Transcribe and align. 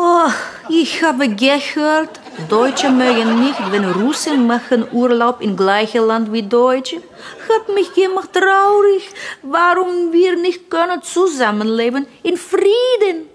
Oh, 0.00 0.30
ich 0.68 1.02
habe 1.02 1.28
gehört, 1.28 2.20
Deutsche 2.48 2.88
mögen 2.88 3.40
nicht, 3.40 3.58
wenn 3.72 3.84
Russen 3.84 4.46
machen 4.46 4.86
Urlaub 4.92 5.40
im 5.40 5.56
gleichen 5.56 6.06
Land 6.06 6.32
wie 6.32 6.44
Deutsche. 6.44 6.98
Hat 7.48 7.74
mich 7.74 7.92
gemacht 7.94 8.32
traurig, 8.32 9.10
warum 9.42 10.12
wir 10.12 10.36
nicht 10.36 10.70
können 10.70 11.02
zusammenleben 11.02 12.06
in 12.22 12.36
Frieden. 12.36 13.26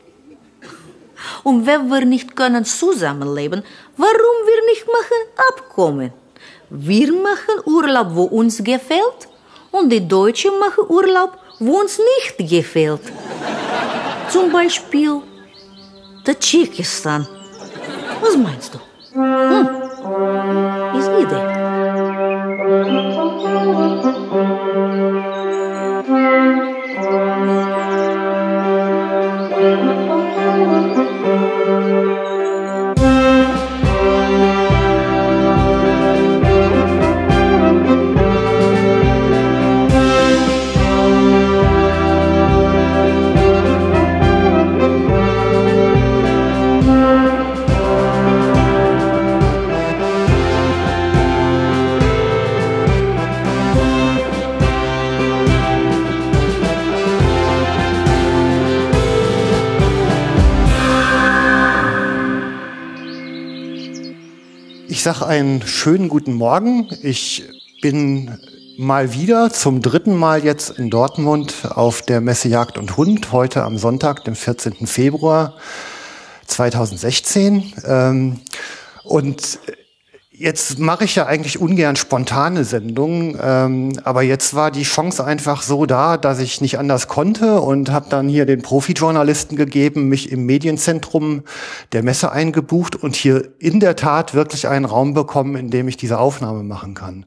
Und 1.44 1.66
wenn 1.66 1.90
wir 1.90 2.06
nicht 2.06 2.34
können 2.34 2.64
zusammenleben, 2.64 3.62
warum 3.98 4.38
wir 4.50 4.62
nicht 4.72 4.88
machen 4.88 5.22
Abkommen? 5.50 6.14
Wir 6.70 7.12
machen 7.12 7.58
Urlaub, 7.66 8.08
wo 8.12 8.24
uns 8.24 8.64
gefällt, 8.64 9.28
und 9.72 9.90
die 9.90 10.08
Deutschen 10.08 10.58
machen 10.60 10.86
Urlaub, 10.88 11.38
wo 11.60 11.82
uns 11.82 12.00
nicht 12.00 12.50
gefällt. 12.50 13.02
Zum 14.30 14.50
Beispiel 14.50 15.22
Tadschikistan. 16.24 17.28
Was 18.22 18.38
meinst 18.38 18.74
du? 18.74 18.80
Hm. 19.14 19.68
Ist 20.98 21.10
Ich 65.04 65.06
sage 65.06 65.26
einen 65.26 65.68
schönen 65.68 66.08
guten 66.08 66.32
Morgen. 66.32 66.88
Ich 67.02 67.44
bin 67.82 68.40
mal 68.78 69.12
wieder 69.12 69.50
zum 69.52 69.82
dritten 69.82 70.16
Mal 70.16 70.46
jetzt 70.46 70.80
in 70.80 70.90
Dortmund 70.90 71.56
auf 71.72 72.04
der 72.04 72.22
Messe 72.22 72.48
Jagd 72.48 72.78
und 72.78 72.96
Hund, 72.96 73.34
heute 73.34 73.64
am 73.64 73.78
Sonntag, 73.78 74.24
dem 74.24 74.34
14. 74.34 74.88
Februar 74.88 75.58
2016. 76.48 77.74
Ähm, 77.86 78.40
und 79.04 79.60
Jetzt 80.44 80.78
mache 80.78 81.06
ich 81.06 81.16
ja 81.16 81.26
eigentlich 81.26 81.62
ungern 81.62 81.96
spontane 81.96 82.66
Sendungen, 82.66 83.40
ähm, 83.42 83.94
aber 84.04 84.24
jetzt 84.24 84.54
war 84.54 84.72
die 84.72 84.84
Chance 84.84 85.24
einfach 85.24 85.62
so 85.62 85.86
da, 85.86 86.18
dass 86.18 86.40
ich 86.40 86.60
nicht 86.60 86.78
anders 86.78 87.08
konnte 87.08 87.62
und 87.62 87.90
habe 87.92 88.08
dann 88.10 88.28
hier 88.28 88.46
den 88.46 88.62
Profi-Journalisten 88.62 89.56
gegeben, 89.56 90.10
mich 90.10 90.34
im 90.34 90.46
Medienzentrum 90.46 91.44
der 91.94 92.04
Messe 92.04 92.34
eingebucht 92.34 92.98
und 92.98 93.16
hier 93.16 93.54
in 93.58 93.80
der 93.80 93.96
Tat 93.96 94.34
wirklich 94.34 94.68
einen 94.68 94.84
Raum 94.84 95.14
bekommen, 95.14 95.56
in 95.56 95.70
dem 95.70 95.88
ich 95.88 95.96
diese 95.96 96.20
Aufnahme 96.20 96.64
machen 96.64 96.94
kann. 96.94 97.26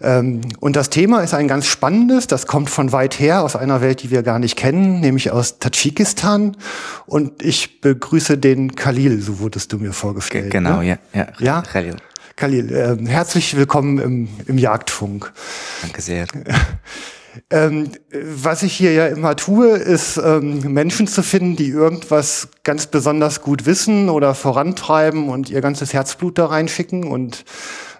Ähm, 0.00 0.42
und 0.60 0.76
das 0.76 0.90
Thema 0.90 1.22
ist 1.22 1.34
ein 1.34 1.48
ganz 1.48 1.66
spannendes, 1.66 2.28
das 2.28 2.46
kommt 2.46 2.70
von 2.70 2.92
weit 2.92 3.18
her, 3.18 3.42
aus 3.42 3.56
einer 3.56 3.80
Welt, 3.80 4.04
die 4.04 4.12
wir 4.12 4.22
gar 4.22 4.38
nicht 4.38 4.54
kennen, 4.54 5.00
nämlich 5.00 5.32
aus 5.32 5.58
Tadschikistan. 5.58 6.56
Und 7.06 7.42
ich 7.42 7.80
begrüße 7.80 8.38
den 8.38 8.76
Khalil, 8.76 9.20
so 9.20 9.40
wurdest 9.40 9.72
du 9.72 9.78
mir 9.78 9.92
vorgestellt. 9.92 10.52
Genau, 10.52 10.82
ne? 10.82 10.86
ja, 10.86 10.98
ja. 11.12 11.26
Ja? 11.40 11.62
Khalil. 11.62 11.96
Khalil, 12.36 12.72
äh, 12.74 13.08
herzlich 13.08 13.56
willkommen 13.56 13.98
im, 13.98 14.28
im 14.46 14.58
Jagdfunk. 14.58 15.32
Danke 15.82 16.02
sehr. 16.02 16.26
Ähm, 17.50 17.90
was 18.12 18.62
ich 18.62 18.74
hier 18.74 18.92
ja 18.92 19.08
immer 19.08 19.34
tue, 19.34 19.70
ist 19.70 20.18
ähm, 20.18 20.60
Menschen 20.72 21.08
zu 21.08 21.20
finden, 21.20 21.56
die 21.56 21.68
irgendwas 21.68 22.46
ganz 22.62 22.86
besonders 22.86 23.40
gut 23.40 23.66
wissen 23.66 24.08
oder 24.08 24.36
vorantreiben 24.36 25.28
und 25.28 25.50
ihr 25.50 25.60
ganzes 25.60 25.92
Herzblut 25.92 26.38
da 26.38 26.46
reinschicken. 26.46 27.02
Und 27.02 27.44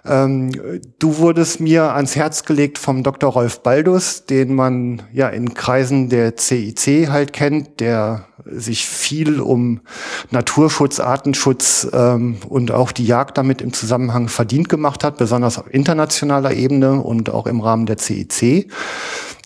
ähm, 0.07 0.51
du 0.99 1.17
wurdest 1.17 1.59
mir 1.59 1.93
ans 1.93 2.15
Herz 2.15 2.43
gelegt 2.43 2.77
vom 2.77 3.03
Dr. 3.03 3.31
Rolf 3.31 3.61
Baldus, 3.61 4.25
den 4.25 4.53
man 4.53 5.01
ja 5.11 5.29
in 5.29 5.53
Kreisen 5.53 6.09
der 6.09 6.37
CIC 6.37 7.09
halt 7.09 7.33
kennt, 7.33 7.79
der 7.79 8.27
sich 8.45 8.85
viel 8.85 9.39
um 9.39 9.81
Naturschutz, 10.29 10.99
Artenschutz 10.99 11.87
ähm, 11.91 12.37
und 12.47 12.71
auch 12.71 12.91
die 12.91 13.05
Jagd 13.05 13.37
damit 13.37 13.61
im 13.61 13.73
Zusammenhang 13.73 14.27
verdient 14.27 14.69
gemacht 14.69 15.03
hat, 15.03 15.17
besonders 15.17 15.57
auf 15.57 15.73
internationaler 15.73 16.53
Ebene 16.53 17.01
und 17.01 17.29
auch 17.29 17.47
im 17.47 17.61
Rahmen 17.61 17.87
der 17.87 17.97
CIC. 17.97 18.71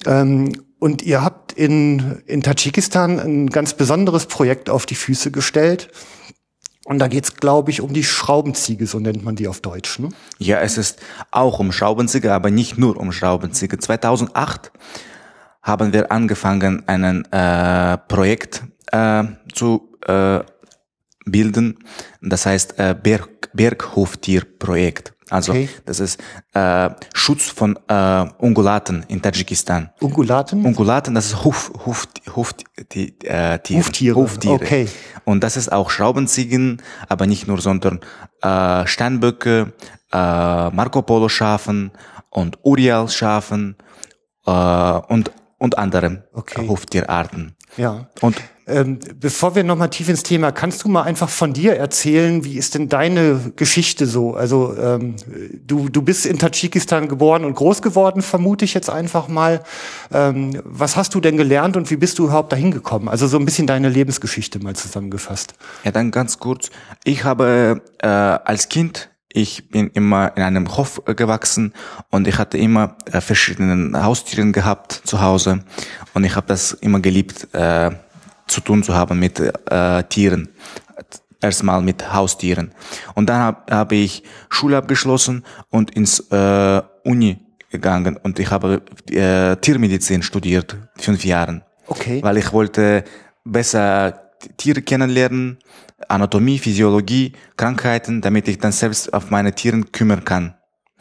Ähm, 0.05 0.51
und 0.79 1.01
ihr 1.03 1.21
habt 1.21 1.51
in, 1.53 2.21
in 2.25 2.41
Tadschikistan 2.41 3.19
ein 3.19 3.49
ganz 3.49 3.73
besonderes 3.73 4.25
Projekt 4.25 4.69
auf 4.69 4.85
die 4.85 4.95
Füße 4.95 5.29
gestellt. 5.29 5.89
Und 6.89 6.97
da 6.97 7.07
geht's, 7.07 7.35
glaube 7.35 7.69
ich, 7.69 7.81
um 7.81 7.93
die 7.93 8.03
Schraubenziege, 8.03 8.87
so 8.87 8.99
nennt 8.99 9.23
man 9.23 9.35
die 9.35 9.47
auf 9.47 9.61
Deutsch. 9.61 9.99
Ne? 9.99 10.09
Ja, 10.39 10.59
es 10.61 10.75
ist 10.75 10.99
auch 11.29 11.59
um 11.59 11.71
Schraubenziege, 11.71 12.33
aber 12.33 12.49
nicht 12.49 12.79
nur 12.79 12.97
um 12.97 13.11
Schraubenziege. 13.11 13.77
2008 13.77 14.71
haben 15.61 15.93
wir 15.93 16.11
angefangen, 16.11 16.81
ein 16.87 17.25
äh, 17.25 17.97
Projekt 18.07 18.63
äh, 18.91 19.23
zu 19.53 19.99
äh, 20.07 20.39
bilden. 21.25 21.77
Das 22.23 22.47
heißt 22.47 22.79
äh, 22.79 22.95
Berg, 22.99 23.51
Berghoftierprojekt. 23.53 25.13
Also 25.29 25.51
Okay. 25.51 25.69
das 25.85 25.99
ist 25.99 26.19
äh, 26.53 26.89
Schutz 27.13 27.49
von 27.49 27.77
äh, 27.87 28.25
Ungulaten 28.39 29.05
in 29.07 29.21
Tadschikistan. 29.21 29.89
Ungulaten? 29.99 30.65
Ungulaten, 30.65 31.13
das 31.15 31.27
ist 31.27 31.43
Huf, 31.45 31.71
Huf, 31.85 32.07
Huf, 32.35 32.53
die, 32.93 33.19
äh, 33.25 33.59
Tiere. 33.59 33.79
Huftiere, 33.79 34.15
Huftiere. 34.15 34.53
okay. 34.55 34.87
Und 35.25 35.43
das 35.43 35.57
ist 35.57 35.71
auch 35.71 35.89
Schraubenziegen, 35.91 36.81
aber 37.07 37.25
nicht 37.27 37.47
nur, 37.47 37.61
sondern 37.61 37.99
äh, 38.41 38.87
Steinböcke, 38.87 39.73
äh, 40.11 40.15
Marco 40.71 41.01
Polo 41.03 41.29
Schafen 41.29 41.91
und 42.31 42.57
Urial 42.63 43.07
Schafen 43.09 43.75
äh, 44.45 44.51
und 44.51 45.31
und 45.61 45.77
andere 45.77 46.23
Okay. 46.33 46.67
Huftierarten. 46.67 47.55
ja. 47.77 48.07
Und 48.21 48.37
Ähm, 48.69 48.99
bevor 49.19 49.55
wir 49.55 49.63
nochmal 49.63 49.89
tief 49.89 50.09
ins 50.09 50.23
Thema, 50.23 50.51
kannst 50.51 50.83
du 50.83 50.89
mal 50.89 51.03
einfach 51.03 51.29
von 51.29 51.53
dir 51.53 51.75
erzählen, 51.75 52.43
wie 52.43 52.57
ist 52.57 52.75
denn 52.75 52.87
deine 52.89 53.51
Geschichte 53.55 54.05
so? 54.05 54.35
Also 54.35 54.75
ähm, 54.77 55.15
du, 55.65 55.89
du 55.89 56.01
bist 56.01 56.25
in 56.25 56.37
Tadschikistan 56.37 57.07
geboren 57.07 57.45
und 57.45 57.55
groß 57.55 57.81
geworden, 57.81 58.21
vermute 58.21 58.65
ich 58.65 58.73
jetzt 58.73 58.89
einfach 58.89 59.27
mal. 59.27 59.63
Ähm, 60.13 60.61
was 60.63 60.95
hast 60.95 61.15
du 61.15 61.19
denn 61.19 61.37
gelernt 61.37 61.77
und 61.77 61.89
wie 61.89 61.97
bist 61.97 62.19
du 62.19 62.25
überhaupt 62.25 62.51
dahin 62.51 62.71
gekommen? 62.71 63.09
Also 63.09 63.27
so 63.27 63.37
ein 63.37 63.45
bisschen 63.45 63.67
deine 63.67 63.89
Lebensgeschichte 63.89 64.59
mal 64.59 64.75
zusammengefasst. 64.75 65.53
Ja, 65.83 65.91
dann 65.91 66.11
ganz 66.11 66.39
kurz. 66.39 66.69
Ich 67.03 67.23
habe 67.23 67.81
äh, 67.99 68.07
als 68.07 68.69
Kind, 68.69 69.09
ich 69.31 69.69
bin 69.69 69.89
immer 69.93 70.35
in 70.35 70.43
einem 70.43 70.75
Hof 70.75 71.01
äh, 71.05 71.15
gewachsen 71.15 71.73
und 72.09 72.27
ich 72.27 72.37
hatte 72.37 72.57
immer 72.57 72.97
äh, 73.11 73.21
verschiedene 73.21 74.03
Haustiere 74.03 74.51
gehabt 74.51 75.01
zu 75.03 75.21
Hause 75.21 75.63
und 76.13 76.23
ich 76.23 76.35
habe 76.35 76.47
das 76.47 76.73
immer 76.73 76.99
geliebt 76.99 77.47
äh, 77.53 77.91
zu 78.49 78.61
tun 78.61 78.83
zu 78.83 78.93
haben 78.93 79.19
mit 79.19 79.39
äh, 79.39 80.03
Tieren. 80.03 80.49
Erstmal 81.41 81.81
mit 81.81 82.13
Haustieren. 82.13 82.71
Und 83.15 83.29
dann 83.29 83.39
habe 83.39 83.73
hab 83.73 83.91
ich 83.93 84.23
Schule 84.49 84.75
abgeschlossen 84.77 85.45
und 85.69 85.91
ins 85.91 86.19
äh, 86.31 86.81
Uni 87.05 87.37
gegangen 87.71 88.17
und 88.17 88.39
ich 88.39 88.51
habe 88.51 88.81
äh, 89.09 89.55
Tiermedizin 89.57 90.21
studiert, 90.23 90.75
fünf 90.97 91.23
Jahren 91.23 91.63
Okay. 91.87 92.21
weil 92.21 92.37
ich 92.37 92.53
wollte 92.53 93.03
besser 93.43 94.31
Tiere 94.57 94.81
kennenlernen, 94.81 95.57
Anatomie, 96.07 96.59
Physiologie, 96.59 97.33
Krankheiten, 97.57 98.21
damit 98.21 98.47
ich 98.47 98.59
dann 98.59 98.71
selbst 98.71 99.13
auf 99.13 99.31
meine 99.31 99.53
Tiere 99.53 99.81
kümmern 99.81 100.23
kann. 100.23 100.55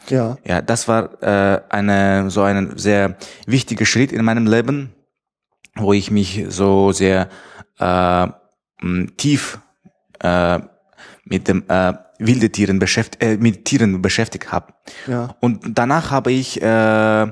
Ja. 0.09 0.37
Ja, 0.43 0.61
das 0.61 0.87
war 0.87 1.21
äh, 1.21 1.61
eine 1.69 2.29
so 2.31 2.41
ein 2.41 2.77
sehr 2.77 3.15
wichtiger 3.45 3.85
Schritt 3.85 4.11
in 4.11 4.25
meinem 4.25 4.47
Leben, 4.47 4.93
wo 5.75 5.93
ich 5.93 6.11
mich 6.11 6.45
so 6.49 6.91
sehr 6.91 7.29
äh, 7.79 8.27
tief 9.17 9.59
äh, 10.19 10.59
mit 11.25 11.47
dem 11.47 11.63
äh, 11.67 11.93
wilde 12.19 12.49
Tieren 12.49 12.79
beschäftigt, 12.79 13.23
äh, 13.23 13.37
mit 13.37 13.65
Tieren 13.65 14.01
beschäftigt 14.01 14.51
habe. 14.51 14.73
Ja. 15.07 15.35
Und 15.39 15.61
danach 15.77 16.11
habe 16.11 16.31
ich 16.31 16.61
äh, 16.61 17.27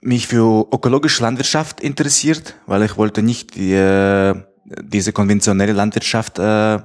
mich 0.00 0.28
für 0.28 0.68
ökologische 0.72 1.22
Landwirtschaft 1.22 1.80
interessiert, 1.80 2.54
weil 2.66 2.82
ich 2.82 2.96
wollte 2.96 3.22
nicht 3.22 3.56
äh, 3.56 4.34
diese 4.64 5.12
konventionelle 5.12 5.72
Landwirtschaft 5.72 6.38
äh, 6.38 6.78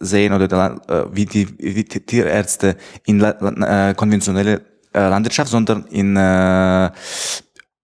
sehen 0.00 0.32
oder 0.32 0.48
der, 0.48 0.80
äh, 0.88 1.04
wie, 1.12 1.26
die, 1.26 1.48
wie 1.58 1.84
die 1.84 2.00
Tierärzte 2.00 2.76
in 3.04 3.20
la, 3.20 3.30
äh, 3.90 3.94
konventionelle 3.94 4.62
äh, 4.92 5.08
Landwirtschaft, 5.08 5.50
sondern 5.50 5.86
in 5.86 6.16
äh, 6.16 6.90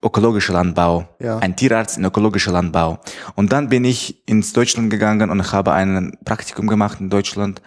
ökologischer 0.02 0.52
Landbau, 0.54 1.08
Ja. 1.20 1.38
ein 1.38 1.56
Tierarzt 1.56 1.96
in 1.98 2.04
ökologischer 2.04 2.52
Landbau. 2.52 2.98
Und 3.34 3.52
dann 3.52 3.68
bin 3.68 3.84
ich 3.84 4.26
ins 4.28 4.52
Deutschland 4.52 4.90
gegangen 4.90 5.30
und 5.30 5.52
habe 5.52 5.72
ein 5.72 6.18
Praktikum 6.24 6.66
gemacht 6.66 7.00
in 7.00 7.08
Deutschland, 7.10 7.62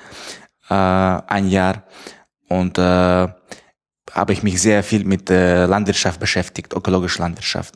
äh, 0.69 0.73
ein 0.73 1.47
Jahr. 1.47 1.83
Und 2.49 2.77
äh, 2.77 3.27
habe 4.11 4.33
ich 4.33 4.43
mich 4.43 4.61
sehr 4.61 4.83
viel 4.83 5.03
mit 5.05 5.29
äh, 5.29 5.65
Landwirtschaft 5.65 6.19
beschäftigt, 6.19 6.73
ökologischer 6.73 7.23
Landwirtschaft. 7.23 7.75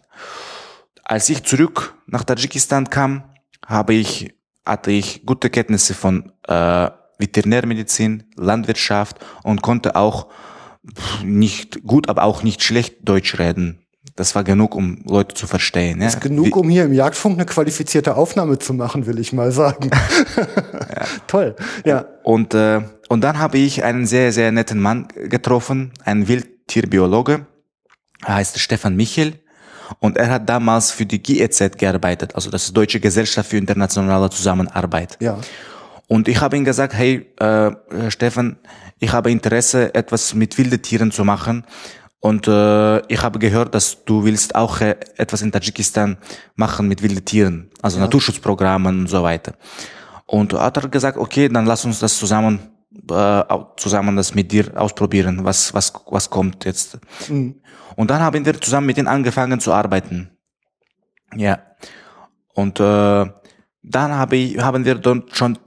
Als 1.04 1.30
ich 1.30 1.44
zurück 1.44 1.96
nach 2.06 2.24
Tadschikistan 2.24 2.90
kam, 2.90 3.24
habe 3.66 3.94
ich, 3.94 4.36
hatte 4.66 4.92
ich 4.92 5.26
gute 5.26 5.50
Kenntnisse 5.50 5.94
von 5.94 6.32
äh, 6.48 6.90
Veterinärmedizin, 7.18 8.24
Landwirtschaft 8.36 9.18
und 9.44 9.62
konnte 9.62 9.96
auch 9.96 10.28
nicht 11.24 11.84
gut, 11.84 12.08
aber 12.10 12.24
auch 12.24 12.44
nicht 12.44 12.64
schlecht 12.64 12.98
Deutsch 13.08 13.38
reden. 13.40 13.86
Das 14.20 14.36
war 14.36 14.44
genug, 14.44 14.76
um 14.76 15.02
Leute 15.06 15.34
zu 15.34 15.48
verstehen. 15.48 16.02
Ja? 16.02 16.10
Genug, 16.20 16.48
Wie- 16.48 16.52
um 16.52 16.68
hier 16.68 16.84
im 16.84 16.92
Jagdfunk 16.92 17.38
eine 17.38 17.46
qualifizierte 17.46 18.18
Aufnahme 18.18 18.60
zu 18.60 18.74
machen, 18.74 19.06
will 19.06 19.18
ich 19.18 19.32
mal 19.32 19.54
sagen. 19.54 19.90
Toll. 21.28 21.56
Ja. 21.86 22.06
Und, 22.24 22.54
äh, 22.54 22.82
und 23.08 23.22
dann 23.22 23.40
habe 23.40 23.58
ich 23.60 23.86
einen 23.86 24.06
sehr, 24.06 24.34
sehr 24.34 24.52
netten 24.52 24.82
Mann 24.82 25.08
getroffen, 25.16 25.94
einen 26.04 26.28
Wildtierbiologe, 26.28 27.46
er 28.26 28.36
heißt 28.36 28.60
Stefan 28.60 28.98
Michel. 28.98 29.36
Und 30.00 30.18
er 30.18 30.30
hat 30.30 30.50
damals 30.50 30.92
für 30.92 31.06
die 31.06 31.24
GEZ 31.24 31.78
gearbeitet, 31.78 32.36
also 32.36 32.52
das 32.52 32.66
ist 32.66 32.76
Deutsche 32.76 33.00
Gesellschaft 33.00 33.50
für 33.50 33.58
internationale 33.58 34.30
Zusammenarbeit. 34.30 35.18
Ja. 35.22 35.40
Und 36.08 36.28
ich 36.28 36.42
habe 36.42 36.58
ihm 36.58 36.66
gesagt, 36.66 36.94
hey, 36.94 37.26
äh, 37.40 37.72
Stefan, 38.10 38.58
ich 39.00 39.14
habe 39.14 39.32
Interesse, 39.32 39.96
etwas 39.96 40.34
mit 40.34 40.58
wilden 40.58 40.82
Tieren 40.82 41.12
zu 41.12 41.24
machen. 41.24 41.64
Und 42.22 42.48
äh, 42.48 43.00
ich 43.08 43.22
habe 43.22 43.40
gehört, 43.40 43.74
dass 43.74 44.04
du 44.04 44.26
willst 44.26 44.56
auch 44.56 44.82
äh, 44.82 44.98
etwas 45.16 45.42
in 45.42 45.52
Tadschikistan 45.52 46.18
machen 46.56 46.88
mit 46.88 47.02
wilden 47.02 47.24
Tieren, 47.24 47.70
also 47.82 48.00
Naturschutzprogrammen 48.00 49.02
und 49.02 49.08
so 49.08 49.24
weiter. 49.24 49.54
Und 50.26 50.54
hat 50.54 50.78
er 50.78 50.90
gesagt, 50.90 51.18
okay, 51.18 51.48
dann 51.48 51.66
lass 51.66 51.86
uns 51.86 52.00
das 52.00 52.18
zusammen, 52.18 52.60
äh, 53.10 53.44
zusammen 53.78 54.18
das 54.18 54.36
mit 54.36 54.52
dir 54.52 54.72
ausprobieren, 54.76 55.46
was 55.46 55.74
was 55.74 55.94
was 56.08 56.30
kommt 56.30 56.66
jetzt. 56.66 57.00
Und 57.96 58.10
dann 58.10 58.22
haben 58.22 58.46
wir 58.46 58.62
zusammen 58.62 58.88
mit 58.88 58.98
ihm 58.98 59.08
angefangen 59.08 59.60
zu 59.60 59.72
arbeiten. 59.72 60.30
Ja. 61.36 61.60
Und 62.54 62.80
äh, 62.80 63.26
dann 63.82 64.12
habe 64.12 64.36
ich, 64.36 64.60
haben 64.60 64.84
wir 64.84 64.96
dort 64.96 65.36
schon 65.36 65.58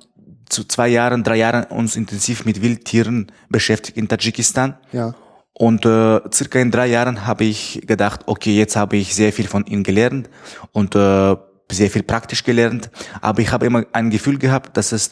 zu 0.49 0.65
zwei 0.65 0.89
Jahren, 0.89 1.25
drei 1.25 1.37
Jahren 1.37 1.65
uns 1.65 1.97
intensiv 1.97 2.45
mit 2.45 2.61
Wildtieren 2.61 3.33
beschäftigt 3.49 3.97
in 3.97 4.09
Tadschikistan. 4.09 4.77
Ja. 4.93 5.15
Und 5.55 5.85
äh, 5.85 6.21
circa 6.33 6.59
in 6.59 6.71
drei 6.71 6.87
Jahren 6.87 7.27
habe 7.27 7.45
ich 7.45 7.83
gedacht, 7.87 8.23
okay, 8.27 8.57
jetzt 8.57 8.77
habe 8.77 8.97
ich 8.97 9.15
sehr 9.15 9.33
viel 9.33 9.47
von 9.47 9.67
ihnen 9.67 9.83
gelernt 9.83 10.31
und 10.73 10.95
äh, 10.95 11.37
sehr 11.71 11.91
viel 11.91 12.03
praktisch 12.03 12.43
gelernt. 12.43 12.91
Aber 13.21 13.41
ich 13.43 13.53
habe 13.53 13.67
immer 13.67 13.85
ein 13.93 14.11
Gefühl 14.11 14.39
gehabt, 14.39 14.77
dass 14.77 14.93
es 14.93 15.09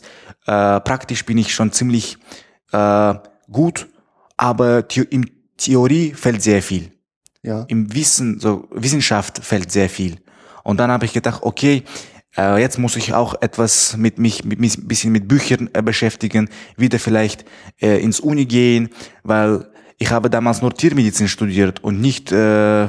äh, 0.46 0.80
praktisch 0.80 1.24
bin 1.26 1.38
ich 1.38 1.54
schon 1.54 1.72
ziemlich 1.72 2.16
äh, 2.72 3.14
gut, 3.50 3.88
aber 4.36 4.84
the 4.90 5.02
in 5.02 5.30
Theorie 5.56 6.14
fällt 6.14 6.42
sehr 6.42 6.62
viel 6.62 6.90
Ja. 7.42 7.64
im 7.68 7.94
Wissen, 7.94 8.40
so 8.40 8.68
Wissenschaft 8.70 9.44
fällt 9.44 9.70
sehr 9.70 9.90
viel. 9.90 10.16
Und 10.64 10.78
dann 10.80 10.90
habe 10.90 11.04
ich 11.04 11.12
gedacht, 11.12 11.42
okay, 11.42 11.84
äh, 12.36 12.60
jetzt 12.60 12.78
muss 12.78 12.96
ich 12.96 13.12
auch 13.12 13.34
etwas 13.42 13.96
mit 13.96 14.18
mich, 14.18 14.44
mit 14.44 14.60
ein 14.60 14.88
bisschen 14.88 15.12
mit 15.12 15.26
Büchern 15.28 15.68
äh, 15.72 15.82
beschäftigen, 15.82 16.48
wieder 16.76 16.98
vielleicht 16.98 17.44
äh, 17.80 18.02
ins 18.02 18.20
Uni 18.20 18.46
gehen, 18.46 18.90
weil 19.22 19.69
ich 20.00 20.10
habe 20.10 20.30
damals 20.30 20.62
nur 20.62 20.74
Tiermedizin 20.74 21.28
studiert 21.28 21.84
und 21.84 22.00
nicht 22.00 22.32
äh, 22.32 22.88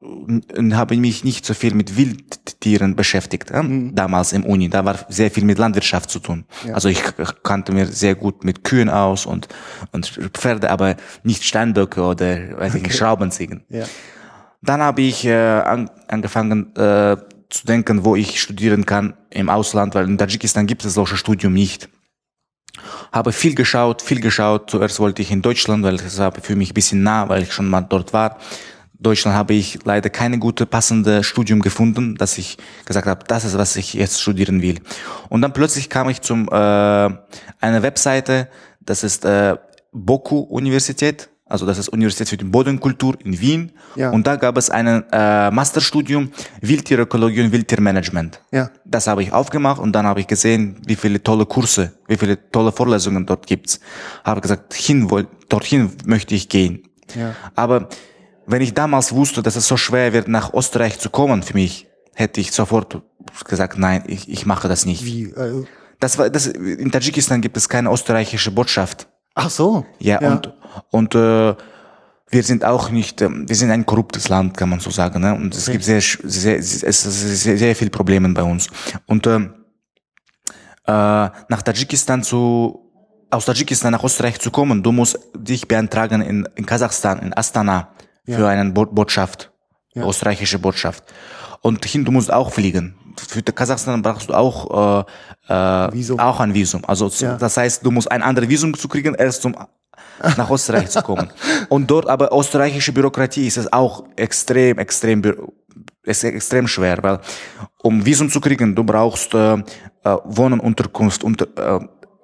und 0.00 0.76
habe 0.76 0.96
mich 0.96 1.22
nicht 1.22 1.44
so 1.44 1.52
viel 1.52 1.74
mit 1.74 1.96
Wildtieren 1.96 2.96
beschäftigt, 2.96 3.50
äh, 3.50 3.62
damals 3.92 4.32
im 4.32 4.44
Uni. 4.44 4.70
Da 4.70 4.84
war 4.84 4.96
sehr 5.08 5.30
viel 5.30 5.44
mit 5.44 5.58
Landwirtschaft 5.58 6.08
zu 6.08 6.20
tun. 6.20 6.46
Also 6.72 6.88
ich 6.88 7.02
kannte 7.42 7.72
mir 7.72 7.86
sehr 7.86 8.14
gut 8.14 8.44
mit 8.44 8.64
Kühen 8.64 8.88
aus 8.88 9.26
und, 9.26 9.48
und 9.92 10.06
Pferde, 10.06 10.70
aber 10.70 10.96
nicht 11.22 11.44
Steinböcke 11.44 12.02
oder 12.02 12.58
weiß 12.58 12.76
ich 12.76 12.82
nicht, 12.82 12.96
Schraubenziegen. 12.96 13.64
Ja. 13.68 13.84
Dann 14.62 14.80
habe 14.80 15.02
ich 15.02 15.26
äh, 15.26 15.34
an, 15.34 15.90
angefangen 16.08 16.74
äh, 16.76 17.16
zu 17.50 17.66
denken, 17.66 18.04
wo 18.06 18.16
ich 18.16 18.40
studieren 18.40 18.86
kann 18.86 19.14
im 19.30 19.50
Ausland, 19.50 19.94
weil 19.94 20.06
in 20.06 20.16
Tadschikistan 20.16 20.66
gibt 20.66 20.84
es 20.86 20.94
solche 20.94 21.18
Studium 21.18 21.52
nicht. 21.52 21.90
Habe 23.12 23.32
viel 23.32 23.54
geschaut, 23.54 24.02
viel 24.02 24.20
geschaut. 24.20 24.70
Zuerst 24.70 25.00
wollte 25.00 25.22
ich 25.22 25.30
in 25.30 25.42
Deutschland, 25.42 25.82
weil 25.84 25.96
das 25.96 26.18
war 26.18 26.32
für 26.40 26.56
mich 26.56 26.70
ein 26.70 26.74
bisschen 26.74 27.02
nah, 27.02 27.28
weil 27.28 27.42
ich 27.42 27.52
schon 27.52 27.68
mal 27.68 27.82
dort 27.82 28.12
war. 28.12 28.38
Deutschland 29.00 29.36
habe 29.36 29.54
ich 29.54 29.78
leider 29.84 30.10
keine 30.10 30.38
gute 30.38 30.66
passende 30.66 31.22
Studium 31.22 31.60
gefunden, 31.60 32.16
dass 32.16 32.36
ich 32.36 32.58
gesagt 32.84 33.06
habe, 33.06 33.24
das 33.26 33.44
ist 33.44 33.56
was 33.56 33.76
ich 33.76 33.94
jetzt 33.94 34.20
studieren 34.20 34.60
will. 34.60 34.80
Und 35.28 35.42
dann 35.42 35.52
plötzlich 35.52 35.88
kam 35.88 36.08
ich 36.08 36.20
zum 36.20 36.48
äh, 36.48 36.52
einer 36.52 37.82
Webseite, 37.82 38.48
das 38.80 39.04
ist 39.04 39.24
äh, 39.24 39.56
Boku 39.92 40.38
Universität, 40.40 41.28
also 41.48 41.66
das 41.66 41.78
ist 41.78 41.88
Universität 41.88 42.28
für 42.28 42.36
die 42.36 42.44
Bodenkultur 42.44 43.16
in 43.24 43.40
Wien. 43.40 43.72
Ja. 43.96 44.10
Und 44.10 44.26
da 44.26 44.36
gab 44.36 44.56
es 44.56 44.70
ein 44.70 44.86
äh, 45.10 45.50
Masterstudium 45.50 46.30
Wildtierökologie 46.60 47.42
und 47.42 47.52
Wildtiermanagement. 47.52 48.40
Ja. 48.52 48.70
Das 48.84 49.06
habe 49.06 49.22
ich 49.22 49.32
aufgemacht 49.32 49.80
und 49.80 49.92
dann 49.92 50.06
habe 50.06 50.20
ich 50.20 50.26
gesehen, 50.26 50.80
wie 50.86 50.96
viele 50.96 51.22
tolle 51.22 51.46
Kurse, 51.46 51.92
wie 52.06 52.16
viele 52.16 52.50
tolle 52.50 52.72
Vorlesungen 52.72 53.24
dort 53.26 53.46
gibt's. 53.46 53.80
Habe 54.24 54.40
gesagt, 54.40 54.74
hin, 54.74 55.08
dorthin 55.48 55.92
möchte 56.04 56.34
ich 56.34 56.48
gehen. 56.48 56.82
Ja. 57.14 57.34
Aber 57.54 57.88
wenn 58.46 58.62
ich 58.62 58.74
damals 58.74 59.12
wusste, 59.12 59.42
dass 59.42 59.56
es 59.56 59.66
so 59.66 59.76
schwer 59.76 60.12
wird, 60.12 60.28
nach 60.28 60.52
Österreich 60.54 60.98
zu 60.98 61.10
kommen 61.10 61.42
für 61.42 61.54
mich, 61.54 61.86
hätte 62.14 62.40
ich 62.40 62.52
sofort 62.52 63.02
gesagt, 63.44 63.78
nein, 63.78 64.04
ich, 64.06 64.28
ich 64.28 64.46
mache 64.46 64.68
das 64.68 64.86
nicht. 64.86 65.04
Wie, 65.04 65.24
äh, 65.24 65.64
Das 66.00 66.18
war, 66.18 66.30
das, 66.30 66.46
in 66.46 66.90
Tadschikistan 66.90 67.40
gibt 67.40 67.56
es 67.56 67.68
keine 67.68 67.90
österreichische 67.90 68.50
Botschaft. 68.50 69.08
Ach 69.38 69.50
so. 69.50 69.86
Ja, 69.98 70.18
und, 70.20 70.52
und 70.90 71.14
äh, 71.14 71.54
wir 72.30 72.42
sind 72.42 72.64
auch 72.64 72.90
nicht, 72.90 73.22
ähm, 73.22 73.48
wir 73.48 73.56
sind 73.56 73.70
ein 73.70 73.86
korruptes 73.86 74.28
Land, 74.28 74.56
kann 74.56 74.68
man 74.68 74.80
so 74.80 74.90
sagen. 74.90 75.20
Ne? 75.20 75.34
Und 75.34 75.54
es 75.54 75.70
gibt 75.70 75.84
sehr, 75.84 76.00
sehr, 76.00 76.62
sehr, 76.62 76.92
sehr, 76.92 77.58
sehr 77.58 77.76
viel 77.76 77.90
Probleme 77.90 78.28
bei 78.30 78.42
uns. 78.42 78.68
Und 79.06 79.26
ähm, 79.26 79.54
äh, 80.86 80.92
nach 80.92 81.62
Tadschikistan 81.62 82.22
zu, 82.22 82.80
aus 83.30 83.46
Tadschikistan 83.46 83.92
nach 83.92 84.04
Österreich 84.04 84.38
zu 84.40 84.50
kommen, 84.50 84.82
du 84.82 84.92
musst 84.92 85.18
dich 85.36 85.66
beantragen 85.66 86.20
in, 86.20 86.48
in 86.56 86.66
Kasachstan, 86.66 87.20
in 87.20 87.36
Astana, 87.36 87.92
für 88.26 88.46
eine 88.46 88.70
Bo 88.70 88.84
Botschaft, 88.84 89.50
österreichische 89.94 90.58
Botschaft. 90.58 91.02
Und 91.62 91.84
hin, 91.86 92.04
du 92.04 92.12
musst 92.12 92.30
auch 92.30 92.52
fliegen. 92.52 92.97
Für 93.20 93.42
Kasachstan 93.42 94.02
brauchst 94.02 94.28
du 94.30 94.34
auch, 94.34 95.04
äh, 95.48 95.52
äh, 95.52 95.92
Visum. 95.92 96.18
auch 96.18 96.40
ein 96.40 96.54
Visum. 96.54 96.82
Also 96.86 97.08
Ja. 97.18 97.36
das 97.36 97.56
heißt, 97.56 97.84
du 97.84 97.90
musst 97.90 98.10
ein 98.10 98.22
anderes 98.22 98.48
Visum 98.48 98.74
zu 98.76 98.88
kriegen, 98.88 99.14
erst 99.14 99.42
zum 99.42 99.56
nach 100.36 100.50
Österreich 100.50 100.90
zu 100.90 101.00
kommen. 101.02 101.30
Und 101.68 101.88
dort 101.90 102.08
aber 102.08 102.30
österreichische 102.36 102.92
Bürokratie 102.92 103.46
ist 103.46 103.56
es 103.56 103.72
auch 103.72 104.04
extrem, 104.16 104.78
extrem, 104.78 105.22
ist 106.02 106.24
extrem 106.24 106.66
schwer, 106.66 106.98
weil 107.02 107.20
um 107.82 108.04
Visum 108.04 108.28
zu 108.28 108.40
kriegen, 108.40 108.74
du 108.74 108.82
brauchst 108.84 109.32
äh, 109.34 109.54
äh, 109.54 109.60
Wohnen, 110.24 110.58
Unterkunft, 110.60 111.22
unter, 111.22 111.46
äh, 111.56 111.80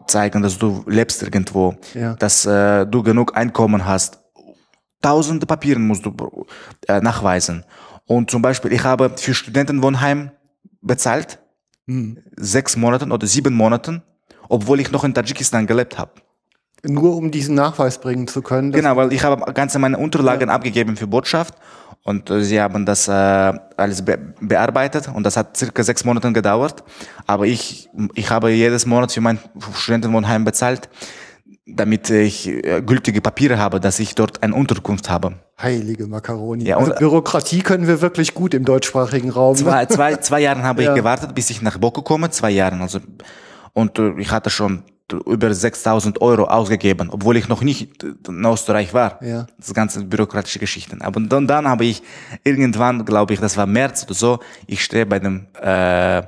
zeigen, 0.07 0.43
dass 0.43 0.59
du 0.59 0.85
lebst 0.89 1.23
irgendwo, 1.23 1.77
Ja. 1.95 2.15
dass 2.15 2.45
äh, 2.47 2.85
du 2.87 3.03
genug 3.03 3.37
Einkommen 3.37 3.87
hast. 3.87 4.19
Tausende 5.01 5.47
Papieren 5.47 5.87
musst 5.87 6.05
du 6.05 6.15
äh, 6.89 7.01
nachweisen. 7.01 7.65
Und 8.07 8.31
zum 8.31 8.43
Beispiel, 8.43 8.73
ich 8.73 8.83
habe 8.85 9.11
für 9.17 9.35
Studentenwohnheim 9.35 10.31
bezahlt, 10.85 11.41
sechs 12.37 12.77
Monaten 12.77 13.13
oder 13.13 13.27
sieben 13.27 13.55
Monaten, 13.55 14.03
obwohl 14.49 14.81
ich 14.81 14.91
noch 14.93 15.05
in 15.05 15.15
Tadschikistan 15.15 15.67
gelebt 15.67 15.99
habe. 15.99 16.13
Nur 16.87 17.17
um 17.17 17.31
diesen 17.31 17.55
Nachweis 17.55 17.99
bringen 17.99 18.29
zu 18.29 18.43
können. 18.43 18.71
Genau, 18.71 18.97
weil 18.97 19.13
ich 19.13 19.25
habe 19.25 19.53
ganze 19.53 19.79
meine 19.79 19.97
Unterlagen 19.97 20.51
abgegeben 20.51 20.97
für 20.97 21.07
Botschaft 21.07 21.55
und 22.03 22.29
äh, 22.29 22.43
sie 22.43 22.61
haben 22.61 22.85
das 22.85 23.09
äh, 23.09 23.13
alles 23.13 24.03
be 24.05 24.19
bearbeitet 24.41 25.09
und 25.09 25.25
das 25.25 25.39
hat 25.39 25.57
circa 25.57 25.83
sechs 25.83 26.05
Monate 26.05 26.31
gedauert. 26.33 26.85
Aber 27.27 27.47
ich, 27.47 27.89
ich 28.15 28.29
habe 28.29 28.51
jedes 28.51 28.85
Monat 28.85 29.13
für 29.13 29.23
mein 29.23 29.39
Studentenwohnheim 29.75 30.45
bezahlt, 30.45 30.91
damit 31.67 32.11
ich 32.11 32.47
äh, 32.49 32.83
gültige 32.83 33.21
Papiere 33.21 33.59
habe, 33.59 33.81
dass 33.81 33.99
ich 33.99 34.15
dort 34.15 34.43
eine 34.43 34.55
Unterkunft 34.55 35.09
habe. 35.09 35.35
Heilige 35.61 36.07
Makaroni. 36.07 36.65
Ja, 36.65 36.77
und- 36.77 36.85
also 36.93 36.99
Bürokratie 36.99 37.61
können 37.61 37.87
wir 37.87 38.01
wirklich 38.03 38.35
gut 38.35 38.53
im 38.55 38.65
deutschsprachigen 38.65 39.31
Raum. 39.31 39.57
Zwei, 39.57 39.87
zwei, 39.87 40.17
zwei 40.17 40.41
Jahren 40.41 40.63
habe 40.63 40.83
Ja. 40.85 40.91
ich 40.93 40.97
gewartet, 40.97 41.35
bis 41.35 41.49
ich 41.51 41.63
nach 41.63 41.79
Boko 41.79 42.03
komme, 42.03 42.31
zwei 42.31 42.51
Jahren. 42.51 42.83
Also, 42.83 42.99
und 43.73 43.99
äh, 43.99 44.13
ich 44.19 44.31
hatte 44.31 44.51
schon 44.51 44.83
über 45.27 45.53
6000 45.55 46.21
Euro 46.23 46.45
ausgegeben, 46.45 47.09
obwohl 47.11 47.37
ich 47.37 47.49
noch 47.49 47.63
nicht 47.63 48.03
in 48.03 48.45
Österreich 48.45 48.93
war. 48.95 49.23
Ja. 49.23 49.47
Das 49.59 49.73
ganze 49.75 50.03
bürokratische 50.05 50.59
Geschichten. 50.59 51.03
Aber 51.03 51.21
dann, 51.21 51.47
dann 51.47 51.69
habe 51.69 51.85
ich 51.85 52.03
irgendwann, 52.43 53.05
glaube 53.05 53.35
ich, 53.35 53.41
das 53.41 53.57
war 53.57 53.67
März 53.67 54.05
oder 54.05 54.15
so, 54.15 54.39
ich 54.67 54.83
stehe 54.83 55.05
bei 55.07 55.19
dem 55.19 55.47
äh, 55.63 56.19
äh, 56.19 56.23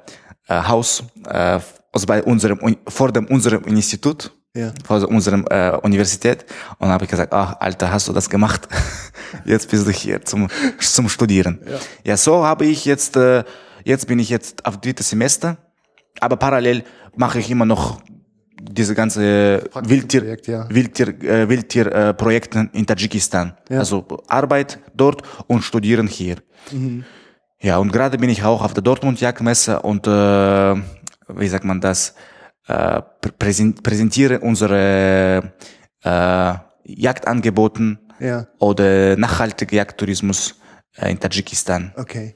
Haus 0.48 1.02
äh, 1.26 1.58
also 1.92 2.06
bei 2.06 2.22
unserem, 2.22 2.76
vor 2.86 3.10
dem, 3.10 3.24
unserem 3.26 3.64
Institut, 3.64 4.30
Ja. 4.56 4.72
vor 4.84 5.06
unserem 5.08 5.44
äh, 5.50 5.70
Universität. 5.82 6.46
Und 6.78 6.88
habe 6.88 7.04
ich 7.04 7.10
gesagt, 7.10 7.32
ach, 7.32 7.56
Alter, 7.60 7.92
hast 7.92 8.08
du 8.08 8.12
das 8.12 8.28
gemacht? 8.30 8.66
jetzt 9.44 9.70
bist 9.70 9.86
du 9.86 9.90
hier 9.90 10.22
zum, 10.24 10.48
zum 10.80 11.08
Studieren. 11.08 11.60
Ja. 11.64 11.78
ja, 12.04 12.16
so 12.16 12.44
habe 12.44 12.64
ich 12.66 12.84
jetzt, 12.84 13.16
äh, 13.16 13.44
jetzt 13.84 14.06
bin 14.08 14.18
ich 14.18 14.30
jetzt 14.30 14.64
auf 14.64 14.80
drittes 14.80 15.10
Semester, 15.10 15.58
aber 16.20 16.36
parallel 16.36 16.84
mache 17.14 17.38
ich 17.38 17.50
immer 17.50 17.64
noch 17.64 18.00
diese 18.60 18.94
ganze 18.94 19.68
Wildtier, 19.74 20.20
Projekt, 20.20 20.46
ja. 20.46 20.66
Wildtier, 20.70 21.08
äh, 21.22 21.48
Wildtier 21.48 21.86
äh, 21.92 22.14
Projekte 22.14 22.68
in 22.72 22.86
Tadschikistan. 22.86 23.54
Also 23.68 24.06
Arbeit 24.28 24.78
dort 24.94 25.22
und 25.46 25.62
Studieren 25.62 26.06
hier. 26.06 26.36
Ja, 27.60 27.78
und 27.78 27.92
gerade 27.92 28.18
bin 28.18 28.30
ich 28.30 28.44
auch 28.44 28.62
auf 28.62 28.74
der 28.74 28.82
Dortmund 28.82 29.20
Jagdmesse 29.20 29.80
und 29.80 30.06
äh, 30.06 30.10
wie 31.28 31.48
sagt 31.48 31.64
man 31.64 31.80
das? 31.80 32.14
Äh, 32.68 32.72
prä- 33.20 33.32
präsen- 33.38 33.80
präsentiere 33.82 34.40
unsere 34.40 35.52
äh, 36.02 36.54
Jagdangeboten 36.84 37.98
Ja. 38.18 38.46
oder 38.58 39.16
nachhaltige 39.16 39.76
Jagdtourismus 39.76 40.56
äh, 40.96 41.10
in 41.10 41.20
Tadschikistan. 41.20 41.92
Okay. 41.96 42.34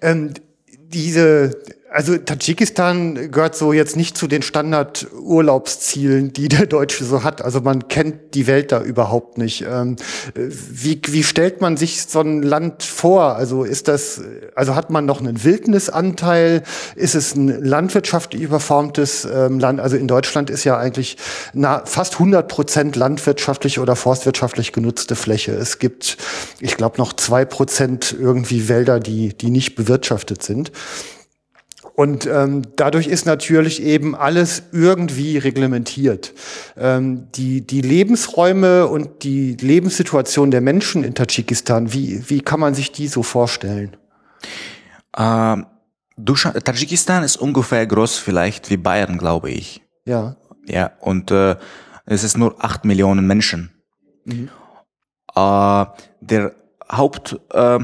Ähm, 0.00 0.32
diese, 0.78 1.50
also 1.92 2.16
Tadschikistan 2.16 3.30
gehört 3.30 3.54
so 3.54 3.72
jetzt 3.72 3.96
nicht 3.96 4.16
zu 4.16 4.26
den 4.26 4.42
Standard-Urlaubszielen, 4.42 6.32
die 6.32 6.48
der 6.48 6.66
Deutsche 6.66 7.04
so 7.04 7.22
hat. 7.22 7.42
Also 7.42 7.60
man 7.60 7.88
kennt 7.88 8.34
die 8.34 8.46
Welt 8.46 8.72
da 8.72 8.82
überhaupt 8.82 9.38
nicht. 9.38 9.64
Ähm, 9.68 9.96
äh, 10.34 10.48
wie, 10.48 11.00
wie 11.08 11.22
stellt 11.22 11.60
man 11.60 11.76
sich 11.76 12.02
so 12.02 12.20
ein 12.20 12.42
Land 12.42 12.82
vor? 12.82 13.36
Also 13.36 13.64
ist 13.64 13.88
das, 13.88 14.22
also 14.54 14.74
hat 14.74 14.90
man 14.90 15.04
noch 15.04 15.20
einen 15.20 15.44
Wildnisanteil? 15.44 16.62
Ist 16.96 17.14
es 17.14 17.34
ein 17.34 17.48
landwirtschaftlich 17.48 18.42
überformtes 18.42 19.24
ähm, 19.24 19.58
Land? 19.58 19.80
Also 19.80 19.96
in 19.96 20.08
Deutschland 20.08 20.50
ist 20.50 20.64
ja 20.64 20.78
eigentlich 20.78 21.16
na, 21.52 21.82
fast 21.84 22.14
100 22.14 22.48
Prozent 22.48 22.96
landwirtschaftlich 22.96 23.78
oder 23.78 23.96
forstwirtschaftlich 23.96 24.72
genutzte 24.72 25.16
Fläche. 25.16 25.52
Es 25.52 25.78
gibt, 25.78 26.16
ich 26.60 26.76
glaube, 26.76 26.98
noch 26.98 27.12
zwei 27.12 27.44
Prozent 27.44 28.16
irgendwie 28.18 28.68
Wälder, 28.68 29.00
die, 29.00 29.34
die 29.34 29.50
nicht 29.50 29.74
bewirtschaftet 29.74 30.42
sind. 30.42 30.72
Und 31.94 32.26
ähm, 32.26 32.62
dadurch 32.76 33.06
ist 33.06 33.26
natürlich 33.26 33.82
eben 33.82 34.14
alles 34.14 34.62
irgendwie 34.72 35.36
reglementiert. 35.36 36.32
Ähm, 36.76 37.28
die, 37.34 37.66
die 37.66 37.82
Lebensräume 37.82 38.86
und 38.86 39.24
die 39.24 39.56
Lebenssituation 39.56 40.50
der 40.50 40.62
Menschen 40.62 41.04
in 41.04 41.14
Tadschikistan, 41.14 41.92
wie, 41.92 42.28
wie 42.30 42.40
kann 42.40 42.60
man 42.60 42.74
sich 42.74 42.92
die 42.92 43.08
so 43.08 43.22
vorstellen? 43.22 43.96
Ähm, 45.16 45.66
Tadschikistan 46.24 47.24
ist 47.24 47.36
ungefähr 47.36 47.86
groß 47.86 48.16
vielleicht 48.18 48.70
wie 48.70 48.78
Bayern, 48.78 49.18
glaube 49.18 49.50
ich. 49.50 49.82
Ja, 50.06 50.36
Ja, 50.66 50.92
und 51.00 51.30
äh, 51.30 51.56
es 52.06 52.24
ist 52.24 52.38
nur 52.38 52.62
acht 52.64 52.84
Millionen 52.84 53.26
Menschen. 53.26 53.70
Äh, 55.34 55.86
der 56.20 56.54
Haupt, 56.90 57.38
äh, 57.52 57.78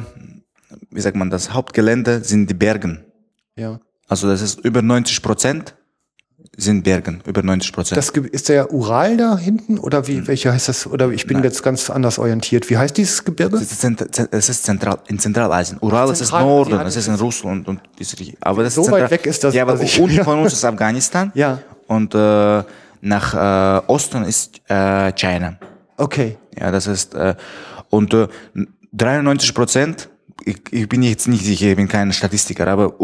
wie 0.91 1.01
sagt 1.01 1.17
man 1.17 1.31
das, 1.31 1.53
Hauptgelände 1.53 2.23
sind 2.25 2.49
die 2.49 2.55
Bergen. 2.55 3.05
ja. 3.57 3.81
Also 4.09 4.29
das 4.29 4.41
ist 4.43 4.61
über 4.65 4.83
90 4.83 5.23
Prozent 5.23 5.75
sind 6.57 6.83
Bergen, 6.83 7.21
über 7.27 7.43
90 7.43 7.73
Prozent. 7.73 7.97
Das 7.99 8.09
ist 8.11 8.49
der 8.49 8.73
Ural 8.73 9.17
da 9.17 9.37
hinten 9.39 9.79
oder 9.79 10.07
wie, 10.09 10.27
welcher 10.27 10.53
heißt 10.53 10.69
das? 10.69 10.87
Oder 10.87 11.11
ich 11.11 11.27
bin 11.27 11.43
jetzt 11.45 11.63
ganz 11.63 11.91
anders 11.91 12.19
orientiert. 12.19 12.69
Wie 12.71 12.77
heißt 12.79 12.97
dieses 12.97 13.25
Gebirge? 13.25 13.57
Es 13.57 13.71
ist, 13.73 13.81
zent- 13.81 14.15
zent- 14.15 14.29
es 14.33 14.49
ist 14.49 14.65
zentral, 14.65 14.99
in 15.09 15.19
Zentralasien. 15.19 15.79
Ural 15.81 16.11
ist 16.11 16.19
Zentral- 16.19 16.43
Norden, 16.45 16.71
ja, 16.73 16.79
es 16.79 16.95
das 16.95 16.97
ist 16.97 17.09
in 17.09 17.15
Russland 17.17 17.69
und 17.69 17.81
diese. 17.99 18.17
Aber 18.41 18.63
das 18.65 18.75
So 18.75 18.83
ist 18.83 18.91
weit 18.91 19.03
zentral- 19.03 19.11
weg 19.11 19.27
ist 19.27 19.45
das, 19.45 19.55
Ja, 19.55 19.63
aber 19.65 19.81
ich- 19.81 20.01
unten 20.01 20.25
von 20.25 20.39
uns 20.41 20.53
ist 20.53 20.65
Afghanistan. 20.65 21.31
Ja. 21.35 21.59
Und 21.87 22.15
äh, 22.15 22.63
nach 23.03 23.35
äh, 23.35 23.83
Osten 23.87 24.25
ist 24.25 24.61
äh, 24.69 25.13
China. 25.13 25.59
Okay. 25.97 26.39
Ja, 26.59 26.71
das 26.71 26.87
ist 26.87 27.15
äh, 27.15 27.35
und 27.91 28.15
äh, 28.15 28.27
93 28.93 29.55
Prozent. 29.55 30.09
Ich, 30.45 30.61
ich 30.71 30.89
bin 30.89 31.03
jetzt 31.03 31.29
nicht 31.29 31.45
sicher, 31.45 31.67
ich 31.69 31.77
bin 31.77 31.89
kein 31.89 32.13
Statistiker, 32.13 32.67
aber 32.69 32.95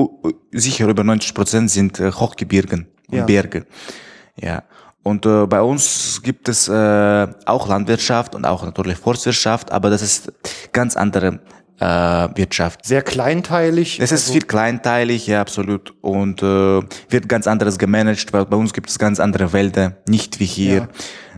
sicher 0.53 0.89
über 0.89 1.05
90 1.05 1.35
Prozent 1.35 1.71
sind 1.71 2.01
äh, 2.01 2.13
Hochgebirgen 2.13 2.87
und 3.09 3.19
Ja. 3.19 3.25
Berge. 3.25 3.67
Ja. 4.41 4.63
Und 5.03 5.27
äh, 5.27 5.47
bei 5.47 5.61
uns 5.61 6.21
gibt 6.23 6.49
es 6.49 6.67
äh, 6.69 7.27
auch 7.45 7.69
Landwirtschaft 7.69 8.35
und 8.35 8.47
auch 8.47 8.65
natürlich 8.65 8.97
Forstwirtschaft, 8.97 9.71
aber 9.71 9.91
das 9.91 10.01
ist 10.01 10.33
ganz 10.73 10.97
andere 10.97 11.41
äh, 11.79 11.85
Wirtschaft. 11.85 12.87
Sehr 12.87 13.03
kleinteilig. 13.03 14.01
Es 14.01 14.13
ist 14.13 14.31
viel 14.31 14.43
kleinteilig, 14.43 15.27
ja, 15.27 15.41
absolut. 15.43 15.93
Und 16.01 16.43
äh, 16.43 16.81
wird 17.11 17.29
ganz 17.29 17.47
anderes 17.47 17.79
gemanagt, 17.79 18.33
weil 18.33 18.47
bei 18.47 18.57
uns 18.57 18.73
gibt 18.73 18.89
es 18.89 18.99
ganz 18.99 19.21
andere 19.21 19.53
Wälder, 19.53 19.97
nicht 20.09 20.41
wie 20.41 20.47
hier. 20.47 20.89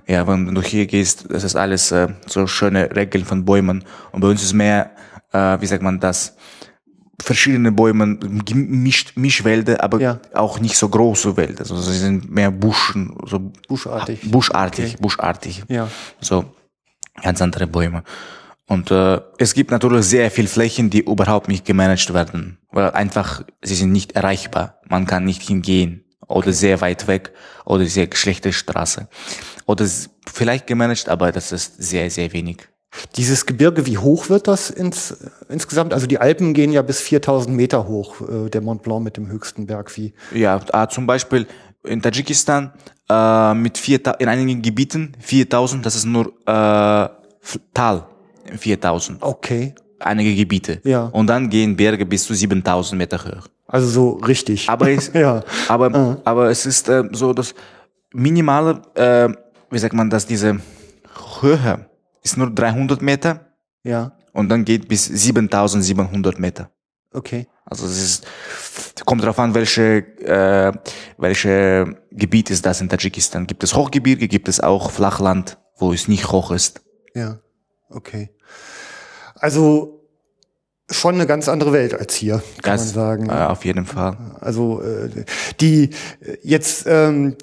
Ja, 0.07 0.29
wenn 0.29 0.55
du 0.55 0.63
hier 0.63 0.87
gehst, 0.87 1.27
das 1.31 1.43
ist 1.43 1.57
alles 1.57 1.91
äh, 1.91 2.07
so 2.27 2.47
schöne 2.47 2.95
Regeln 2.95 3.25
von 3.25 3.45
Bäumen. 3.45 3.83
Und 4.13 4.21
bei 4.21 4.29
uns 4.29 4.45
ist 4.45 4.53
mehr, 4.53 4.91
äh, 5.37 5.61
wie 5.61 5.67
sagt 5.67 5.83
man 5.83 6.01
das, 6.01 6.37
verschiedene 7.23 7.73
Bäume, 7.73 8.19
gemischt, 8.45 9.17
Mischwälder, 9.17 9.83
aber 9.83 10.01
Ja. 10.01 10.21
auch 10.35 10.61
nicht 10.61 10.77
so 10.77 10.89
große 10.89 11.37
Wälder. 11.37 11.61
Also 11.61 11.77
sie 11.77 11.99
sind 11.99 12.31
mehr 12.31 12.51
Buschen, 12.51 13.17
so 13.27 13.39
Buschartig. 13.69 14.31
Buschartig, 14.31 14.97
buschartig. 14.99 15.65
Ja. 15.69 15.89
So 16.21 16.45
ganz 17.23 17.41
andere 17.41 17.67
Bäume. 17.67 18.03
Und 18.69 18.91
äh, 18.91 19.21
es 19.39 19.55
gibt 19.55 19.71
natürlich 19.71 20.05
sehr 20.07 20.31
viel 20.31 20.49
Flächen, 20.49 20.91
die 20.91 21.01
überhaupt 21.01 21.49
nicht 21.49 21.65
gemanagt 21.65 22.13
werden, 22.13 22.59
weil 22.71 22.91
einfach 22.91 23.45
sie 23.63 23.77
sind 23.77 23.93
nicht 23.93 24.13
erreichbar. 24.13 24.81
Man 24.89 25.07
kann 25.07 25.25
nicht 25.25 25.43
hingehen 25.43 26.05
oder 26.29 26.53
sehr 26.53 26.81
weit 26.81 27.07
weg 27.07 27.33
oder 27.65 27.87
sehr 27.87 28.09
schlechte 28.13 28.53
Straße 28.53 29.09
oder 29.67 29.87
vielleicht 30.27 30.67
gemanagt, 30.67 31.09
aber 31.09 31.31
das 31.33 31.53
ist 31.53 31.81
sehr 31.83 32.11
sehr 32.11 32.33
wenig. 32.33 32.59
Dieses 33.17 33.47
Gebirge, 33.47 33.87
wie 33.87 33.99
hoch 33.99 34.29
wird 34.29 34.49
das 34.49 34.71
ins, 34.71 35.17
insgesamt? 35.49 35.93
Also 35.95 36.07
die 36.07 36.19
Alpen 36.19 36.55
gehen 36.55 36.73
ja 36.73 36.83
bis 36.83 37.01
4000 37.01 37.55
Meter 37.57 37.87
hoch, 37.89 38.21
äh, 38.21 38.49
der 38.51 38.61
Mont 38.61 38.83
Blanc 38.83 39.03
mit 39.05 39.17
dem 39.17 39.29
höchsten 39.29 39.67
Berg. 39.67 39.97
Wie? 39.97 40.13
Ja, 40.35 40.61
äh, 40.73 40.89
zum 40.89 41.07
Beispiel 41.07 41.47
in 41.85 42.03
Tadschikistan 42.03 42.73
äh, 43.09 43.55
mit 43.55 43.79
4000 43.79 44.21
in 44.23 44.29
einigen 44.29 44.63
Gebieten 44.63 45.13
4000, 45.21 45.85
das 45.87 45.95
ist 45.97 46.05
nur 46.05 46.27
äh, 46.47 47.09
Tal 47.75 48.07
4000. 48.57 49.23
Okay. 49.23 49.75
einige 50.01 50.35
Gebiete. 50.35 50.81
Ja. 50.85 51.07
Und 51.07 51.27
dann 51.29 51.49
gehen 51.49 51.77
Berge 51.77 52.05
bis 52.07 52.25
zu 52.25 52.35
7000 52.35 52.99
Meter 52.99 53.19
hoch. 53.25 53.49
Also 53.69 53.89
so 53.89 54.11
richtig. 54.27 54.69
Aber 54.69 54.89
es, 54.91 55.11
Ja. 55.13 55.43
aber, 55.69 56.21
aber 56.25 56.51
es 56.51 56.67
ist 56.67 56.89
äh, 56.89 57.05
so 57.13 57.33
das 57.33 57.55
minimale, 58.13 58.83
äh, 58.95 59.29
wie 59.71 59.79
sagt 59.79 59.95
man 59.95 60.11
das, 60.11 60.27
diese 60.27 60.59
Höhe 61.41 61.87
ist 62.27 62.37
nur 62.37 62.51
300 62.51 63.03
Meter 63.03 63.47
ja. 63.85 64.13
und 64.33 64.49
dann 64.49 64.65
geht 64.65 64.89
bis 64.89 65.05
7700 65.05 66.39
Meter. 66.41 66.71
Okay. 67.13 67.47
Also 67.65 67.87
es 67.87 68.03
ist, 68.03 68.27
kommt 69.05 69.23
darauf 69.23 69.39
an, 69.39 69.55
welche, 69.55 69.99
äh, 70.23 70.73
welche 71.19 71.97
Gebiet 72.11 72.51
ist 72.51 72.67
das 72.67 72.81
in 72.81 72.89
Tadschikistan. 72.89 73.47
Gibt 73.47 73.63
es 73.63 73.75
Hochgebirge, 73.75 74.27
gibt 74.27 74.49
es 74.49 74.61
auch 74.61 74.91
Flachland, 74.91 75.59
wo 75.79 75.93
es 75.93 76.09
nicht 76.09 76.31
hoch 76.33 76.51
ist. 76.51 76.83
Ja. 77.15 77.39
Okay. 77.89 78.31
Also 79.37 80.05
schon 80.91 81.15
eine 81.15 81.27
ganz 81.27 81.49
andere 81.49 81.73
Welt 81.73 81.95
als 81.95 82.15
hier, 82.15 82.43
kann 82.63 82.75
Das, 82.75 82.87
man 82.87 82.95
sagen. 82.95 83.31
Äh, 83.31 83.47
auf 83.47 83.65
jeden 83.65 83.87
Fall. 83.87 84.17
Also 84.41 84.83
äh, 84.83 85.25
die 85.61 85.91
jetzt 86.43 86.87
ähm, 86.89 87.37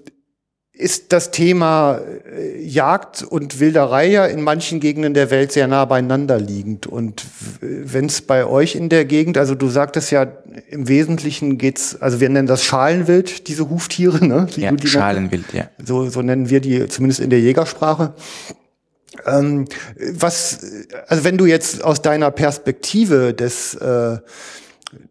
ist 0.76 1.14
das 1.14 1.30
Thema 1.30 2.00
äh, 2.36 2.60
Jagd 2.64 3.22
und 3.22 3.60
Wilderei 3.60 4.08
ja 4.08 4.26
in 4.26 4.42
manchen 4.42 4.80
Gegenden 4.80 5.14
der 5.14 5.30
Welt 5.30 5.52
sehr 5.52 5.68
nah 5.68 5.86
beieinander 5.86 6.40
liegend. 6.40 6.88
Und 6.88 7.26
wenn 7.62 8.08
es 8.08 8.22
bei 8.22 8.46
euch 8.46 8.76
in 8.76 8.90
der 8.90 9.06
Gegend, 9.06 9.38
also 9.38 9.54
du 9.54 9.70
sagtest 9.70 10.12
ja, 10.12 10.24
im 10.70 10.88
Wesentlichen 10.88 11.60
geht's, 11.60 12.02
also 12.02 12.20
wir 12.20 12.30
nennen 12.30 12.48
das 12.48 12.64
Schalenwild, 12.64 13.48
diese 13.48 13.70
Huftiere, 13.70 14.26
ne? 14.26 14.48
Wie 14.56 14.62
Ja, 14.62 14.72
die 14.72 14.88
Schalenwild, 14.88 15.54
ja. 15.54 15.70
so, 15.84 16.10
so 16.10 16.24
nennen 16.24 16.50
wir 16.50 16.60
die 16.60 16.88
zumindest 16.88 17.22
in 17.22 17.30
der 17.30 17.40
Jägersprache. 17.40 18.16
Ähm, 19.28 19.66
was, 20.14 20.60
also 21.08 21.24
wenn 21.24 21.38
du 21.38 21.46
jetzt 21.46 21.84
aus 21.84 22.02
deiner 22.02 22.32
Perspektive 22.32 23.36
des, 23.36 23.76
äh, 23.76 24.18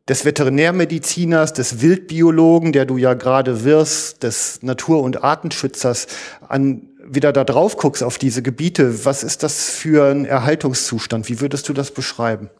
des 0.09 0.25
Veterinärmediziners, 0.25 1.53
des 1.53 1.81
Wildbiologen, 1.81 2.73
der 2.73 2.85
du 2.87 2.97
ja 2.97 3.15
gerade 3.15 3.65
wirst, 3.65 4.23
des 4.23 4.63
Natur- 4.63 5.03
und 5.03 5.23
Artenschützers, 5.23 6.07
an, 6.49 6.89
wieder 7.05 7.33
da 7.33 7.45
drauf 7.45 7.77
guckst 7.77 8.03
auf 8.03 8.19
diese 8.19 8.43
Gebiete, 8.43 9.05
was 9.05 9.23
ist 9.23 9.43
das 9.43 9.71
für 9.71 10.11
ein 10.11 10.25
Erhaltungszustand? 10.25 11.29
Wie 11.29 11.41
würdest 11.41 11.69
du 11.69 11.73
das 11.73 11.91
beschreiben? 11.91 12.51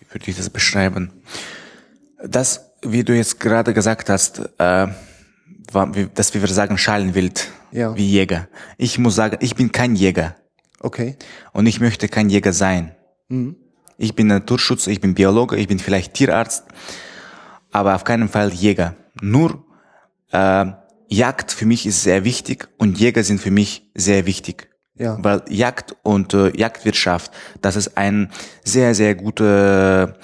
Wie 0.00 0.14
würde 0.14 0.30
ich 0.30 0.36
das 0.36 0.50
beschreiben? 0.50 1.12
Das, 2.24 2.70
wie 2.82 3.02
du 3.04 3.14
jetzt 3.14 3.40
gerade 3.40 3.74
gesagt 3.74 4.08
hast, 4.08 4.40
äh, 4.58 4.86
war, 5.72 5.94
wie, 5.94 6.08
dass 6.14 6.34
wir 6.34 6.46
sagen 6.48 6.78
Schalenwild, 6.78 7.48
Ja. 7.72 7.96
wie 7.96 8.08
Jäger. 8.08 8.48
Ich 8.76 8.98
muss 8.98 9.14
sagen, 9.14 9.38
ich 9.40 9.54
bin 9.54 9.72
kein 9.72 9.94
Jäger 9.96 10.36
Okay. 10.80 11.16
und 11.52 11.66
ich 11.66 11.80
möchte 11.80 12.08
kein 12.08 12.28
Jäger 12.28 12.52
sein. 12.52 12.94
Ich 14.02 14.16
bin 14.16 14.26
Naturschützer, 14.26 14.90
ich 14.90 15.00
bin 15.00 15.14
Biologe, 15.14 15.56
ich 15.56 15.68
bin 15.68 15.78
vielleicht 15.78 16.14
Tierarzt, 16.14 16.64
aber 17.70 17.94
auf 17.94 18.02
keinen 18.02 18.28
Fall 18.28 18.52
Jäger. 18.52 18.96
Nur 19.20 19.64
äh, 20.32 20.66
Jagd 21.06 21.52
für 21.52 21.66
mich 21.66 21.86
ist 21.86 22.02
sehr 22.02 22.24
wichtig 22.24 22.68
und 22.78 22.98
Jäger 22.98 23.22
sind 23.22 23.40
für 23.40 23.52
mich 23.52 23.88
sehr 23.94 24.26
wichtig. 24.26 24.68
Ja. 24.96 25.18
Weil 25.22 25.44
Jagd 25.48 25.94
und 26.02 26.34
äh, 26.34 26.50
Jagdwirtschaft, 26.56 27.30
das 27.60 27.76
ist 27.76 27.96
ein 27.96 28.32
sehr, 28.64 28.96
sehr 28.96 29.14
gute 29.14 30.18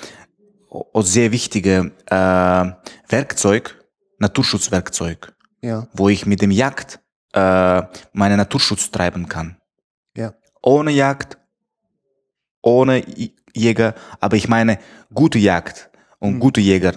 und 0.69 1.05
sehr 1.05 1.31
wichtige 1.31 1.93
äh, 2.07 2.73
Werkzeug, 3.09 3.81
Naturschutzwerkzeug, 4.19 5.37
Ja. 5.63 5.87
wo 5.93 6.09
ich 6.09 6.27
mit 6.27 6.43
dem 6.43 6.51
Jagd 6.51 6.99
äh, 7.33 7.83
meinen 8.13 8.39
Naturschutz 8.39 8.91
treiben 8.91 9.29
kann. 9.29 9.57
Ja. 10.17 10.35
Ohne 10.63 10.91
Jagd, 10.91 11.39
ohne 12.61 13.05
Jäger, 13.59 13.95
aber 14.21 14.37
ich 14.37 14.49
meine 14.49 14.79
gute 15.13 15.39
Jagd 15.39 15.91
und 16.19 16.35
Hm. 16.35 16.41
gute 16.41 16.61
Jäger. 16.61 16.93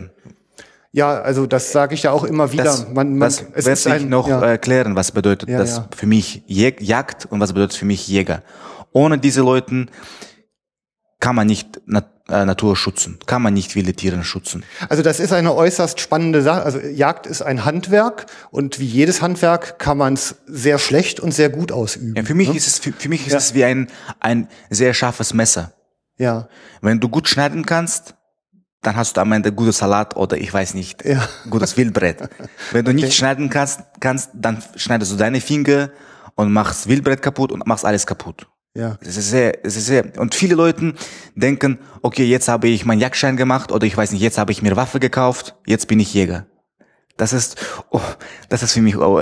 Ja, 0.94 1.22
also 1.22 1.46
das 1.46 1.72
sage 1.72 1.94
ich 1.94 2.04
ja 2.04 2.12
auch 2.12 2.26
immer 2.26 2.52
wieder. 2.52 2.66
Das, 2.66 2.88
man, 2.90 3.18
man, 3.18 3.30
das 3.30 3.42
es 3.54 3.66
werde 3.66 3.72
ist 3.72 3.86
ich 3.86 3.94
ein, 3.94 4.10
noch 4.10 4.28
ja, 4.28 4.42
erklären, 4.42 4.96
was 4.96 5.12
bedeutet 5.12 5.50
Ja, 5.50 5.58
das 5.58 5.78
ja. 5.78 5.88
für 5.96 6.06
mich 6.06 6.44
Jag 6.48 6.82
Jagd 6.82 7.26
und 7.26 7.40
was 7.40 7.54
bedeutet 7.54 7.78
für 7.78 7.86
mich 7.86 8.08
Jäger. 8.08 8.44
Ohne 8.92 9.18
diese 9.18 9.42
Leuten 9.42 9.90
kann 11.22 11.36
man 11.36 11.48
nicht 11.48 11.82
Nat 11.86 12.10
äh, 12.28 12.46
Natur 12.46 12.76
schützen, 12.76 13.20
kann 13.26 13.42
man 13.42 13.54
nicht 13.54 13.76
wilde 13.76 13.94
Tiere 13.94 14.24
schützen. 14.24 14.64
Also 14.90 15.04
das 15.04 15.20
ist 15.20 15.34
eine 15.34 15.54
äußerst 15.54 16.00
spannende 16.00 16.42
Sache. 16.42 16.64
Also 16.64 16.80
Jagd 16.80 17.26
ist 17.26 17.42
ein 17.42 17.64
Handwerk 17.64 18.26
und 18.52 18.80
wie 18.80 18.86
jedes 18.86 19.22
Handwerk 19.22 19.80
kann 19.80 19.98
man 19.98 20.14
es 20.14 20.36
sehr 20.48 20.78
schlecht 20.78 21.20
und 21.20 21.34
sehr 21.34 21.50
gut 21.50 21.72
ausüben. 21.72 22.16
Ja, 22.16 22.24
für 22.24 22.34
mich 22.34 22.50
ne? 22.50 22.56
ist 22.58 22.68
es 22.68 22.80
für, 22.80 22.92
für 22.92 23.10
mich 23.10 23.28
ist 23.28 23.34
es 23.34 23.54
wie 23.54 23.64
ein 23.64 23.88
ein 24.20 24.48
sehr 24.70 24.94
scharfes 24.94 25.34
Messer. 25.34 25.72
Ja, 26.22 26.48
Wenn 26.82 27.00
du 27.00 27.10
gut 27.10 27.28
schneiden 27.28 27.66
kannst, 27.66 28.16
dann 28.82 28.96
hast 28.96 29.16
du 29.18 29.22
am 29.22 29.32
Ende 29.32 29.52
gutes 29.52 29.78
Salat 29.78 30.16
oder 30.16 30.38
ich 30.38 30.52
weiß 30.54 30.74
nicht, 30.74 31.06
Ja. 31.06 31.28
gutes 31.50 31.76
Wildbrett. 31.78 32.30
Wenn 32.72 32.86
du 32.86 32.94
nicht 32.94 33.14
schneiden 33.14 33.50
kannst, 33.50 33.82
kannst, 34.00 34.30
dann 34.34 34.64
schneidest 34.76 35.12
du 35.12 35.18
deine 35.18 35.40
Finger 35.42 35.90
und 36.36 36.52
machst 36.52 36.88
Wildbrett 36.88 37.22
kaputt 37.22 37.52
und 37.52 37.66
machst 37.68 37.86
alles 37.86 38.06
kaputt. 38.08 38.48
ja, 38.76 38.98
Es 39.02 39.18
ist 39.18 39.30
sehr, 39.30 39.66
es 39.66 39.76
ist 39.78 39.86
sehr, 39.88 40.04
und 40.18 40.34
viele 40.34 40.56
Leute 40.56 40.94
denken, 41.36 41.78
okay, 42.02 42.26
jetzt 42.26 42.48
habe 42.48 42.70
ich 42.70 42.86
meinen 42.86 43.02
Jagdschein 43.02 43.38
gemacht 43.38 43.72
oder 43.72 43.86
ich 43.86 43.96
weiß 43.98 44.12
nicht, 44.14 44.22
jetzt 44.22 44.38
habe 44.38 44.52
ich 44.52 44.62
mir 44.62 44.76
Waffe 44.76 45.00
gekauft, 45.00 45.56
jetzt 45.68 45.88
bin 45.88 46.00
ich 46.00 46.14
Jäger. 46.14 46.46
Das 47.18 47.34
ist, 47.34 47.56
oh, 47.90 48.02
das 48.50 48.64
ist 48.64 48.74
für 48.74 48.82
mich 48.82 48.98
oh, 48.98 49.22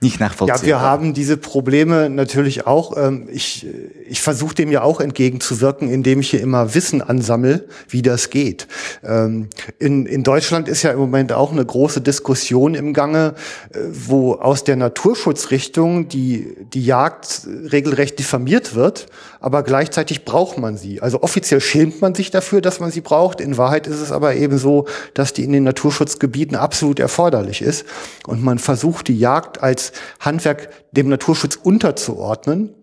nicht 0.00 0.20
nachvollziehbar. 0.20 0.60
Ja, 0.60 0.66
wir 0.66 0.80
haben 0.80 1.14
diese 1.14 1.36
Probleme 1.36 2.10
natürlich 2.10 2.66
auch. 2.66 2.96
Ähm, 2.96 3.28
ich 3.30 3.66
ich 4.06 4.20
versuche 4.20 4.54
dem 4.54 4.70
ja 4.70 4.82
auch 4.82 5.00
entgegenzuwirken, 5.00 5.88
indem 5.88 6.20
ich 6.20 6.30
hier 6.30 6.40
immer 6.40 6.74
Wissen 6.74 7.00
ansammel, 7.00 7.68
wie 7.88 8.02
das 8.02 8.30
geht. 8.30 8.66
Ähm, 9.04 9.48
in, 9.78 10.04
in 10.06 10.24
Deutschland 10.24 10.68
ist 10.68 10.82
ja 10.82 10.90
im 10.90 10.98
Moment 10.98 11.32
auch 11.32 11.52
eine 11.52 11.64
große 11.64 12.00
Diskussion 12.00 12.74
im 12.74 12.92
Gange, 12.92 13.34
äh, 13.72 13.78
wo 13.92 14.34
aus 14.34 14.64
der 14.64 14.76
Naturschutzrichtung 14.76 16.08
die, 16.08 16.56
die 16.74 16.84
Jagd 16.84 17.46
regelrecht 17.70 18.18
diffamiert 18.18 18.74
wird, 18.74 19.06
aber 19.40 19.62
gleichzeitig 19.62 20.24
braucht 20.24 20.58
man 20.58 20.76
sie. 20.76 21.00
Also 21.00 21.22
offiziell 21.22 21.60
schämt 21.60 22.02
man 22.02 22.14
sich 22.14 22.30
dafür, 22.30 22.60
dass 22.60 22.80
man 22.80 22.90
sie 22.90 23.00
braucht. 23.00 23.40
In 23.40 23.56
Wahrheit 23.56 23.86
ist 23.86 24.00
es 24.00 24.12
aber 24.12 24.34
eben 24.34 24.58
so, 24.58 24.86
dass 25.14 25.32
die 25.32 25.44
in 25.44 25.52
den 25.52 25.64
Naturschutzgebieten 25.64 26.56
absolut 26.56 26.98
erforderlich 26.98 27.29
ist. 27.62 27.84
Und 28.26 28.42
man 28.42 28.58
versucht 28.58 29.08
die 29.08 29.18
Jagd 29.18 29.62
als 29.62 29.92
Handwerk 30.20 30.70
dem 30.92 31.08
Naturschutz 31.08 31.56
unterzuordnen. 31.56 32.74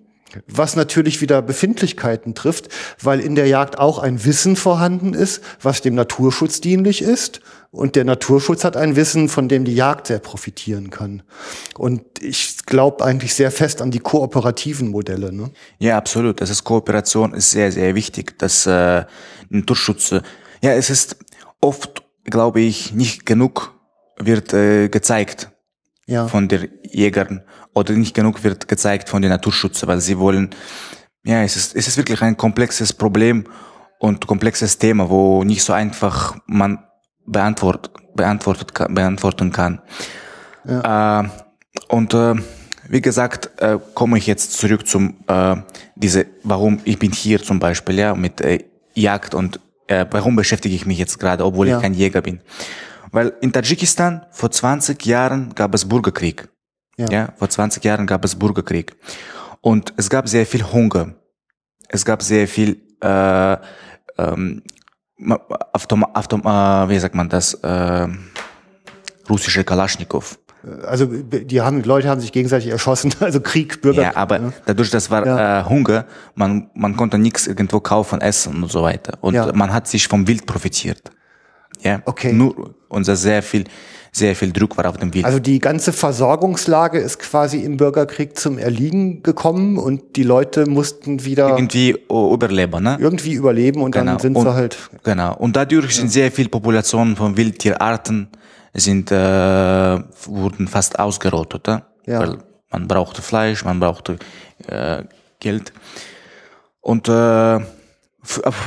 Was 0.48 0.75
natürlich 0.75 1.22
wieder 1.22 1.42
Befindlichkeiten 1.42 2.36
trifft, 2.36 2.68
weil 3.01 3.22
in 3.22 3.36
der 3.36 3.48
Jagd 3.48 3.80
auch 3.80 3.98
ein 3.98 4.25
Wissen 4.25 4.58
vorhanden 4.58 5.13
ist, 5.13 5.42
was 5.62 5.82
dem 5.82 5.96
Naturschutz 5.96 6.60
dienlich 6.60 7.01
ist. 7.01 7.39
Und 7.72 7.96
der 7.96 8.04
Naturschutz 8.04 8.63
hat 8.63 8.75
ein 8.75 8.96
Wissen, 8.98 9.30
von 9.30 9.48
dem 9.48 9.63
die 9.63 9.74
Jagd 9.74 10.08
sehr 10.08 10.20
profitieren 10.20 10.89
kann. 10.89 11.24
Und 11.77 12.01
ich 12.22 12.58
glaube 12.66 13.06
eigentlich 13.06 13.36
sehr 13.36 13.51
fest 13.51 13.82
an 13.82 13.89
die 13.89 14.00
kooperativen 14.00 14.89
Modelle. 14.89 15.32
Ne? 15.32 15.51
Ja, 15.80 15.98
absolut. 15.98 16.42
Das 16.42 16.50
ist 16.50 16.63
Kooperation 16.63 17.34
ist 17.34 17.51
sehr, 17.51 17.72
sehr 17.72 17.96
wichtig. 17.96 18.38
Das 18.38 18.66
äh, 18.66 19.06
Naturschutz. 19.50 20.12
äh, 20.12 20.22
Ja, 20.62 20.74
es 20.74 20.89
ist 20.89 21.18
oft, 21.62 22.04
glaube 22.25 22.60
ich, 22.60 22.94
nicht 22.94 23.25
genug 23.25 23.76
wird 24.20 24.54
äh, 24.54 24.90
gezeigt 24.90 25.50
Ja. 26.08 26.28
von 26.28 26.48
den 26.48 26.70
Jägern 26.84 27.42
oder 27.74 27.94
nicht 27.94 28.14
genug 28.16 28.44
wird 28.44 28.68
gezeigt 28.68 29.10
von 29.10 29.22
den 29.22 29.30
Naturschützern, 29.32 29.90
weil 29.90 30.02
sie 30.02 30.18
wollen, 30.18 30.50
ja, 31.25 31.44
es 31.44 31.56
ist, 31.56 31.75
es 31.75 31.88
ist 31.88 31.98
wirklich 31.98 32.22
ein 32.22 32.38
komplexes 32.38 32.94
Problem 32.94 33.46
und 34.00 34.25
komplexes 34.27 34.77
Thema, 34.77 35.10
wo 35.10 35.44
nicht 35.44 35.64
so 35.64 35.74
einfach 35.74 36.38
man 36.48 36.80
beantwort, 37.25 37.92
beantwortet, 38.16 38.74
beantworten 38.74 39.51
kann. 39.51 39.82
Äh, 40.66 41.24
und 41.90 42.14
äh, 42.14 42.36
wie 42.90 43.01
gesagt, 43.01 43.50
äh, 43.62 43.77
komme 43.94 44.18
ich 44.18 44.27
jetzt 44.27 44.53
zurück 44.53 44.88
zum 44.88 45.18
äh, 45.27 45.56
diese, 45.96 46.25
warum 46.44 46.80
ich 46.86 46.98
bin 47.00 47.12
hier 47.12 47.42
zum 47.44 47.60
Beispiel, 47.60 48.00
ja, 48.00 48.16
mit 48.16 48.40
äh, 48.42 48.64
Jagd 48.94 49.36
und 49.36 49.60
äh, 49.88 50.06
warum 50.10 50.36
beschäftige 50.36 50.74
ich 50.75 50.86
mich 50.86 50.98
jetzt 50.98 51.20
gerade, 51.20 51.44
obwohl 51.46 51.68
Ja. 51.68 51.75
ich 51.77 51.82
kein 51.82 51.94
Jäger 51.94 52.22
bin. 52.22 52.40
Weil 53.11 53.33
in 53.41 53.51
Tadschikistan 53.53 54.25
vor 54.31 54.51
20 54.51 55.05
Jahren 55.05 55.53
gab 55.55 55.74
es 55.74 55.87
Bürgerkrieg. 55.87 56.48
Ja. 56.98 57.05
Ja. 57.11 57.29
vor 57.37 57.48
20 57.50 57.83
Jahren 57.83 58.07
gab 58.07 58.25
es 58.25 58.35
Bürgerkrieg. 58.35 58.96
Und 59.61 59.93
es 59.98 60.09
gab 60.09 60.27
sehr 60.27 60.46
viel 60.46 60.63
Hunger. 60.63 61.13
Es 61.89 62.03
gab 62.05 62.22
sehr 62.24 62.48
viel 62.48 62.81
äh, 63.01 63.57
ähm, 64.17 64.63
Autom 65.74 66.03
Autom 66.15 66.41
äh, 66.41 66.89
wie 66.89 67.00
sagt 67.00 67.15
man 67.15 67.29
das? 67.29 67.53
Äh, 67.55 68.07
russische 69.29 69.63
Kalaschnikow. 69.63 70.39
Also 70.85 71.05
die 71.05 71.61
haben, 71.61 71.83
Leute 71.83 72.09
haben 72.09 72.20
sich 72.20 72.31
gegenseitig 72.31 72.70
erschossen, 72.72 73.13
also 73.20 73.39
Krieg, 73.39 73.81
Bürgerkrieg. 73.81 74.13
Ja, 74.15 74.20
aber 74.20 74.53
dadurch, 74.65 74.89
das 74.89 75.09
war 75.11 75.25
Ja. 75.25 75.61
äh, 75.61 75.65
Hunger, 75.65 76.05
man, 76.35 76.70
man 76.74 76.98
konnte 76.98 77.17
nichts 77.17 77.48
irgendwo 77.48 77.79
kaufen, 77.79 78.20
essen 78.22 78.63
und 78.63 78.72
so 78.72 78.81
weiter. 78.83 79.17
Und 79.22 79.33
Ja. 79.35 79.51
man 79.53 79.72
hat 79.72 79.87
sich 79.87 80.07
vom 80.07 80.27
Wild 80.27 80.46
profitiert. 80.46 81.11
Ja, 81.81 82.01
Okay. 82.05 82.33
Nur 82.33 82.75
unser 82.90 83.16
sehr 83.16 83.44
viel, 83.44 83.66
sehr 84.11 84.35
viel 84.35 84.51
Druck 84.51 84.77
war 84.77 84.90
auf 84.90 84.98
dem 84.98 85.13
Wild. 85.13 85.25
Also 85.25 85.40
die 85.40 85.59
ganze 85.59 85.94
Versorgungslage 85.94 87.00
ist 87.00 87.20
quasi 87.20 87.59
im 87.59 87.77
Bürgerkrieg 87.77 88.37
zum 88.37 88.57
Erliegen 88.57 89.24
gekommen 89.24 89.77
und 89.77 90.16
die 90.16 90.24
Leute 90.24 90.66
mussten 90.66 91.24
wieder 91.25 91.50
irgendwie 91.50 91.96
überleben, 92.09 92.83
ne? 92.83 92.98
irgendwie 93.00 93.33
überleben 93.33 93.81
und 93.81 93.96
dann 93.96 94.20
sind 94.20 94.35
und, 94.35 94.46
sie 94.46 94.53
halt 94.53 94.77
Genau. 95.03 95.35
Und 95.35 95.55
dadurch 95.55 95.96
sind 95.96 96.11
sehr 96.11 96.31
viele 96.31 96.50
Populationen 96.50 97.16
von 97.16 97.35
Wildtierarten 97.37 98.29
sind, 98.74 99.11
äh, 99.11 99.16
wurden 100.25 100.68
fast 100.68 101.00
ausgerottet, 101.00 101.68
ne? 101.68 101.83
Ja. 102.05 102.20
weil 102.20 102.37
man 102.72 102.87
brauchte 102.87 103.22
Fleisch, 103.22 103.66
man 103.66 103.79
brauchte 103.79 104.18
äh, 104.68 105.03
Geld. 105.40 105.74
Und 106.81 107.09
äh, 107.09 107.59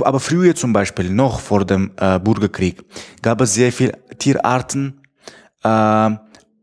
aber 0.00 0.20
früher 0.20 0.54
zum 0.54 0.72
Beispiel, 0.72 1.10
noch 1.10 1.40
vor 1.40 1.64
dem 1.64 1.90
äh, 1.96 2.18
Bürgerkrieg, 2.18 2.82
gab 3.22 3.40
es 3.40 3.54
sehr 3.54 3.72
viele 3.72 3.92
Tierarten, 4.18 5.00
äh, 5.62 6.10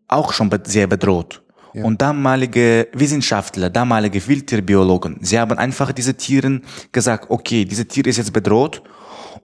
auch 0.07 0.33
schon 0.33 0.49
be 0.49 0.59
sehr 0.65 0.87
bedroht. 0.87 1.41
Und 1.83 2.01
damalige 2.01 2.87
Wissenschaftler, 2.93 3.69
damalige 3.69 4.19
Wildtierbiologen, 4.27 5.17
sie 5.21 5.37
haben 5.37 5.57
einfach 5.59 5.91
diese 5.91 6.15
Tieren 6.15 6.63
gesagt, 6.91 7.29
okay, 7.29 7.65
diese 7.65 7.85
Tier 7.85 8.07
ist 8.07 8.17
jetzt 8.17 8.33
bedroht 8.33 8.81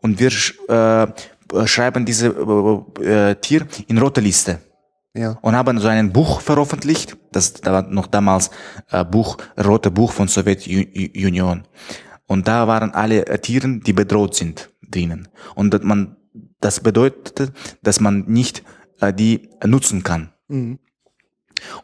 und 0.01 0.19
wir 0.19 0.31
sch- 0.31 0.55
äh, 0.67 1.67
schreiben 1.67 2.05
diese 2.05 2.27
äh, 3.03 3.29
äh, 3.31 3.35
Tier 3.35 3.67
in 3.87 3.99
rote 3.99 4.19
Liste 4.19 4.57
ja 5.13 5.37
und 5.43 5.55
haben 5.55 5.77
so 5.79 5.87
ein 5.89 6.11
Buch 6.11 6.41
veröffentlicht. 6.41 7.15
Das 7.31 7.53
da 7.53 7.71
war 7.71 7.81
noch 7.83 8.07
damals 8.07 8.49
äh, 8.89 9.05
Buch, 9.05 9.37
rote 9.63 9.91
Buch 9.91 10.11
von 10.11 10.27
Sowjetunion. 10.27 11.63
Und 12.33 12.47
da 12.47 12.67
waren 12.67 12.91
alle 12.91 13.27
äh, 13.27 13.37
Tiere, 13.37 13.79
die 13.79 13.93
bedroht 13.93 14.33
sind, 14.33 14.71
drinnen. 14.81 15.27
Und 15.53 15.71
dass 15.73 15.83
man, 15.83 16.17
das 16.59 16.79
bedeutet, 16.79 17.53
dass 17.83 17.99
man 17.99 18.25
nicht 18.25 18.63
äh, 19.01 19.13
die 19.13 19.49
nutzen 19.63 20.01
kann. 20.01 20.33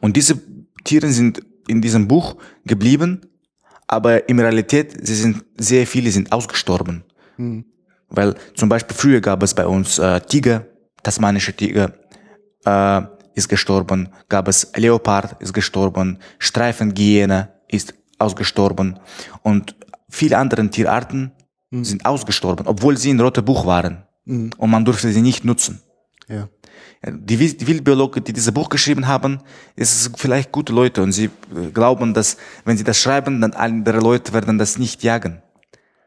Und 0.01 0.17
diese 0.17 0.41
Tiere 0.83 1.09
sind 1.09 1.41
in 1.67 1.81
diesem 1.81 2.07
Buch 2.07 2.35
geblieben, 2.65 3.21
aber 3.85 4.27
in 4.27 4.39
Realität, 4.39 4.97
sie 5.05 5.13
sind, 5.13 5.45
sehr 5.57 5.85
viele 5.85 6.09
sind 6.09 6.31
ausgestorben. 6.31 7.03
Weil 8.09 8.35
zum 8.55 8.69
Beispiel 8.69 8.95
früher 8.95 9.21
gab 9.21 9.43
es 9.43 9.53
bei 9.53 9.67
uns 9.67 9.99
äh, 9.99 10.19
Tiger, 10.21 10.65
tasmanische 11.03 11.53
Tiger, 11.53 11.93
äh, 12.65 13.01
ist 13.35 13.49
gestorben, 13.49 14.09
gab 14.27 14.47
es 14.47 14.71
Leopard, 14.75 15.39
ist 15.41 15.53
gestorben, 15.53 16.17
Streifenhyäne 16.39 17.49
ist 17.67 17.93
ausgestorben 18.17 18.99
und 19.43 19.75
viele 20.10 20.38
andere 20.38 20.67
Tierarten 20.69 21.32
sind 21.72 22.06
ausgestorben, 22.06 22.65
obwohl 22.67 22.98
sie 22.98 23.12
in 23.12 23.19
rote 23.19 23.41
Buch 23.43 23.65
waren 23.65 24.04
und 24.26 24.69
man 24.69 24.84
durfte 24.86 25.12
sie 25.12 25.22
nicht 25.22 25.45
nutzen. 25.45 25.82
ja 26.28 26.50
Ja, 27.06 27.12
Die 27.12 27.38
Wild- 27.39 27.62
die 27.62 27.67
Wildbiologen, 27.67 28.24
die 28.24 28.34
dieses 28.34 28.52
Buch 28.52 28.69
geschrieben 28.69 29.06
haben, 29.08 29.39
ist 29.76 29.93
es 29.95 30.12
vielleicht 30.17 30.52
gute 30.52 30.74
Leute 30.74 31.02
und 31.04 31.12
sie 31.12 31.26
äh, 31.26 31.69
glauben, 31.74 32.13
dass 32.13 32.38
wenn 32.65 32.78
sie 32.78 32.84
das 32.84 32.98
schreiben, 33.00 33.39
dann 33.41 33.54
andere 33.54 34.00
Leute 34.00 34.34
werden 34.34 34.58
das 34.58 34.78
nicht 34.78 35.04
jagen. 35.04 35.41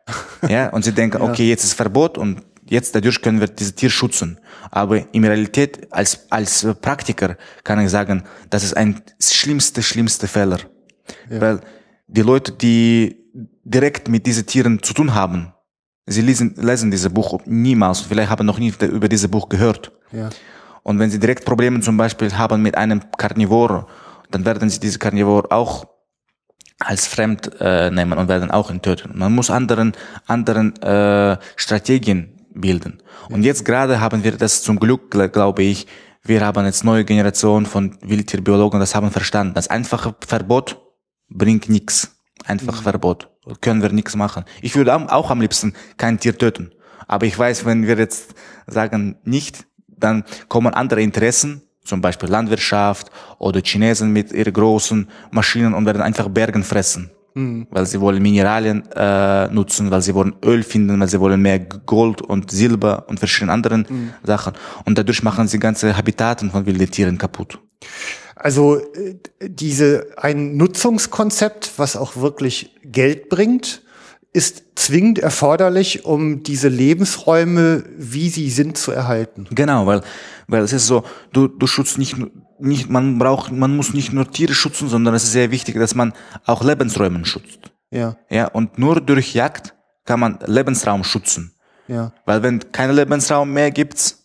ja, 0.49 0.69
und 0.71 0.85
sie 0.85 0.93
denken, 0.93 1.23
okay, 1.23 1.49
jetzt 1.49 1.65
ist 1.65 1.75
Verbot 1.75 2.19
und 2.19 2.43
jetzt 2.69 2.95
dadurch 2.95 3.23
können 3.23 3.39
wir 3.41 3.47
dieses 3.49 3.75
Tier 3.75 3.91
schützen. 3.91 4.39
Aber 4.71 4.95
in 5.15 5.25
Realität, 5.25 5.87
als, 5.93 6.27
als 6.31 6.67
Praktiker 6.81 7.37
kann 7.65 7.79
ich 7.81 7.91
sagen, 7.91 8.25
das 8.51 8.65
ist 8.65 8.77
ein 8.77 9.01
schlimmste, 9.21 9.83
schlimmste 9.83 10.27
Fehler. 10.27 10.59
Ja. 11.31 11.41
Weil 11.41 11.61
die 12.09 12.23
Leute, 12.23 12.53
die 12.53 13.22
direkt 13.65 14.09
mit 14.09 14.27
diesen 14.27 14.47
Tieren 14.47 14.83
zu 14.83 14.95
tun 14.95 15.15
haben, 15.15 15.53
sie 16.07 16.23
lesen, 16.23 16.55
lesen 16.57 16.91
dieses 16.91 17.13
Buch 17.13 17.41
niemals, 17.47 18.01
vielleicht 18.01 18.31
haben 18.31 18.47
noch 18.47 18.59
nie 18.59 18.73
über 18.81 19.09
dieses 19.09 19.31
Buch 19.31 19.49
gehört. 19.49 19.93
Ja. 20.13 20.31
Und 20.83 20.99
wenn 20.99 21.11
sie 21.11 21.19
direkt 21.19 21.45
Probleme 21.45 21.81
zum 21.81 21.97
Beispiel 21.97 22.37
haben 22.37 22.63
mit 22.63 22.77
einem 22.77 23.01
Karnivor, 23.17 23.87
dann 24.31 24.45
werden 24.45 24.69
sie 24.69 24.81
diese 24.81 24.99
Karnivor 24.99 25.53
auch 25.53 25.87
als 26.81 27.07
fremd 27.07 27.51
äh, 27.61 27.91
nehmen 27.91 28.19
und 28.19 28.29
werden 28.29 28.51
auch 28.51 28.71
ihn 28.71 28.83
töten. 28.83 29.13
Man 29.15 29.33
muss 29.33 29.51
anderen, 29.51 29.93
anderen 30.27 30.75
äh, 30.83 31.37
Strategien 31.55 32.41
bilden. 32.55 32.99
Und 33.31 33.45
jetzt 33.45 33.65
gerade 33.65 34.01
haben 34.01 34.25
wir 34.25 34.33
das 34.33 34.63
zum 34.63 34.81
Glück, 34.81 35.11
glaube 35.33 35.63
ich, 35.63 35.87
wir 36.25 36.45
haben 36.45 36.65
jetzt 36.67 36.85
neue 36.85 37.05
Generation 37.05 37.67
von 37.67 37.97
Wildtierbiologen, 38.01 38.79
das 38.79 38.95
haben 38.95 39.11
verstanden. 39.11 39.55
Das 39.55 39.69
einfache 39.69 40.15
Verbot 40.27 40.81
bringt 41.29 41.69
nichts. 41.69 42.17
Einfach 42.45 42.81
mhm. 42.81 42.85
Verbot. 42.85 43.32
Können 43.61 43.83
wir 43.83 43.91
nichts 43.91 44.15
machen. 44.15 44.45
Ich 44.61 44.77
würde 44.77 44.95
auch 44.95 45.31
am 45.31 45.41
liebsten 45.41 45.75
kein 45.97 46.19
Tier 46.19 46.37
töten. 46.37 46.71
Aber 47.09 47.27
ich 47.27 47.37
weiß, 47.37 47.65
wenn 47.65 47.87
wir 47.87 47.97
jetzt 47.99 48.35
sagen 48.67 49.17
nicht, 49.25 49.67
dann 49.89 50.25
kommen 50.49 50.75
andere 50.75 51.03
Interessen 51.03 51.63
zum 51.85 52.01
Beispiel 52.01 52.29
Landwirtschaft 52.29 53.11
oder 53.39 53.61
Chinesen 53.61 54.13
mit 54.13 54.33
ihren 54.33 54.53
großen 54.53 55.09
Maschinen 55.31 55.75
und 55.75 55.87
werden 55.87 56.03
einfach 56.03 56.29
Bergen 56.29 56.63
fressen. 56.63 57.11
Mhm. 57.35 57.67
Weil 57.71 57.87
sie 57.87 58.01
wollen 58.01 58.23
Mineralien 58.23 58.85
äh, 58.95 59.49
nutzen, 59.49 59.91
weil 59.91 60.03
sie 60.03 60.15
wollen 60.15 60.35
Öl 60.45 60.63
finden, 60.63 61.01
weil 61.01 61.09
sie 61.09 61.19
wollen 61.19 61.41
mehr 61.41 61.59
Gold 61.59 62.23
und 62.23 62.51
Silber 62.51 63.05
und 63.09 63.19
verschiedene 63.19 63.53
anderen 63.53 63.87
mhm. 63.89 64.13
Sachen. 64.23 64.53
Und 64.85 64.99
dadurch 64.99 65.23
machen 65.23 65.49
sie 65.49 65.59
ganze 65.59 65.97
Habitaten 65.97 66.51
von 66.51 66.67
wilden 66.67 66.91
Tieren 66.91 67.19
kaputt. 67.19 67.59
Also 68.43 68.79
äh, 68.79 69.19
diese 69.41 70.09
ein 70.17 70.57
Nutzungskonzept, 70.57 71.73
was 71.77 71.97
auch 71.97 72.17
wirklich 72.17 72.75
Geld 72.83 73.29
bringt, 73.29 73.83
ist 74.33 74.65
zwingend 74.77 75.19
erforderlich, 75.19 76.05
um 76.05 76.43
diese 76.43 76.69
Lebensräume, 76.69 77.85
wie 77.97 78.31
sie 78.31 78.51
sind, 78.51 78.79
zu 78.79 78.91
erhalten. 78.91 79.47
Genau, 79.51 79.87
weil, 79.87 80.01
weil 80.49 80.63
es 80.63 80.73
ist 80.73 80.87
so, 80.87 81.05
du, 81.33 81.49
du 81.49 81.67
schützt 81.67 81.99
nicht, 81.99 82.17
nicht, 82.59 82.89
man 82.89 83.19
braucht, 83.19 83.53
man 83.53 83.77
muss 83.77 83.93
nicht 83.93 84.13
nur 84.13 84.29
Tiere 84.31 84.55
schützen, 84.55 84.89
sondern 84.89 85.15
es 85.15 85.25
ist 85.25 85.33
sehr 85.33 85.51
wichtig, 85.51 85.77
dass 85.77 85.95
man 85.95 86.13
auch 86.47 86.65
Lebensräume 86.65 87.25
schützt. 87.25 87.61
Ja. 87.91 88.17
Ja, 88.31 88.47
und 88.49 88.79
nur 88.79 89.01
durch 89.01 89.35
Jagd 89.35 89.75
kann 90.05 90.19
man 90.19 90.39
Lebensraum 90.47 91.05
schützen. 91.05 91.55
Ja. 91.87 92.13
Weil 92.25 92.43
wenn 92.43 92.73
kein 92.73 92.91
Lebensraum 92.91 93.53
mehr 93.53 93.71
gibt, 93.71 94.17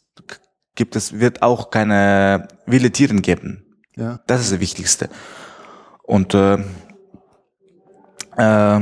gibt 0.75 0.95
es, 0.95 1.19
wird 1.19 1.41
auch 1.41 1.69
keine 1.69 2.47
wilde 2.65 2.91
Tiere 2.91 3.15
geben. 3.15 3.66
Ja. 3.97 4.19
Das 4.27 4.41
ist 4.41 4.51
das 4.51 4.59
Wichtigste. 4.59 5.09
Und, 6.03 6.33
äh, 6.33 6.57
äh, 8.37 8.81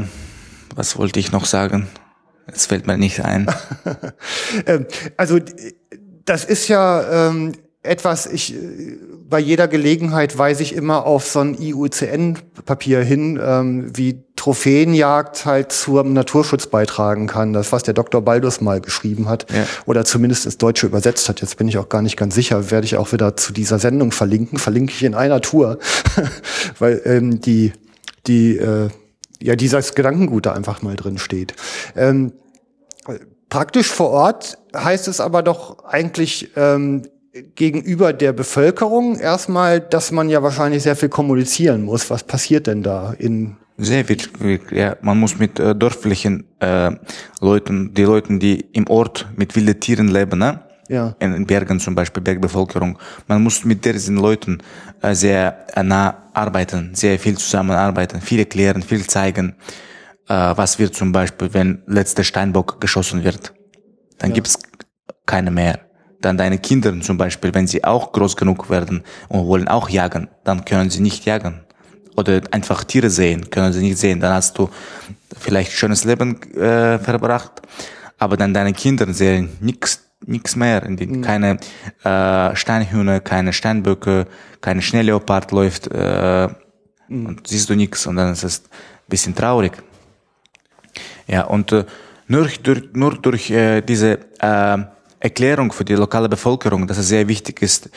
was 0.76 0.98
wollte 0.98 1.20
ich 1.20 1.32
noch 1.32 1.46
sagen? 1.46 1.88
Es 2.48 2.68
fällt 2.68 2.86
mir 2.86 2.98
nicht 2.98 3.22
ein. 3.22 3.48
Ähm, 4.68 4.88
also 5.18 5.40
das 6.26 6.46
ist 6.46 6.70
ja 6.70 7.30
ähm, 7.30 7.54
etwas, 7.86 8.26
ich 8.26 8.56
bei 9.28 9.40
jeder 9.40 9.68
Gelegenheit 9.68 10.38
weise 10.38 10.62
ich 10.62 10.74
immer 10.76 11.06
auf 11.06 11.26
so 11.28 11.40
ein 11.40 11.60
IUCN-Papier 11.60 13.02
hin, 13.02 13.40
ähm, 13.44 13.92
wie 13.96 14.24
Trophäenjagd 14.36 15.46
halt 15.46 15.72
zum 15.72 16.14
Naturschutz 16.14 16.68
beitragen 16.68 17.26
kann. 17.26 17.54
Das, 17.54 17.72
was 17.72 17.84
der 17.84 17.94
Dr. 17.96 18.22
Baldus 18.22 18.62
mal 18.62 18.82
geschrieben 18.82 19.28
hat 19.28 19.52
ja. 19.52 19.66
oder 19.86 20.06
zumindest 20.06 20.46
ins 20.46 20.58
Deutsche 20.58 20.86
übersetzt 20.86 21.28
hat. 21.28 21.42
Jetzt 21.42 21.58
bin 21.58 21.68
ich 21.68 21.78
auch 21.78 21.90
gar 21.90 22.02
nicht 22.02 22.18
ganz 22.18 22.36
sicher, 22.36 22.70
werde 22.70 22.86
ich 22.86 22.98
auch 22.98 23.12
wieder 23.12 23.36
zu 23.36 23.52
dieser 23.52 23.80
Sendung 23.80 24.12
verlinken. 24.12 24.60
Verlinke 24.60 24.94
ich 24.94 25.04
in 25.04 25.16
einer 25.16 25.42
Tour, 25.42 25.80
weil 26.80 27.02
ähm, 27.06 27.42
die 27.42 27.74
die 28.28 28.58
äh, 28.58 28.90
ja, 29.42 29.56
dieses 29.56 29.96
Gedankengut 29.96 30.46
da 30.46 30.54
einfach 30.54 30.82
mal 30.82 30.96
drin 30.96 31.18
steht. 31.18 31.56
Ähm, 31.96 32.34
praktisch 33.50 33.88
vor 33.88 34.10
Ort 34.10 34.58
heißt 34.76 35.08
es 35.08 35.20
aber 35.20 35.44
doch 35.44 35.86
eigentlich 35.86 36.52
ähm, 36.56 37.04
gegenüber 37.56 38.14
der 38.14 38.34
Bevölkerung 38.34 39.20
erstmal, 39.20 39.80
dass 39.80 40.12
man 40.12 40.30
ja 40.30 40.42
wahrscheinlich 40.42 40.84
sehr 40.84 40.96
viel 40.96 41.10
kommunizieren 41.10 41.84
muss. 41.84 42.10
Was 42.10 42.24
passiert 42.24 42.68
denn 42.68 42.84
da 42.84 43.14
in 43.18 43.58
sehr 43.78 44.06
viel, 44.06 44.20
ja, 44.72 44.96
man 45.02 45.20
muss 45.20 45.38
mit 45.38 45.60
äh, 45.60 45.76
dörflichen 45.76 46.46
äh, 46.60 46.92
Leuten, 47.42 47.94
die 47.94 48.04
Leuten, 48.04 48.40
die 48.40 48.62
im 48.72 48.88
Ort 48.88 49.28
mit 49.36 49.54
wilden 49.56 49.78
Tieren 49.82 50.08
leben, 50.08 50.40
ne? 50.40 50.62
ja. 50.88 51.16
in 51.20 51.46
Bergen 51.46 51.80
zum 51.80 51.96
Beispiel, 51.96 52.22
Bergbevölkerung. 52.24 52.98
Man 53.28 53.44
muss 53.44 53.66
mit 53.66 53.84
diesen 53.86 54.18
Leuten 54.18 54.60
äh, 55.02 55.14
sehr 55.14 55.66
äh, 55.76 55.84
nah 55.84 56.30
arbeiten, 56.34 56.94
sehr 56.94 57.20
viel 57.20 57.38
zusammenarbeiten, 57.38 58.22
viel 58.22 58.40
erklären, 58.40 58.82
viel 58.82 59.06
zeigen, 59.08 59.56
äh, 60.28 60.34
was 60.34 60.80
wird 60.80 60.96
zum 60.96 61.12
Beispiel, 61.12 61.54
wenn 61.54 61.84
letzter 61.88 62.24
Steinbock 62.24 62.80
geschossen 62.80 63.24
wird. 63.24 63.54
Dann 64.20 64.32
ja. 64.32 64.36
gibt's 64.36 64.60
keine 65.26 65.52
mehr. 65.52 65.80
Dann 66.22 66.38
deine 66.38 66.58
Kinder 66.58 67.00
zum 67.02 67.18
Beispiel, 67.18 67.54
wenn 67.54 67.68
sie 67.68 67.84
auch 67.84 68.12
groß 68.12 68.36
genug 68.36 68.70
werden 68.70 69.04
und 69.28 69.46
wollen 69.48 69.68
auch 69.68 69.90
jagen, 69.90 70.28
dann 70.44 70.66
können 70.66 70.90
sie 70.90 71.02
nicht 71.02 71.26
jagen. 71.26 71.62
Oder 72.16 72.42
einfach 72.52 72.84
Tiere 72.84 73.10
sehen, 73.10 73.50
können 73.50 73.74
sie 73.74 73.82
nicht 73.82 73.98
sehen. 73.98 74.20
Dann 74.20 74.34
hast 74.34 74.58
du 74.58 74.70
vielleicht 75.38 75.72
schönes 75.74 76.06
Leben 76.06 76.42
äh, 76.54 76.98
verbracht, 77.00 77.62
aber 78.18 78.38
dann 78.38 78.54
deine 78.54 78.74
Kinder 78.74 79.12
sehen 79.14 79.50
nichts 79.60 80.02
nichts 80.28 80.56
mehr. 80.56 80.88
Mhm. 80.88 81.22
Keine 81.22 81.58
äh, 82.04 82.56
Steinhühner, 82.56 83.20
keine 83.20 83.54
Steinböcke, 83.54 84.28
keine 84.62 84.82
Schnellleopard 84.82 85.52
läuft 85.52 85.88
äh, 85.94 86.48
mhm. 87.08 87.26
und 87.26 87.48
siehst 87.48 87.70
du 87.70 87.76
nichts 87.76 88.08
und 88.08 88.16
dann 88.16 88.32
ist 88.32 88.44
es 88.44 88.60
ein 88.62 88.70
bisschen 89.10 89.36
traurig. 89.36 89.74
Ja, 91.28 91.44
und 91.44 91.72
äh, 91.72 91.86
nur 92.28 92.48
durch, 92.64 92.84
nur 92.94 93.16
durch 93.16 93.52
äh, 93.52 93.82
diese 93.82 94.20
äh, 94.40 94.78
Erklärung 95.26 95.72
für 95.72 95.86
die 95.86 95.96
lokale 95.96 96.30
Bevölkerung, 96.30 96.86
dass 96.88 96.98
es 96.98 97.08
sehr 97.08 97.28
wichtig 97.28 97.62
ist, 97.62 97.90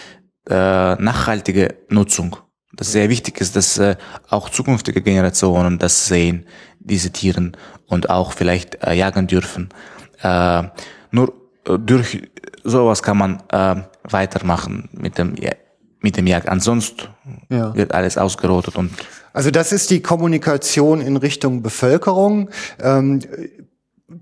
äh, 0.48 0.94
nachhaltige 0.94 1.74
Nutzung. 1.90 2.36
Dass 2.72 2.86
es 2.88 2.92
sehr 2.94 3.10
wichtig 3.10 3.40
ist, 3.40 3.54
dass 3.54 3.76
äh, 3.78 3.96
auch 4.30 4.48
zukünftige 4.48 5.02
Generationen 5.02 5.78
das 5.78 6.06
sehen, 6.06 6.46
diese 6.80 7.10
Tieren 7.10 7.56
und 7.86 8.08
auch 8.08 8.32
vielleicht 8.32 8.82
äh, 8.82 8.94
jagen 8.94 9.26
dürfen. 9.26 9.68
Äh, 10.22 10.64
nur 11.10 11.34
durch 11.64 12.22
sowas 12.64 13.02
kann 13.02 13.18
man 13.18 13.42
äh, 13.50 13.82
weitermachen 14.04 14.88
mit 14.92 15.18
dem 15.18 15.34
mit 16.00 16.16
dem 16.16 16.26
Jagd. 16.26 16.48
Ansonsten 16.48 17.08
ja. 17.50 17.74
wird 17.74 17.92
alles 17.92 18.16
ausgerottet 18.16 18.76
und 18.76 18.90
also 19.32 19.50
das 19.50 19.72
ist 19.72 19.90
die 19.90 20.00
Kommunikation 20.00 21.00
in 21.00 21.16
Richtung 21.16 21.62
Bevölkerung. 21.62 22.48
Ähm, 22.80 23.20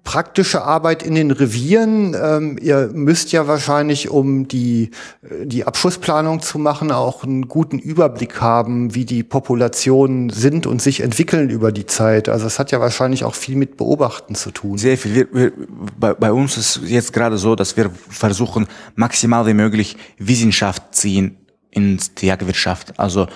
praktische 0.02 0.62
Arbeit 0.62 1.04
in 1.04 1.14
den 1.14 1.30
Revieren. 1.30 2.16
Ähm, 2.20 2.58
ihr 2.60 2.90
müsst 2.92 3.30
ja 3.30 3.46
wahrscheinlich, 3.46 4.10
um 4.10 4.48
die, 4.48 4.90
äh, 5.22 5.46
die 5.46 5.64
Abschussplanung 5.64 6.40
zu 6.40 6.58
machen, 6.58 6.90
auch 6.90 7.22
einen 7.22 7.46
guten 7.46 7.78
Überblick 7.78 8.40
haben, 8.40 8.96
wie 8.96 9.04
die 9.04 9.22
Populationen 9.22 10.30
sind 10.30 10.66
und 10.66 10.82
sich 10.82 11.00
entwickeln 11.00 11.50
über 11.50 11.70
die 11.70 11.86
Zeit. 11.86 12.28
Also 12.28 12.46
es 12.46 12.58
hat 12.58 12.72
ja 12.72 12.80
wahrscheinlich 12.80 13.22
auch 13.22 13.36
viel 13.36 13.54
mit 13.54 13.76
Beobachten 13.76 14.34
zu 14.34 14.50
tun. 14.50 14.76
Sehr 14.76 14.98
viel. 14.98 15.14
Wir, 15.14 15.28
wir, 15.32 15.52
bei, 15.98 16.14
bei 16.14 16.32
uns 16.32 16.56
ist 16.56 16.80
jetzt 16.84 17.12
gerade 17.12 17.38
so, 17.38 17.54
dass 17.54 17.76
wir 17.76 17.90
versuchen, 18.08 18.66
maximal 18.96 19.46
wie 19.46 19.54
möglich 19.54 19.96
Wissenschaft 20.18 20.82
ziehen 20.96 21.36
in 21.70 22.00
die 22.18 22.26
Jagdwirtschaft. 22.26 22.98
Also 22.98 23.28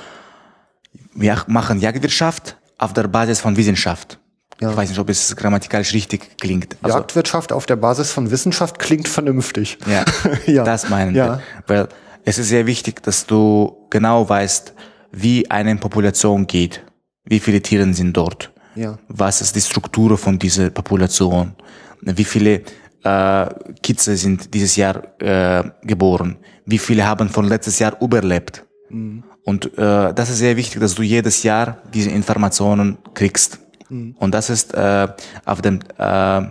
wir 1.14 1.44
machen 1.46 1.78
Jagdwirtschaft 1.78 2.56
auf 2.76 2.92
der 2.92 3.06
Basis 3.06 3.38
von 3.38 3.56
Wissenschaft. 3.56 4.18
Ja. 4.60 4.70
Ich 4.70 4.76
weiß 4.76 4.90
nicht, 4.90 4.98
ob 4.98 5.08
es 5.08 5.34
grammatikalisch 5.36 5.94
richtig 5.94 6.38
klingt. 6.38 6.76
Also, 6.82 6.98
Jagdwirtschaft 6.98 7.52
auf 7.52 7.66
der 7.66 7.76
Basis 7.76 8.12
von 8.12 8.30
Wissenschaft 8.30 8.78
klingt 8.78 9.08
vernünftig. 9.08 9.78
Ja, 9.86 10.04
ja. 10.46 10.64
das 10.64 10.88
meinen 10.90 11.14
ja. 11.14 11.26
wir. 11.26 11.42
Weil 11.66 11.88
es 12.24 12.38
ist 12.38 12.48
sehr 12.48 12.66
wichtig, 12.66 13.02
dass 13.02 13.26
du 13.26 13.86
genau 13.88 14.28
weißt, 14.28 14.74
wie 15.12 15.50
eine 15.50 15.76
Population 15.76 16.46
geht. 16.46 16.84
Wie 17.24 17.40
viele 17.40 17.62
Tiere 17.62 17.92
sind 17.94 18.16
dort? 18.16 18.52
Ja. 18.74 18.98
Was 19.08 19.40
ist 19.40 19.56
die 19.56 19.60
Struktur 19.60 20.16
von 20.18 20.38
dieser 20.38 20.70
Population? 20.70 21.54
Wie 22.02 22.24
viele 22.24 22.62
äh, 23.02 23.46
Kitze 23.82 24.16
sind 24.16 24.52
dieses 24.52 24.76
Jahr 24.76 25.20
äh, 25.20 25.64
geboren? 25.82 26.36
Wie 26.66 26.78
viele 26.78 27.06
haben 27.06 27.28
von 27.28 27.46
letztes 27.46 27.78
Jahr 27.78 27.96
überlebt? 28.00 28.64
Mhm. 28.90 29.24
Und 29.44 29.78
äh, 29.78 30.12
das 30.14 30.30
ist 30.30 30.38
sehr 30.38 30.56
wichtig, 30.56 30.80
dass 30.80 30.94
du 30.94 31.02
jedes 31.02 31.42
Jahr 31.42 31.78
diese 31.92 32.10
Informationen 32.10 32.98
kriegst. 33.14 33.58
Mhm. 33.90 34.14
Und 34.18 34.32
das 34.32 34.50
ist 34.50 34.74
äh, 34.74 35.08
auf 35.44 35.60
dem 35.60 35.80
äh, 35.98 36.42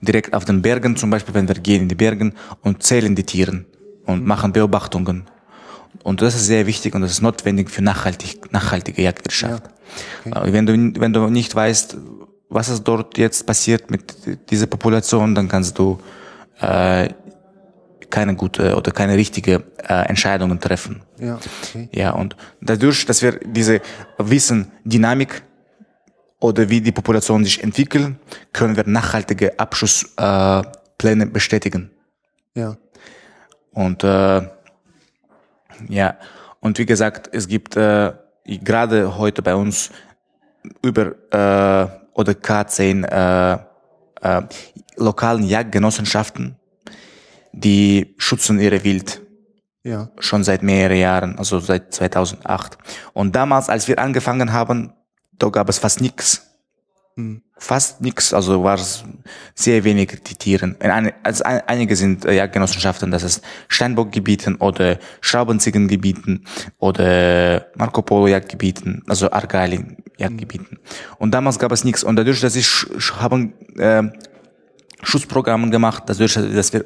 direkt 0.00 0.34
auf 0.34 0.44
den 0.44 0.62
Bergen 0.62 0.96
zum 0.96 1.10
Beispiel, 1.10 1.34
wenn 1.34 1.48
wir 1.48 1.54
gehen 1.54 1.82
in 1.82 1.88
die 1.88 1.94
Bergen 1.94 2.34
und 2.62 2.82
zählen 2.82 3.14
die 3.14 3.24
Tieren 3.24 3.66
und 4.06 4.20
mhm. 4.20 4.26
machen 4.26 4.52
Beobachtungen. 4.52 5.24
Und 6.02 6.20
das 6.20 6.34
ist 6.34 6.46
sehr 6.46 6.66
wichtig 6.66 6.94
und 6.94 7.02
das 7.02 7.12
ist 7.12 7.22
notwendig 7.22 7.70
für 7.70 7.82
nachhaltig, 7.82 8.52
nachhaltige 8.52 9.02
Jagdwirtschaft. 9.02 9.64
Ja. 10.24 10.36
Okay. 10.42 10.52
Wenn 10.52 10.66
du 10.66 11.00
wenn 11.00 11.12
du 11.12 11.28
nicht 11.28 11.54
weißt, 11.54 11.96
was 12.48 12.68
ist 12.68 12.84
dort 12.84 13.18
jetzt 13.18 13.46
passiert 13.46 13.90
mit 13.90 14.50
dieser 14.50 14.66
Population, 14.66 15.34
dann 15.34 15.48
kannst 15.48 15.78
du 15.78 15.98
äh, 16.60 17.08
keine 18.12 18.34
gute 18.36 18.76
oder 18.76 18.92
keine 18.92 19.16
richtige 19.16 19.64
äh, 19.88 20.06
Entscheidungen 20.08 20.60
treffen. 20.60 21.02
Ja, 21.18 21.38
okay. 21.62 21.88
Ja, 21.92 22.10
und 22.10 22.36
dadurch, 22.60 23.06
dass 23.06 23.22
wir 23.22 23.40
diese 23.44 23.80
Wissen, 24.18 24.70
Dynamik 24.84 25.42
oder 26.42 26.68
wie 26.68 26.80
die 26.80 26.92
Population 26.92 27.44
sich 27.44 27.62
entwickelt, 27.62 28.16
können 28.52 28.76
wir 28.76 28.84
nachhaltige 28.86 29.58
Abschusspläne 29.60 31.24
äh, 31.24 31.26
bestätigen. 31.26 31.90
Ja. 32.54 32.76
Und 33.72 34.02
äh, 34.02 34.42
ja, 35.88 36.18
und 36.60 36.78
wie 36.78 36.86
gesagt, 36.86 37.30
es 37.32 37.46
gibt 37.46 37.76
äh, 37.76 38.12
gerade 38.44 39.16
heute 39.16 39.40
bei 39.42 39.54
uns 39.54 39.90
über 40.82 41.12
äh, 41.30 41.88
oder 42.14 42.32
K10 42.32 43.04
äh, 43.06 43.58
äh, 44.20 44.42
lokalen 44.96 45.44
Jagdgenossenschaften, 45.44 46.56
die 47.52 48.14
schützen 48.18 48.58
ihre 48.58 48.82
Wild 48.82 49.22
Ja. 49.84 50.10
schon 50.18 50.42
seit 50.42 50.62
mehreren 50.62 50.98
Jahren, 50.98 51.38
also 51.38 51.60
seit 51.60 51.94
2008. 51.94 52.78
Und 53.12 53.34
damals, 53.36 53.68
als 53.68 53.86
wir 53.88 53.98
angefangen 53.98 54.52
haben, 54.52 54.92
da 55.38 55.48
gab 55.48 55.68
es 55.68 55.78
fast 55.78 56.00
nichts. 56.00 56.48
Fast 57.58 58.00
nichts, 58.00 58.32
also 58.32 58.64
war 58.64 58.76
es 58.76 59.04
sehr 59.54 59.84
wenig 59.84 60.22
die 60.26 60.34
Tiere. 60.34 60.74
In 60.80 60.90
eine, 60.90 61.14
also 61.22 61.44
ein, 61.44 61.60
einige 61.66 61.94
sind 61.94 62.24
äh, 62.24 62.32
Jagdgenossenschaften, 62.32 63.10
das 63.10 63.22
ist 63.22 63.44
Steinbockgebieten 63.68 64.56
oder 64.56 64.98
Schraubenziegengebieten 65.20 66.46
oder 66.78 67.66
Marco 67.76 68.00
Polo 68.00 68.28
Jagdgebieten, 68.28 69.02
also 69.06 69.30
Argali 69.30 69.84
Jagdgebieten. 70.16 70.78
Und 71.18 71.32
damals 71.32 71.58
gab 71.58 71.70
es 71.72 71.84
nichts. 71.84 72.02
Und 72.02 72.16
dadurch, 72.16 72.40
dass 72.40 72.56
ich 72.56 72.86
haben 73.20 73.52
äh, 73.76 74.04
Schutzprogramme 75.02 75.68
gemacht, 75.70 76.04
dadurch, 76.06 76.34
dass 76.34 76.72
wir 76.72 76.84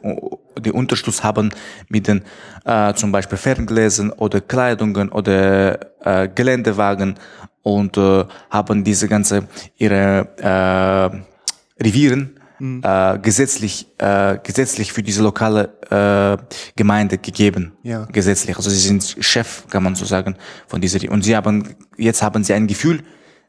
die 0.58 0.72
Unterstütz 0.72 1.22
haben 1.22 1.50
mit 1.88 2.08
den 2.08 2.22
äh, 2.64 2.94
zum 2.94 3.12
Beispiel 3.12 3.38
Ferngläsern 3.38 4.10
oder 4.10 4.40
Kleidungen 4.40 5.10
oder 5.10 5.78
äh, 6.04 6.28
Geländewagen 6.28 7.16
und 7.66 7.96
äh, 7.96 8.24
haben 8.48 8.84
diese 8.84 9.08
ganze 9.08 9.48
ihre 9.76 10.28
äh, 10.38 11.82
Revieren 11.82 12.38
äh, 12.60 13.18
gesetzlich 13.18 13.88
äh, 13.98 14.38
gesetzlich 14.40 14.92
für 14.92 15.02
diese 15.02 15.22
lokale 15.24 15.62
äh, 15.90 16.36
Gemeinde 16.76 17.18
gegeben. 17.18 17.72
Ja. 17.82 18.04
gesetzlich. 18.04 18.56
Also 18.56 18.70
sie 18.70 18.78
sind 18.78 19.16
Chef 19.18 19.64
kann 19.68 19.82
man 19.82 19.96
so 19.96 20.04
sagen 20.04 20.36
von 20.68 20.80
dieser 20.80 21.10
und 21.10 21.22
sie 21.22 21.34
haben 21.34 21.74
jetzt 21.96 22.22
haben 22.22 22.44
sie 22.44 22.54
ein 22.54 22.68
Gefühl 22.68 23.02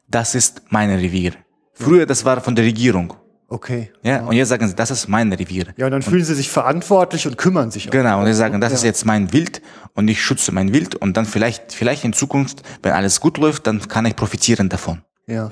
das 0.08 0.34
ist 0.34 0.62
mein 0.70 0.90
Revier. 0.90 1.34
Früher 1.72 2.04
das 2.04 2.24
war 2.24 2.40
von 2.40 2.56
der 2.56 2.64
Regierung 2.64 3.14
Okay. 3.50 3.90
ja, 4.02 4.20
und 4.20 4.34
jetzt 4.34 4.50
sagen 4.50 4.68
sie, 4.68 4.74
das 4.74 4.90
ist 4.90 5.08
mein 5.08 5.32
Revier. 5.32 5.68
Ja, 5.78 5.86
und 5.86 5.92
dann 5.92 6.02
fühlen 6.02 6.22
sie 6.22 6.34
sich 6.34 6.50
verantwortlich 6.50 7.26
und 7.26 7.38
kümmern 7.38 7.70
sich 7.70 7.88
auch. 7.88 7.92
Genau, 7.92 8.20
und 8.20 8.26
sie 8.26 8.34
sagen, 8.34 8.60
das 8.60 8.74
ist 8.74 8.84
jetzt 8.84 9.06
mein 9.06 9.32
Wild 9.32 9.62
und 9.94 10.06
ich 10.06 10.22
schütze 10.22 10.52
mein 10.52 10.74
Wild 10.74 10.94
und 10.94 11.16
dann 11.16 11.24
vielleicht, 11.24 11.72
vielleicht 11.72 12.04
in 12.04 12.12
Zukunft, 12.12 12.62
wenn 12.82 12.92
alles 12.92 13.20
gut 13.20 13.38
läuft, 13.38 13.66
dann 13.66 13.80
kann 13.88 14.04
ich 14.04 14.14
profitieren 14.16 14.68
davon. 14.68 15.00
Ja. 15.26 15.50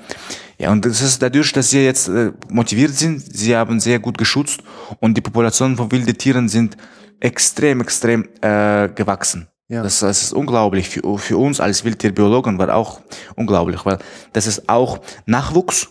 Ja, 0.59 0.71
und 0.71 0.85
das 0.85 1.01
ist 1.01 1.21
dadurch, 1.21 1.51
dass 1.53 1.71
sie 1.71 1.83
jetzt 1.85 2.07
äh, 2.07 2.31
motiviert 2.49 2.93
sind, 2.93 3.19
sie 3.19 3.55
haben 3.55 3.79
sehr 3.79 3.99
gut 3.99 4.17
geschützt 4.17 4.61
und 4.99 5.15
die 5.15 5.21
Populationen 5.21 5.75
von 5.75 5.91
wilden 5.91 6.17
Tieren 6.17 6.49
sind 6.49 6.77
extrem, 7.19 7.81
extrem 7.81 8.27
äh, 8.41 8.89
gewachsen. 8.89 9.47
Ja. 9.69 9.83
Das, 9.83 9.99
das 9.99 10.21
ist 10.21 10.33
unglaublich. 10.33 10.89
Für, 10.89 11.17
für 11.17 11.37
uns 11.37 11.59
als 11.59 11.83
Wildtierbiologen 11.83 12.57
war 12.57 12.73
auch 12.73 13.01
unglaublich, 13.35 13.85
weil 13.85 13.99
das 14.33 14.47
ist 14.47 14.69
auch 14.69 14.99
Nachwuchs, 15.25 15.89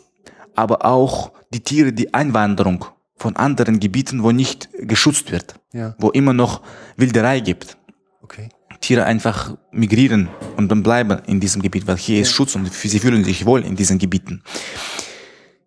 aber 0.56 0.84
auch 0.84 1.32
die 1.52 1.60
Tiere, 1.60 1.92
die 1.92 2.12
Einwanderung 2.14 2.84
von 3.16 3.36
anderen 3.36 3.80
Gebieten, 3.80 4.22
wo 4.22 4.30
nicht 4.32 4.68
geschützt 4.78 5.32
wird, 5.32 5.54
Ja. 5.72 5.94
wo 5.98 6.10
immer 6.10 6.32
noch 6.32 6.60
Wilderei 6.96 7.40
gibt. 7.40 7.76
Okay. 8.22 8.48
Tiere 8.80 9.04
einfach 9.04 9.56
migrieren 9.72 10.28
und 10.56 10.68
dann 10.70 10.82
bleiben 10.82 11.20
in 11.26 11.40
diesem 11.40 11.62
Gebiet, 11.62 11.86
weil 11.86 11.96
hier 11.96 12.20
ist 12.20 12.32
Schutz 12.32 12.54
und 12.56 12.70
sie 12.72 12.98
fühlen 12.98 13.24
sich 13.24 13.46
wohl 13.46 13.62
in 13.64 13.74
diesen 13.74 13.98
Gebieten. 13.98 14.42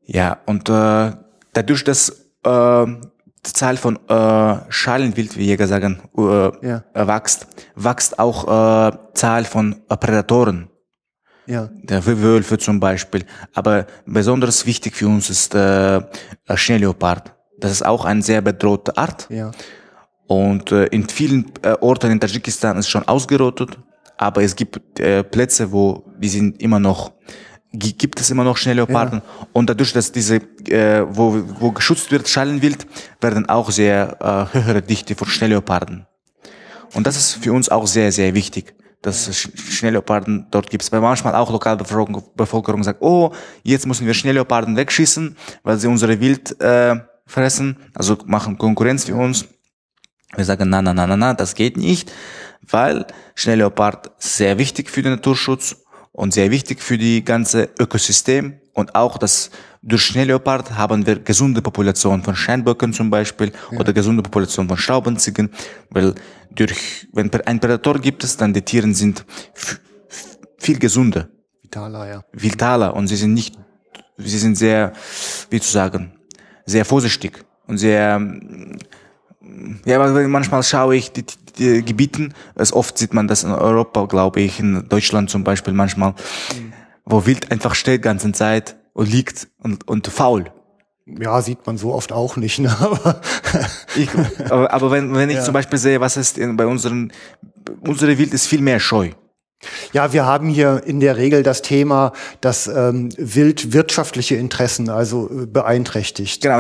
Ja, 0.06 0.38
und 0.46 0.70
äh, 0.70 1.12
dadurch, 1.54 1.84
dass 1.84 2.10
äh, 2.44 2.86
die 2.86 3.54
Zahl 3.54 3.78
von 3.78 3.98
äh, 4.08 4.56
Schalenwild, 4.70 5.38
wie 5.38 5.46
Jäger 5.46 5.68
sagen, 5.68 6.02
äh, 6.18 6.22
Ja. 6.68 6.84
äh, 6.94 7.08
wächst, 7.08 7.48
wächst 7.76 8.20
auch 8.20 8.48
äh, 8.48 8.98
Zahl 9.14 9.46
von 9.46 9.82
äh, 9.90 9.98
Prädatoren. 9.98 10.68
Ja. 11.50 11.70
Der 11.84 12.06
Wölfe 12.06 12.58
zum 12.60 12.80
Beispiel. 12.80 13.26
Aber 13.54 13.88
besonders 14.06 14.66
wichtig 14.66 14.96
für 14.96 15.08
uns 15.08 15.30
ist 15.30 15.56
äh, 15.56 16.00
Schneeleopard. 16.54 17.34
Das 17.60 17.72
ist 17.72 17.84
auch 17.86 18.06
eine 18.06 18.22
sehr 18.22 18.42
bedrohte 18.42 18.96
Art. 18.98 19.28
Ja. 19.30 19.52
Und 20.28 20.72
äh, 20.72 20.86
in 20.86 21.10
vielen 21.10 21.52
äh, 21.64 21.76
Orten 21.82 22.12
in 22.12 22.20
Tadschikistan 22.20 22.78
ist 22.78 22.88
schon 22.88 23.08
ausgerottet, 23.08 23.80
aber 24.18 24.44
es 24.44 24.56
gibt 24.56 25.00
äh, 25.00 25.24
Plätze, 25.24 25.72
wo 25.72 26.04
die 26.22 26.30
sind 26.30 26.62
immer 26.62 26.80
noch 26.80 27.14
gi- 27.74 27.94
gibt 27.94 28.20
es 28.22 28.30
immer 28.30 28.44
noch 28.44 28.56
Schnellleoparden 28.58 29.24
und 29.54 29.70
dadurch, 29.72 29.92
dass 29.92 30.12
diese 30.12 30.36
äh, 30.68 31.04
wo 31.10 31.42
wo 31.60 31.72
geschützt 31.72 32.12
wird 32.12 32.28
Schallenwild, 32.30 32.86
werden 33.22 33.50
auch 33.50 33.72
sehr 33.72 34.18
äh, 34.54 34.56
höhere 34.56 34.84
Dichte 34.84 35.16
von 35.16 35.28
Schnellleoparden. 35.28 36.06
Und 36.94 37.08
das 37.08 37.18
ist 37.18 37.34
für 37.44 37.52
uns 37.52 37.70
auch 37.70 37.88
sehr 37.88 38.12
sehr 38.12 38.36
wichtig. 38.36 38.76
Dass 39.02 39.28
es 39.28 39.38
Sch- 39.38 39.72
Schnellleoparden 39.72 40.48
dort 40.52 40.70
gibt. 40.70 40.92
Weil 40.92 41.00
manchmal 41.02 41.36
auch 41.36 41.52
Lokalbevölkerung 41.52 42.24
Bevölkerung 42.36 42.84
sagt, 42.84 43.02
oh, 43.02 43.32
jetzt 43.64 43.88
müssen 43.88 44.06
wir 44.06 44.14
Schnellleoparden 44.14 44.76
wegschießen, 44.76 45.38
weil 45.64 45.78
sie 45.78 45.88
unsere 45.88 46.20
Wild 46.20 46.60
äh, 46.62 46.98
fressen, 47.26 47.78
also 47.94 48.18
machen 48.26 48.58
Konkurrenz 48.58 49.06
für 49.06 49.16
uns. 49.16 49.46
Wir 50.36 50.46
sagen, 50.46 50.70
na, 50.70 50.82
na, 50.82 50.94
na, 50.94 51.08
na, 51.08 51.16
na, 51.16 51.34
das 51.34 51.56
geht 51.56 51.78
nicht, 51.78 52.12
weil 52.62 53.06
Schnellleopard 53.36 54.12
sehr 54.20 54.58
wichtig 54.58 54.90
für 54.90 55.02
den 55.02 55.14
Naturschutz 55.14 55.78
und 56.12 56.34
sehr 56.34 56.52
wichtig 56.52 56.82
für 56.82 56.98
die 56.98 57.24
ganze 57.24 57.70
Ökosystem 57.80 58.60
und 58.74 58.96
auch 58.96 59.18
das 59.18 59.50
durch 59.82 60.02
Schnellleopard 60.04 60.76
haben 60.76 61.06
wir 61.06 61.20
gesunde 61.20 61.62
Populationen 61.62 62.22
von 62.24 62.36
Scheinböcken 62.36 62.94
zum 62.94 63.10
Beispiel 63.10 63.52
oder 63.72 63.94
gesunde 63.94 64.22
Populationen 64.22 64.68
von 64.68 64.78
Straubenziegen, 64.78 65.50
weil 65.90 66.16
durch, 66.52 67.08
wenn 67.14 67.32
ein 67.46 67.60
Prädator 67.60 68.00
gibt 68.00 68.24
es, 68.24 68.36
dann 68.36 68.54
die 68.54 68.62
Tiere 68.62 68.94
sind 68.94 69.26
viel 70.58 70.80
gesunder. 70.80 71.30
Vitaler, 71.64 72.08
ja. 72.08 72.24
vitaler 72.34 72.94
und 72.96 73.08
sie 73.08 73.16
sind 73.16 73.34
nicht, 73.34 73.58
sie 74.18 74.38
sind 74.38 74.56
sehr, 74.56 74.94
wie 75.50 75.62
zu 75.62 75.72
sagen, 75.72 76.12
sehr 76.66 76.84
vorsichtig 76.84 77.46
und 77.68 77.78
sehr, 77.78 78.20
ja, 79.86 80.28
manchmal 80.28 80.64
schaue 80.64 80.96
ich 80.96 81.12
die, 81.12 81.26
die 81.58 81.86
Gebieten, 81.86 82.34
also 82.56 82.76
oft 82.76 82.98
sieht 82.98 83.14
man 83.14 83.28
das 83.28 83.44
in 83.44 83.52
Europa, 83.52 84.06
glaube 84.06 84.42
ich, 84.42 84.60
in 84.60 84.90
Deutschland 84.90 85.30
zum 85.30 85.44
Beispiel 85.44 85.74
manchmal, 85.74 86.16
wo 87.06 87.26
Wild 87.26 87.52
einfach 87.52 87.76
steht 87.76 88.02
ganze 88.02 88.32
Zeit 88.32 88.79
und 88.94 89.10
liegt 89.10 89.48
und, 89.62 89.88
und 89.88 90.08
faul. 90.08 90.46
Ja, 91.20 91.42
sieht 91.42 91.66
man 91.66 91.78
so 91.78 91.94
oft 91.94 92.12
auch 92.12 92.36
nicht, 92.38 92.60
ne? 92.60 92.76
Aber 92.80 93.20
Ich, 93.96 94.10
aber, 94.50 94.72
aber 94.72 94.92
wenn, 94.92 95.16
wenn 95.16 95.30
ich 95.32 95.42
zum 95.42 95.54
Beispiel 95.54 95.80
sehe, 95.80 96.00
was 96.00 96.18
ist 96.18 96.38
in, 96.38 96.56
bei 96.56 96.68
unseren, 96.68 97.12
unsere 97.82 98.18
Wild 98.18 98.34
ist 98.34 98.46
viel 98.46 98.62
mehr 98.62 98.80
scheu. 98.80 99.10
Ja, 99.92 100.14
wir 100.14 100.26
haben 100.26 100.48
hier 100.48 100.84
in 100.86 101.00
der 101.02 101.18
Regel 101.18 101.44
das 101.44 101.62
Thema, 101.62 102.14
dass 102.40 102.68
ähm, 102.68 103.10
Wild 103.18 103.74
wirtschaftliche 103.74 104.36
Interessen 104.36 104.90
also 104.90 105.30
äh, 105.30 105.46
beeinträchtigt. 105.48 106.42
Genau, 106.42 106.58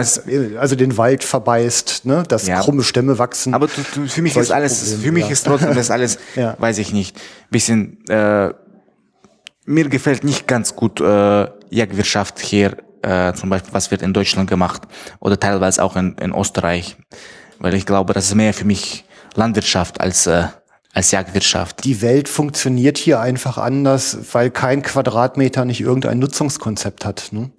Also 0.59 0.75
den 0.75 0.97
Wald 0.97 1.23
verbeißt, 1.23 2.05
ne? 2.05 2.23
dass 2.27 2.47
Ja. 2.47 2.59
krumme 2.59 2.83
Stämme 2.83 3.17
wachsen. 3.17 3.53
Aber 3.53 3.67
du, 3.67 3.81
du, 3.93 4.07
für 4.07 4.21
mich 4.21 4.35
ist 4.35 4.51
alles, 4.51 4.79
Probleme, 4.79 5.03
für 5.03 5.11
mich 5.13 5.25
ja. 5.25 5.29
ist 5.31 5.45
trotzdem 5.45 5.75
das 5.75 5.91
alles, 5.91 6.17
Ja. 6.35 6.55
weiß 6.59 6.77
ich 6.79 6.91
nicht, 6.91 7.17
bisschen, 7.49 8.05
äh, 8.09 8.53
mir 9.65 9.87
gefällt 9.87 10.23
nicht 10.25 10.47
ganz 10.47 10.75
gut 10.75 10.99
äh, 10.99 11.47
Jagdwirtschaft 11.69 12.39
hier, 12.39 12.77
äh, 13.01 13.33
zum 13.33 13.49
Beispiel, 13.49 13.73
was 13.73 13.91
wird 13.91 14.01
in 14.01 14.13
Deutschland 14.13 14.49
gemacht 14.49 14.83
oder 15.19 15.39
teilweise 15.39 15.83
auch 15.83 15.95
in, 15.95 16.15
in 16.15 16.33
Österreich, 16.33 16.97
weil 17.59 17.73
ich 17.73 17.85
glaube, 17.85 18.13
das 18.13 18.25
ist 18.25 18.35
mehr 18.35 18.53
für 18.53 18.65
mich 18.65 19.05
Landwirtschaft 19.35 20.01
als 20.01 20.27
äh, 20.27 20.47
als 20.93 21.11
Jagdwirtschaft. 21.11 21.85
die 21.85 22.01
Welt 22.01 22.27
funktioniert 22.27 22.97
hier 22.97 23.19
einfach 23.19 23.57
anders, 23.57 24.17
weil 24.33 24.49
kein 24.49 24.81
Quadratmeter 24.81 25.63
nicht 25.63 25.81
irgendein 25.81 26.17
Nutzungskonzept 26.19 27.05
hat. 27.05 27.29
Ne? 27.31 27.51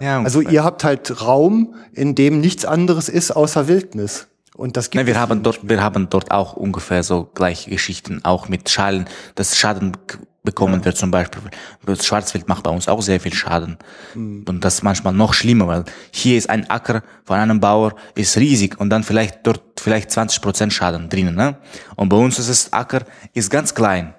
Ja, 0.00 0.22
Also 0.22 0.40
ihr 0.40 0.64
habt 0.64 0.82
halt 0.82 1.20
Raum, 1.20 1.74
in 1.92 2.14
dem 2.14 2.40
nichts 2.40 2.64
anderes 2.64 3.08
ist 3.08 3.32
außer 3.32 3.68
Wildnis. 3.68 4.28
Und 4.56 4.76
das 4.76 4.90
gibt 4.90 4.96
Nein, 4.96 5.06
wir 5.06 5.20
haben 5.20 5.42
dort, 5.42 5.68
wir 5.68 5.82
haben 5.82 6.08
dort 6.10 6.30
auch 6.30 6.54
ungefähr 6.54 7.02
so 7.02 7.24
gleiche 7.24 7.70
Geschichten, 7.70 8.20
auch 8.24 8.48
mit 8.48 8.68
Schalen, 8.68 9.06
dass 9.34 9.56
Schaden 9.56 9.96
bekommen 10.42 10.84
wird 10.84 10.96
zum 10.96 11.10
Beispiel. 11.10 11.42
Das 11.84 12.04
Schwarzwild 12.04 12.48
macht 12.48 12.62
bei 12.62 12.70
uns 12.70 12.88
auch 12.88 13.02
sehr 13.02 13.20
viel 13.20 13.34
Schaden. 13.34 13.76
Und 14.14 14.60
das 14.60 14.74
ist 14.74 14.82
manchmal 14.82 15.12
noch 15.12 15.34
schlimmer, 15.34 15.66
weil 15.66 15.84
hier 16.12 16.38
ist 16.38 16.48
ein 16.48 16.68
Acker 16.70 17.02
von 17.24 17.36
einem 17.38 17.60
Bauer, 17.60 17.94
ist 18.14 18.36
riesig 18.36 18.78
und 18.80 18.90
dann 18.90 19.02
vielleicht 19.02 19.46
dort 19.46 19.62
vielleicht 19.78 20.10
20 20.10 20.40
Prozent 20.40 20.72
Schaden 20.72 21.08
drinnen. 21.08 21.34
Ne? 21.34 21.56
Und 21.96 22.08
bei 22.08 22.16
uns 22.16 22.38
ist 22.38 22.48
es 22.48 22.72
Acker, 22.72 23.02
ist 23.34 23.50
ganz 23.50 23.74
klein. 23.74 24.14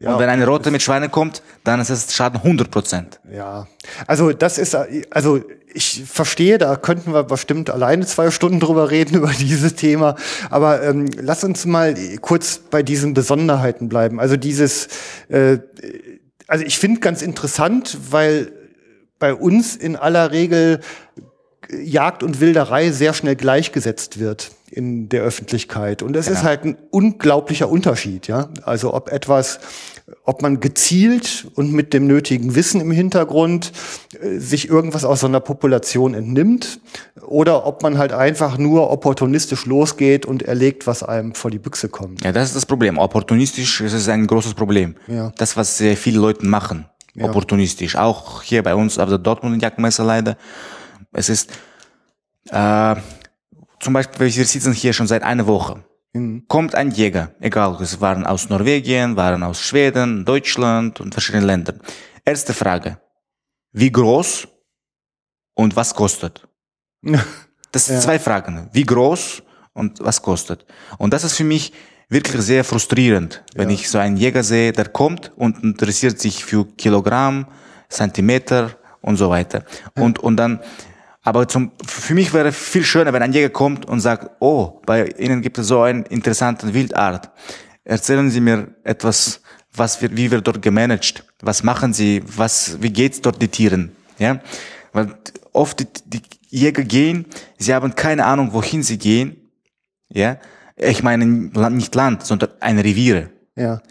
Ja, 0.00 0.12
und 0.12 0.20
wenn 0.20 0.28
eine 0.28 0.46
Rote 0.46 0.70
mit 0.70 0.80
Schweine 0.80 1.08
kommt, 1.08 1.42
dann 1.64 1.80
ist 1.80 1.90
es 1.90 2.14
Schaden 2.14 2.40
100 2.40 2.70
Prozent. 2.70 3.20
Ja, 3.32 3.66
also 4.06 4.32
das 4.32 4.56
ist, 4.58 4.76
also 5.10 5.40
ich 5.74 6.04
verstehe, 6.06 6.58
da 6.58 6.76
könnten 6.76 7.12
wir 7.12 7.24
bestimmt 7.24 7.68
alleine 7.68 8.06
zwei 8.06 8.30
Stunden 8.30 8.60
drüber 8.60 8.90
reden 8.90 9.16
über 9.18 9.30
dieses 9.30 9.74
Thema. 9.74 10.14
Aber 10.50 10.82
ähm, 10.84 11.06
lass 11.16 11.42
uns 11.42 11.66
mal 11.66 11.94
kurz 12.20 12.58
bei 12.58 12.84
diesen 12.84 13.12
Besonderheiten 13.12 13.88
bleiben. 13.88 14.20
Also 14.20 14.36
dieses, 14.36 14.88
äh, 15.28 15.58
also 16.46 16.64
ich 16.64 16.78
finde 16.78 17.00
ganz 17.00 17.20
interessant, 17.20 17.98
weil 18.10 18.52
bei 19.18 19.34
uns 19.34 19.74
in 19.74 19.96
aller 19.96 20.30
Regel 20.30 20.80
Jagd 21.70 22.22
und 22.22 22.40
Wilderei 22.40 22.90
sehr 22.90 23.12
schnell 23.12 23.36
gleichgesetzt 23.36 24.18
wird 24.18 24.50
in 24.70 25.08
der 25.08 25.22
Öffentlichkeit. 25.22 26.02
Und 26.02 26.16
es 26.16 26.26
ja. 26.26 26.32
ist 26.32 26.42
halt 26.42 26.64
ein 26.64 26.76
unglaublicher 26.90 27.68
Unterschied, 27.68 28.26
ja. 28.26 28.48
Also 28.64 28.94
ob 28.94 29.10
etwas, 29.10 29.60
ob 30.24 30.42
man 30.42 30.60
gezielt 30.60 31.46
und 31.54 31.72
mit 31.72 31.92
dem 31.94 32.06
nötigen 32.06 32.54
Wissen 32.54 32.80
im 32.80 32.90
Hintergrund 32.90 33.72
äh, 34.20 34.38
sich 34.38 34.68
irgendwas 34.68 35.04
aus 35.04 35.20
so 35.20 35.26
einer 35.26 35.40
Population 35.40 36.14
entnimmt 36.14 36.80
oder 37.26 37.66
ob 37.66 37.82
man 37.82 37.98
halt 37.98 38.12
einfach 38.12 38.58
nur 38.58 38.90
opportunistisch 38.90 39.66
losgeht 39.66 40.26
und 40.26 40.42
erlegt, 40.42 40.86
was 40.86 41.02
einem 41.02 41.34
vor 41.34 41.50
die 41.50 41.58
Büchse 41.58 41.88
kommt. 41.88 42.24
Ja, 42.24 42.32
das 42.32 42.48
ist 42.48 42.56
das 42.56 42.66
Problem. 42.66 42.98
Opportunistisch 42.98 43.80
ist 43.80 43.92
es 43.92 44.08
ein 44.08 44.26
großes 44.26 44.54
Problem. 44.54 44.96
Ja. 45.06 45.32
Das, 45.36 45.56
was 45.56 45.78
sehr 45.78 45.96
viele 45.96 46.18
Leute 46.18 46.46
machen. 46.46 46.86
Ja. 47.14 47.24
Opportunistisch. 47.24 47.96
Auch 47.96 48.42
hier 48.42 48.62
bei 48.62 48.74
uns 48.74 48.98
auf 48.98 49.08
der 49.08 49.18
Dortmund 49.18 49.60
Jagdmesse 49.60 50.02
leider. 50.04 50.36
Es 51.12 51.28
ist, 51.28 51.50
äh, 52.50 52.96
zum 53.80 53.92
Beispiel, 53.92 54.34
wir 54.34 54.44
sitzen 54.44 54.72
hier 54.72 54.92
schon 54.92 55.06
seit 55.06 55.22
einer 55.22 55.46
Woche. 55.46 55.84
Mhm. 56.12 56.44
Kommt 56.48 56.74
ein 56.74 56.90
Jäger, 56.90 57.34
egal, 57.40 57.76
es 57.80 58.00
waren 58.00 58.26
aus 58.26 58.48
Norwegen, 58.48 59.16
waren 59.16 59.42
aus 59.42 59.60
Schweden, 59.60 60.24
Deutschland 60.24 61.00
und 61.00 61.12
verschiedenen 61.12 61.46
Ländern. 61.46 61.80
Erste 62.24 62.54
Frage. 62.54 63.00
Wie 63.72 63.92
groß 63.92 64.48
und 65.54 65.76
was 65.76 65.94
kostet? 65.94 66.46
Das 67.70 67.84
sind 67.84 67.96
ja. 67.96 68.00
zwei 68.00 68.18
Fragen. 68.18 68.70
Wie 68.72 68.82
groß 68.82 69.42
und 69.74 70.00
was 70.00 70.22
kostet? 70.22 70.64
Und 70.96 71.12
das 71.12 71.22
ist 71.22 71.34
für 71.34 71.44
mich 71.44 71.74
wirklich 72.08 72.40
sehr 72.40 72.64
frustrierend, 72.64 73.44
wenn 73.54 73.68
ja. 73.68 73.74
ich 73.74 73.90
so 73.90 73.98
einen 73.98 74.16
Jäger 74.16 74.42
sehe, 74.42 74.72
der 74.72 74.88
kommt 74.88 75.32
und 75.36 75.62
interessiert 75.62 76.18
sich 76.18 76.42
für 76.42 76.64
Kilogramm, 76.64 77.46
Zentimeter 77.90 78.70
und 79.02 79.16
so 79.16 79.28
weiter. 79.28 79.64
Und, 79.94 80.18
und 80.18 80.36
dann 80.36 80.60
aber 81.22 81.48
zum, 81.48 81.72
für 81.86 82.14
mich 82.14 82.32
wäre 82.32 82.52
viel 82.52 82.84
schöner, 82.84 83.12
wenn 83.12 83.22
ein 83.22 83.32
Jäger 83.32 83.50
kommt 83.50 83.86
und 83.86 84.00
sagt, 84.00 84.30
oh, 84.40 84.80
bei 84.86 85.06
Ihnen 85.18 85.42
gibt 85.42 85.58
es 85.58 85.66
so 85.66 85.82
eine 85.82 86.02
interessante 86.08 86.72
Wildart. 86.72 87.30
Erzählen 87.84 88.30
Sie 88.30 88.40
mir 88.40 88.68
etwas, 88.84 89.40
was 89.72 90.00
wir, 90.00 90.16
wie 90.16 90.30
wird 90.30 90.46
dort 90.46 90.62
gemanagt? 90.62 91.24
Was 91.40 91.62
machen 91.62 91.92
Sie? 91.92 92.22
Was, 92.36 92.80
wie 92.80 92.90
geht's 92.90 93.20
dort 93.20 93.40
die 93.42 93.48
Tieren? 93.48 93.92
Ja? 94.18 94.40
Weil 94.92 95.14
oft 95.52 95.80
die, 95.80 95.86
die 96.04 96.22
Jäger 96.50 96.84
gehen, 96.84 97.26
sie 97.58 97.74
haben 97.74 97.94
keine 97.94 98.24
Ahnung, 98.24 98.52
wohin 98.52 98.82
sie 98.82 98.98
gehen. 98.98 99.50
Ja? 100.08 100.38
Ich 100.76 101.02
meine 101.02 101.26
nicht 101.26 101.94
Land, 101.94 102.24
sondern 102.24 102.50
ein 102.60 102.78
Reviere. 102.78 103.30
Ja. 103.56 103.82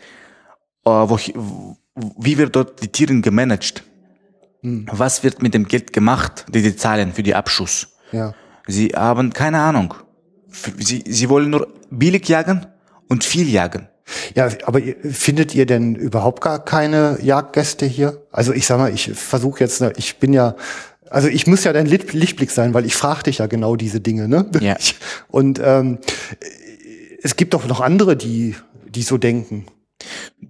Uh, 0.86 1.10
wo, 1.10 1.20
wie 2.18 2.38
wird 2.38 2.56
dort 2.56 2.82
die 2.82 2.88
Tiere 2.88 3.20
gemanagt? 3.20 3.84
Hm. 4.62 4.88
Was 4.92 5.24
wird 5.24 5.42
mit 5.42 5.54
dem 5.54 5.68
Geld 5.68 5.94
gemacht, 5.94 6.46
die, 6.50 6.62
die 6.62 6.76
zahlen 6.76 7.14
für 7.14 7.24
die 7.24 7.36
Abschuss? 7.36 7.90
Ja. 8.12 8.34
Sie 8.68 8.90
haben 8.90 9.34
keine 9.34 9.60
Ahnung. 9.60 9.94
Sie, 10.78 11.04
sie 11.08 11.30
wollen 11.30 11.50
nur 11.50 11.68
billig 11.90 12.28
jagen 12.28 12.66
und 13.08 13.24
viel 13.24 13.50
jagen. 13.50 13.88
Ja, 14.36 14.50
aber 14.64 14.82
findet 15.04 15.54
ihr 15.54 15.66
denn 15.66 15.96
überhaupt 15.96 16.42
gar 16.42 16.64
keine 16.64 17.20
Jagdgäste 17.22 17.86
hier? 17.86 18.26
Also 18.32 18.54
ich 18.54 18.66
sag 18.66 18.78
mal, 18.78 18.94
ich 18.94 19.12
versuche 19.14 19.60
jetzt, 19.60 19.82
ne, 19.82 19.92
ich 19.98 20.18
bin 20.18 20.34
ja, 20.34 20.56
also 21.10 21.28
ich 21.28 21.48
muss 21.48 21.64
ja 21.64 21.74
dein 21.74 21.86
Lichtblick 21.86 22.52
sein, 22.52 22.74
weil 22.74 22.86
ich 22.86 22.96
frage 22.96 23.24
dich 23.24 23.40
ja 23.40 23.48
genau 23.48 23.76
diese 23.76 24.00
Dinge, 24.00 24.28
ne? 24.28 24.46
Ja. 24.62 24.78
Und 25.28 25.60
ähm, 25.64 26.00
es 27.22 27.36
gibt 27.36 27.54
doch 27.54 27.68
noch 27.68 27.82
andere, 27.82 28.16
die, 28.16 28.56
die 28.90 29.04
so 29.04 29.18
denken. 29.18 29.66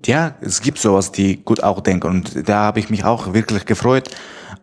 Ja, 0.05 0.35
es 0.41 0.61
gibt 0.61 0.77
sowas, 0.77 1.11
die 1.11 1.37
gut 1.43 1.63
auch 1.63 1.81
denken. 1.81 2.07
Und 2.07 2.47
da 2.47 2.63
habe 2.63 2.79
ich 2.79 2.89
mich 2.89 3.03
auch 3.03 3.33
wirklich 3.33 3.65
gefreut, 3.65 4.09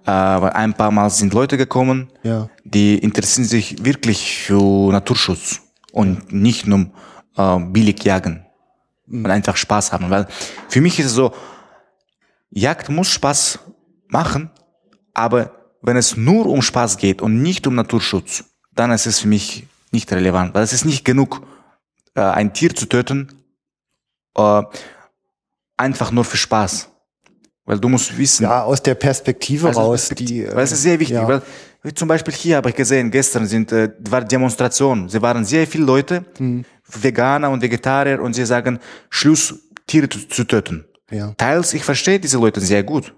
äh, 0.07 0.11
weil 0.11 0.51
ein 0.51 0.75
paar 0.75 0.91
Mal 0.91 1.11
sind 1.11 1.35
Leute 1.35 1.57
gekommen, 1.57 2.11
ja. 2.23 2.49
die 2.65 2.99
interessieren 2.99 3.47
sich 3.47 3.85
wirklich 3.85 4.39
für 4.39 4.93
Naturschutz 4.93 5.61
und 5.93 6.33
nicht 6.33 6.67
nur 6.67 6.91
äh, 7.37 7.59
billig 7.59 8.05
jagen 8.05 8.45
mhm. 9.07 9.25
und 9.25 9.31
einfach 9.31 9.57
Spaß 9.57 9.93
haben. 9.93 10.11
Weil 10.11 10.27
für 10.69 10.81
mich 10.81 10.99
ist 10.99 11.07
es 11.07 11.13
so, 11.13 11.33
Jagd 12.51 12.89
muss 12.89 13.09
Spaß 13.09 13.59
machen, 14.09 14.51
aber 15.13 15.51
wenn 15.83 15.97
es 15.97 16.17
nur 16.17 16.47
um 16.47 16.63
Spaß 16.63 16.99
geht 16.99 17.21
und 17.21 17.43
nicht 17.43 17.67
um 17.67 17.75
Naturschutz, 17.75 18.45
dann 18.75 18.91
ist 18.91 19.07
es 19.07 19.21
für 19.21 19.29
mich 19.29 19.67
nicht 19.91 20.13
relevant, 20.13 20.55
weil 20.55 20.63
es 20.63 20.73
ist 20.73 20.85
nicht 20.85 21.05
genug, 21.05 21.43
äh, 22.15 22.21
ein 22.21 22.53
Tier 22.53 22.75
zu 22.75 22.87
töten, 22.87 23.29
äh, 24.37 24.63
einfach 25.77 26.11
nur 26.11 26.25
für 26.25 26.37
Spaß. 26.37 26.89
Weil 27.67 27.79
du 27.79 27.89
musst 27.89 28.17
wissen. 28.17 28.43
Ja, 28.43 28.63
aus 28.63 28.83
der 28.83 28.95
Perspektive 28.95 29.69
also 29.69 29.81
raus. 29.81 30.11
Die, 30.11 30.47
weil 30.47 30.65
es 30.65 30.73
ist 30.73 30.83
sehr 30.83 31.01
wichtig. 31.01 31.17
Ja. 31.17 31.27
Weil, 31.27 31.43
wie 31.83 31.95
zum 31.95 32.09
Beispiel 32.09 32.35
hier 32.35 32.57
habe 32.57 32.71
ich 32.71 32.75
gesehen, 32.75 33.11
gestern 33.11 33.47
sind, 33.47 33.73
äh, 33.73 33.91
war 34.01 34.23
Demonstration. 34.23 35.09
Sie 35.09 35.21
waren 35.21 35.45
sehr 35.45 35.67
viele 35.67 35.85
Leute, 35.85 36.25
mhm. 36.39 36.65
Veganer 36.85 37.51
und 37.51 37.63
Vegetarier, 37.63 38.21
und 38.21 38.35
sie 38.35 38.45
sagen, 38.45 38.79
Schluss, 39.09 39.55
Tiere 39.87 40.09
zu, 40.09 40.29
zu 40.29 40.45
töten. 40.45 40.85
Ja. 41.11 41.33
Teils, 41.37 41.75
ich 41.75 41.85
verstehe 41.85 42.19
diese 42.19 42.39
Leute 42.39 42.61
sehr 42.61 42.83
gut. 42.83 43.15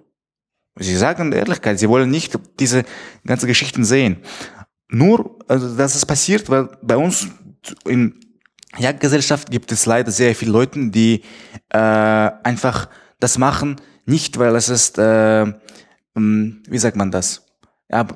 Sie 0.78 0.96
sagen 0.96 1.32
Ehrlichkeit, 1.32 1.78
sie 1.78 1.88
wollen 1.88 2.10
nicht 2.10 2.38
diese 2.60 2.84
ganzen 3.24 3.46
Geschichten 3.46 3.84
sehen. 3.84 4.18
Nur, 4.88 5.38
also, 5.48 5.74
dass 5.76 5.94
es 5.94 6.04
passiert, 6.04 6.48
weil 6.50 6.68
bei 6.82 6.96
uns 6.96 7.28
in 7.86 8.14
Jagdgesellschaft 8.78 9.50
gibt 9.50 9.72
es 9.72 9.86
leider 9.86 10.10
sehr 10.10 10.34
viele 10.34 10.52
Leute, 10.52 10.90
die 10.90 11.22
äh, 11.70 11.78
einfach 11.78 12.88
das 13.20 13.38
machen, 13.38 13.76
nicht 14.04 14.38
weil 14.38 14.54
es 14.56 14.68
ist, 14.68 14.98
äh, 14.98 15.42
ähm, 16.16 16.62
wie 16.68 16.78
sagt 16.78 16.96
man 16.96 17.10
das? 17.10 17.46
Ja, 17.90 18.06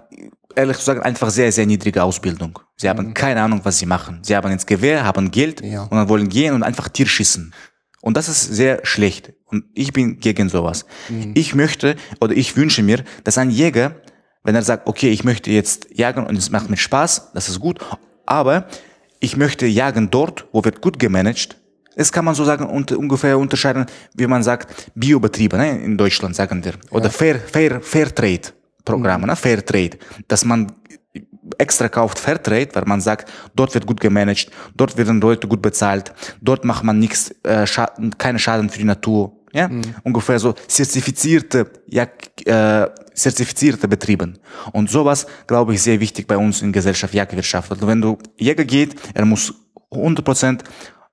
ehrlich 0.55 0.79
zu 0.79 0.85
sagen, 0.85 1.01
einfach 1.01 1.31
sehr, 1.31 1.51
sehr 1.53 1.67
niedrige 1.67 2.03
Ausbildung. 2.03 2.59
Sie 2.77 2.89
haben 2.89 3.09
mhm. 3.09 3.15
keine 3.15 3.43
Ahnung, 3.43 3.61
was 3.63 3.79
sie 3.79 3.87
machen. 3.87 4.21
Sie 4.23 4.37
haben 4.37 4.51
ins 4.51 4.67
Gewehr, 4.67 5.05
haben 5.05 5.31
Geld 5.31 5.63
ja. 5.65 5.83
und 5.83 5.93
dann 5.93 6.09
wollen 6.09 6.29
gehen 6.29 6.55
und 6.55 6.63
einfach 6.63 6.89
Tier 6.89 7.07
schießen. 7.07 7.53
Und 8.03 8.17
das 8.17 8.29
ist 8.29 8.43
sehr 8.43 8.81
schlecht. 8.85 9.33
Und 9.47 9.65
ich 9.75 9.93
bin 9.93 10.21
gegen 10.21 10.49
sowas. 10.49 10.87
Mhm. 11.09 11.33
Ich 11.35 11.55
möchte 11.55 11.97
oder 12.21 12.35
ich 12.35 12.57
wünsche 12.57 12.83
mir, 12.83 13.05
dass 13.25 13.39
ein 13.39 13.51
Jäger, 13.51 13.97
wenn 14.43 14.55
er 14.55 14.63
sagt, 14.63 14.87
okay, 14.87 15.11
ich 15.11 15.25
möchte 15.25 15.51
jetzt 15.51 15.89
jagen 15.93 16.27
und 16.27 16.37
es 16.37 16.51
macht 16.51 16.71
mir 16.71 16.79
Spaß, 16.79 17.33
das 17.35 17.49
ist 17.49 17.61
gut, 17.61 17.79
aber 18.25 18.67
ich 19.21 19.37
möchte 19.37 19.67
jagen 19.67 20.11
dort, 20.11 20.47
wo 20.53 20.65
wird 20.65 20.81
gut 20.81 20.99
gemanagt. 20.99 21.57
Das 21.97 22.11
kann 22.11 22.25
man 22.25 22.35
so 22.35 22.45
sagen, 22.45 22.65
und, 22.67 22.93
ungefähr 22.93 23.39
unterscheiden, 23.39 23.87
wie 24.15 24.27
man 24.27 24.43
sagt, 24.43 24.91
Biobetriebe, 24.95 25.57
ne, 25.57 25.83
in 25.83 25.99
Deutschland 25.99 26.35
sagen 26.35 26.65
wir. 26.65 26.75
Oder 26.91 27.05
ja. 27.05 27.11
Fair, 27.11 27.39
Fair, 27.39 27.81
Fairtrade 27.81 28.53
Programme, 28.85 29.25
mhm. 29.25 29.31
ne, 29.31 29.37
Fairtrade. 29.37 29.99
Dass 30.27 30.45
man 30.45 30.73
extra 31.59 31.89
kauft 31.89 32.19
Fairtrade, 32.19 32.69
weil 32.73 32.85
man 32.87 33.01
sagt, 33.01 33.31
dort 33.55 33.75
wird 33.75 33.87
gut 33.87 34.01
gemanagt, 34.01 34.51
dort 34.77 34.97
werden 34.97 35.21
Leute 35.21 35.49
gut 35.49 35.61
bezahlt, 35.61 36.13
dort 36.41 36.65
macht 36.65 36.85
man 36.85 36.99
nichts, 36.99 37.35
äh, 37.43 37.67
scha 37.67 37.93
keine 38.19 38.39
Schaden 38.39 38.71
für 38.71 38.79
die 38.79 38.85
Natur. 38.85 39.33
Ja? 39.53 39.69
Mhm. 39.69 39.83
Ungefähr 40.05 40.39
so 40.39 40.55
zertifizierte, 40.67 41.71
ja, 41.87 42.07
äh, 42.45 42.89
zertifizierte 43.15 43.89
Betrieben. 43.89 44.39
Und 44.73 44.91
sowas, 44.91 45.27
glaube 45.47 45.75
ich, 45.75 45.83
sehr 45.83 46.01
wichtig 46.01 46.27
bei 46.27 46.37
uns 46.37 46.63
in 46.63 46.73
Gesellschaft, 46.73 47.15
Jagdwirtschaft. 47.15 47.71
Also 47.71 47.87
wenn 47.87 48.01
du 48.01 48.19
Jäger 48.37 48.65
geht, 48.65 48.95
er 49.15 49.25
muss 49.25 49.55
100% 49.91 50.63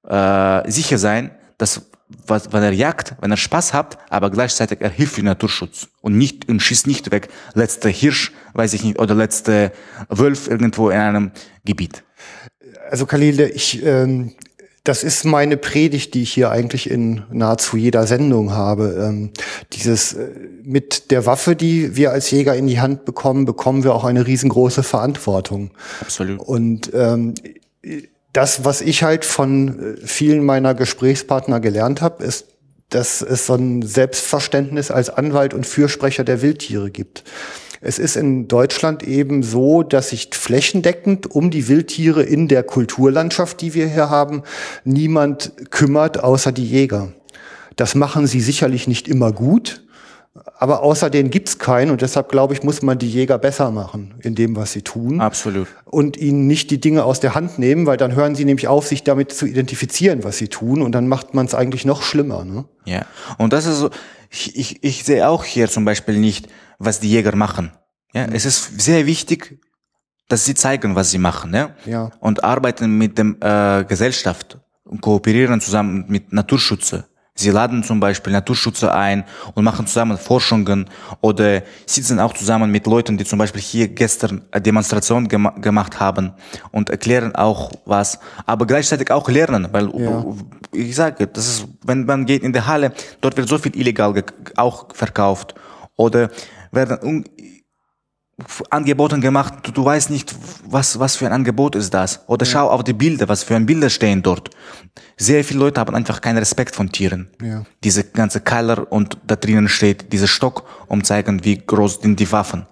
äh, 0.07 0.71
sicher 0.71 0.97
sein, 0.97 1.31
dass 1.57 1.89
was, 2.25 2.53
wenn 2.53 2.63
er 2.63 2.71
jagt, 2.71 3.15
wenn 3.19 3.31
er 3.31 3.37
Spaß 3.37 3.73
hat, 3.73 3.97
aber 4.09 4.29
gleichzeitig 4.29 4.79
er 4.81 4.89
hilft 4.89 5.15
für 5.15 5.23
Naturschutz 5.23 5.89
und 6.01 6.17
nicht 6.17 6.47
und 6.47 6.61
schießt 6.61 6.87
nicht 6.87 7.11
weg 7.11 7.27
letzte 7.53 7.89
Hirsch, 7.89 8.31
weiß 8.53 8.73
ich 8.73 8.83
nicht, 8.83 8.99
oder 8.99 9.13
letzte 9.13 9.73
Wolf 10.07 10.47
irgendwo 10.47 10.89
in 10.89 10.97
einem 10.97 11.31
Gebiet. 11.65 12.03
Also 12.89 13.05
Khalil, 13.05 13.41
ich 13.53 13.83
ähm, 13.83 14.33
das 14.87 15.03
ist 15.03 15.25
meine 15.25 15.57
Predigt, 15.57 16.13
die 16.13 16.23
ich 16.23 16.31
hier 16.31 16.49
eigentlich 16.49 16.89
in 16.89 17.23
nahezu 17.29 17.75
jeder 17.75 18.07
Sendung 18.07 18.53
habe. 18.53 19.05
Ähm, 19.05 19.31
dieses 19.73 20.13
äh, 20.13 20.29
mit 20.63 21.11
der 21.11 21.25
Waffe, 21.25 21.57
die 21.57 21.97
wir 21.97 22.11
als 22.11 22.31
Jäger 22.31 22.55
in 22.55 22.67
die 22.67 22.79
Hand 22.79 23.03
bekommen, 23.03 23.43
bekommen 23.43 23.83
wir 23.83 23.93
auch 23.93 24.05
eine 24.05 24.25
riesengroße 24.25 24.83
Verantwortung. 24.83 25.71
Absolut. 25.99 26.39
Und 26.39 26.91
ähm, 26.93 27.33
das, 28.31 28.63
was 28.63 28.79
ich 28.81 29.03
halt 29.03 29.25
von 29.25 29.97
äh, 29.97 30.07
vielen 30.07 30.45
meiner 30.45 30.73
Gesprächspartner 30.73 31.59
gelernt 31.59 32.01
habe, 32.01 32.23
ist, 32.23 32.45
dass 32.89 33.21
es 33.21 33.45
so 33.45 33.55
ein 33.55 33.81
Selbstverständnis 33.81 34.89
als 34.89 35.09
Anwalt 35.09 35.53
und 35.53 35.65
Fürsprecher 35.65 36.23
der 36.23 36.41
Wildtiere 36.41 36.91
gibt. 36.91 37.25
Es 37.81 37.99
ist 37.99 38.15
in 38.15 38.47
Deutschland 38.47 39.03
eben 39.03 39.43
so, 39.43 39.83
dass 39.83 40.09
sich 40.09 40.29
flächendeckend 40.33 41.29
um 41.29 41.51
die 41.51 41.67
Wildtiere 41.67 42.23
in 42.23 42.47
der 42.47 42.63
Kulturlandschaft, 42.63 43.61
die 43.61 43.73
wir 43.73 43.87
hier 43.87 44.09
haben, 44.09 44.43
niemand 44.83 45.53
kümmert, 45.69 46.23
außer 46.23 46.51
die 46.51 46.65
Jäger. 46.65 47.13
Das 47.75 47.93
machen 47.93 48.25
sie 48.25 48.41
sicherlich 48.41 48.87
nicht 48.87 49.07
immer 49.07 49.31
gut, 49.31 49.83
aber 50.59 50.81
außer 50.81 51.09
denen 51.09 51.29
gibt's 51.29 51.59
keinen 51.59 51.91
und 51.91 52.01
deshalb 52.01 52.29
glaube 52.29 52.53
ich, 52.53 52.63
muss 52.63 52.81
man 52.81 52.97
die 52.97 53.09
Jäger 53.09 53.37
besser 53.37 53.71
machen 53.71 54.15
in 54.21 54.35
dem, 54.35 54.55
was 54.55 54.71
sie 54.71 54.81
tun. 54.81 55.21
Absolut. 55.21 55.67
Und 55.85 56.17
ihnen 56.17 56.47
nicht 56.47 56.71
die 56.71 56.79
Dinge 56.79 57.03
aus 57.03 57.19
der 57.19 57.35
Hand 57.35 57.59
nehmen, 57.59 57.85
weil 57.85 57.97
dann 57.97 58.15
hören 58.15 58.35
sie 58.35 58.45
nämlich 58.45 58.67
auf, 58.67 58.87
sich 58.87 59.03
damit 59.03 59.31
zu 59.31 59.45
identifizieren, 59.45 60.23
was 60.23 60.37
sie 60.37 60.47
tun 60.47 60.81
und 60.81 60.93
dann 60.93 61.07
macht 61.07 61.33
man 61.33 61.45
es 61.45 61.53
eigentlich 61.53 61.85
noch 61.85 62.01
schlimmer. 62.01 62.43
Ne? 62.43 62.65
Ja, 62.85 63.05
und 63.37 63.53
das 63.53 63.65
ist 63.65 63.77
so, 63.77 63.89
ich, 64.29 64.55
ich, 64.55 64.83
ich 64.83 65.03
sehe 65.03 65.27
auch 65.27 65.43
hier 65.43 65.69
zum 65.69 65.85
Beispiel 65.85 66.17
nicht, 66.17 66.47
was 66.79 66.99
die 66.99 67.09
Jäger 67.09 67.35
machen. 67.35 67.71
Ja, 68.13 68.25
es 68.25 68.45
ist 68.45 68.79
sehr 68.81 69.05
wichtig, 69.05 69.59
dass 70.29 70.45
sie 70.45 70.55
zeigen, 70.55 70.95
was 70.95 71.11
sie 71.11 71.17
machen, 71.17 71.53
ja, 71.53 71.75
Ja. 71.85 72.11
und 72.19 72.43
arbeiten 72.43 72.97
mit 72.97 73.17
dem 73.17 73.37
äh, 73.41 73.83
Gesellschaft 73.85 74.59
und 74.83 75.01
kooperieren 75.01 75.61
zusammen 75.61 76.05
mit 76.07 76.33
Naturschützer. 76.33 77.07
Sie 77.39 77.51
laden 77.51 77.83
zum 77.83 77.99
Beispiel 77.99 78.33
Naturschützer 78.33 78.93
ein 78.95 79.23
und 79.53 79.63
machen 79.63 79.85
zusammen 79.85 80.17
Forschungen 80.17 80.89
oder 81.21 81.61
sitzen 81.85 82.19
auch 82.19 82.33
zusammen 82.33 82.71
mit 82.71 82.87
Leuten, 82.87 83.15
die 83.17 83.25
zum 83.25 83.37
Beispiel 83.37 83.61
hier 83.61 83.87
gestern 83.89 84.41
eine 84.51 84.61
Demonstration 84.61 85.27
gema 85.27 85.51
gemacht 85.51 85.99
haben 85.99 86.33
und 86.71 86.89
erklären 86.89 87.35
auch 87.35 87.71
was, 87.85 88.19
aber 88.47 88.65
gleichzeitig 88.65 89.11
auch 89.11 89.29
lernen, 89.29 89.67
weil 89.71 89.87
Ja. 89.95 90.25
ich 90.71 90.95
sage, 90.95 91.27
das 91.27 91.47
ist, 91.47 91.67
wenn 91.85 92.05
man 92.05 92.25
geht 92.25 92.41
in 92.41 92.53
die 92.53 92.61
Halle, 92.61 92.91
dort 93.21 93.37
wird 93.37 93.47
so 93.47 93.59
viel 93.59 93.75
illegal 93.77 94.13
auch 94.55 94.87
verkauft 94.93 95.53
oder 95.95 96.29
werden 96.71 97.23
Angeboten 98.69 99.19
gemacht, 99.19 99.55
du, 99.63 99.71
du 99.71 99.83
weißt 99.83 100.11
nicht, 100.11 100.35
was, 100.65 100.99
was 100.99 101.15
für 101.15 101.25
ein 101.25 101.33
Angebot 101.33 101.75
ist 101.75 101.91
das. 101.93 102.21
Oder 102.27 102.45
schau 102.45 102.69
auf 102.69 102.83
die 102.83 102.93
Bilder, 102.93 103.27
was 103.27 103.43
für 103.43 103.55
ein 103.55 103.65
Bilder 103.65 103.89
stehen 103.89 104.21
dort. 104.21 104.51
Sehr 105.17 105.43
viele 105.43 105.59
Leute 105.61 105.81
haben 105.81 105.95
einfach 105.95 106.21
keinen 106.21 106.37
Respekt 106.37 106.75
von 106.75 106.91
Tieren. 106.91 107.29
Ja. 107.41 107.63
Diese 107.83 108.03
ganze 108.03 108.41
Keiler 108.41 108.91
und 108.91 109.17
da 109.25 109.35
drinnen 109.35 109.67
steht 109.67 110.13
dieser 110.13 110.27
Stock, 110.27 110.67
um 110.87 111.03
zeigen, 111.03 111.43
wie 111.45 111.57
groß 111.57 112.01
sind 112.01 112.19
die 112.19 112.31
Waffen. 112.31 112.67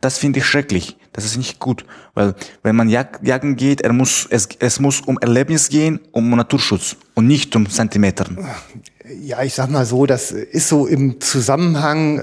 Das 0.00 0.16
finde 0.16 0.38
ich 0.38 0.46
schrecklich. 0.46 0.96
Das 1.12 1.24
ist 1.24 1.36
nicht 1.36 1.58
gut, 1.58 1.84
weil 2.14 2.36
wenn 2.62 2.76
man 2.76 2.88
jag 2.88 3.18
jagen 3.22 3.56
geht, 3.56 3.80
er 3.80 3.92
muss, 3.92 4.28
es, 4.30 4.48
es 4.60 4.78
muss 4.78 5.00
um 5.00 5.18
Erlebnis 5.18 5.68
gehen, 5.68 5.98
um 6.12 6.30
Naturschutz 6.30 6.96
und 7.14 7.26
nicht 7.26 7.54
um 7.56 7.68
Zentimetern. 7.68 8.38
Ja, 9.22 9.42
ich 9.42 9.54
sag 9.54 9.70
mal 9.70 9.84
so, 9.86 10.06
das 10.06 10.30
ist 10.30 10.68
so 10.68 10.86
im 10.86 11.20
Zusammenhang, 11.20 12.18
äh, 12.18 12.22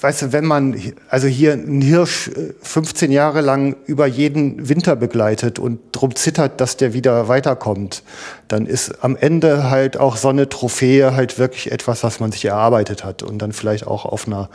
weißt 0.00 0.22
du, 0.22 0.32
wenn 0.32 0.44
man 0.44 0.80
also 1.08 1.26
hier 1.26 1.54
einen 1.54 1.80
Hirsch 1.80 2.28
äh, 2.28 2.54
15 2.62 3.10
Jahre 3.10 3.40
lang 3.40 3.76
über 3.86 4.06
jeden 4.06 4.68
Winter 4.68 4.94
begleitet 4.94 5.58
und 5.58 5.80
drum 5.92 6.14
zittert, 6.14 6.60
dass 6.60 6.76
der 6.76 6.92
wieder 6.92 7.28
weiterkommt, 7.28 8.02
dann 8.46 8.66
ist 8.66 9.02
am 9.02 9.16
Ende 9.16 9.70
halt 9.70 9.96
auch 9.96 10.16
so 10.16 10.28
eine 10.28 10.48
Trophäe 10.48 11.16
halt 11.16 11.38
wirklich 11.38 11.72
etwas, 11.72 12.04
was 12.04 12.20
man 12.20 12.30
sich 12.30 12.44
erarbeitet 12.44 13.04
hat 13.04 13.22
und 13.22 13.38
dann 13.38 13.52
vielleicht 13.52 13.86
auch 13.86 14.04
auf 14.04 14.26
einer 14.26 14.48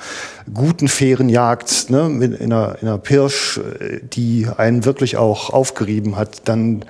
guten, 0.53 0.88
fairen 0.88 1.27
Jagd, 1.27 1.89
ne, 1.89 2.05
in 2.05 2.36
einer, 2.36 2.77
in 2.81 2.88
einer 2.88 2.97
Pirsch, 2.97 3.57
äh, 3.57 3.99
die 4.01 4.47
einen 4.55 4.86
wirklich 4.86 5.17
auch 5.17 5.49
aufgerieben 5.49 6.15
hat, 6.15 6.47
dann 6.47 6.86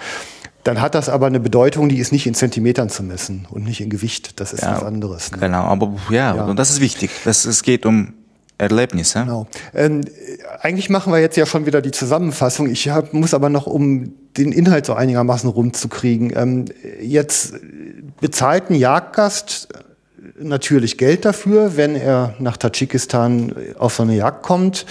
dann 0.63 0.81
hat 0.81 0.95
das 0.95 1.09
aber 1.09 1.27
eine 1.27 1.39
Bedeutung, 1.39 1.89
die 1.89 1.97
ist 1.97 2.11
nicht 2.11 2.25
in 2.25 2.33
Zentimetern 2.33 2.89
zu 2.89 3.03
messen 3.03 3.47
und 3.49 3.65
nicht 3.65 3.81
in 3.81 3.89
Gewicht. 3.89 4.39
Das 4.39 4.53
ist 4.53 4.63
Ja, 4.63 4.77
was 4.77 4.83
anderes. 4.83 5.31
Ne? 5.31 5.39
Genau, 5.39 5.63
aber 5.63 5.93
ja, 6.09 6.31
und 6.33 6.57
das 6.57 6.69
ist 6.69 6.79
wichtig. 6.79 7.11
Das, 7.25 7.45
es 7.45 7.63
geht 7.63 7.85
um 7.85 8.13
Erlebnis. 8.57 9.13
Ja? 9.13 9.23
Genau. 9.23 9.47
Ähm, 9.73 10.01
eigentlich 10.61 10.89
machen 10.89 11.11
wir 11.11 11.19
jetzt 11.19 11.35
ja 11.35 11.45
schon 11.45 11.65
wieder 11.65 11.81
die 11.81 11.91
Zusammenfassung. 11.91 12.69
Ich 12.69 12.89
hab, 12.89 13.13
muss 13.13 13.33
aber 13.33 13.49
noch, 13.49 13.67
um 13.67 14.13
den 14.37 14.51
Inhalt 14.51 14.85
so 14.85 14.93
einigermaßen 14.93 15.49
rumzukriegen, 15.49 16.31
ähm, 16.35 16.65
jetzt 17.01 17.53
bezahlt 18.21 18.69
ein 18.69 18.75
Jagdgast 18.75 19.67
natürlich 20.39 20.97
Geld 20.97 21.25
dafür, 21.25 21.77
wenn 21.77 21.95
er 21.95 22.35
nach 22.39 22.57
Tadschikistan 22.57 23.53
auf 23.77 23.95
so 23.95 24.03
eine 24.03 24.15
Jagd 24.15 24.43
kommt. 24.43 24.85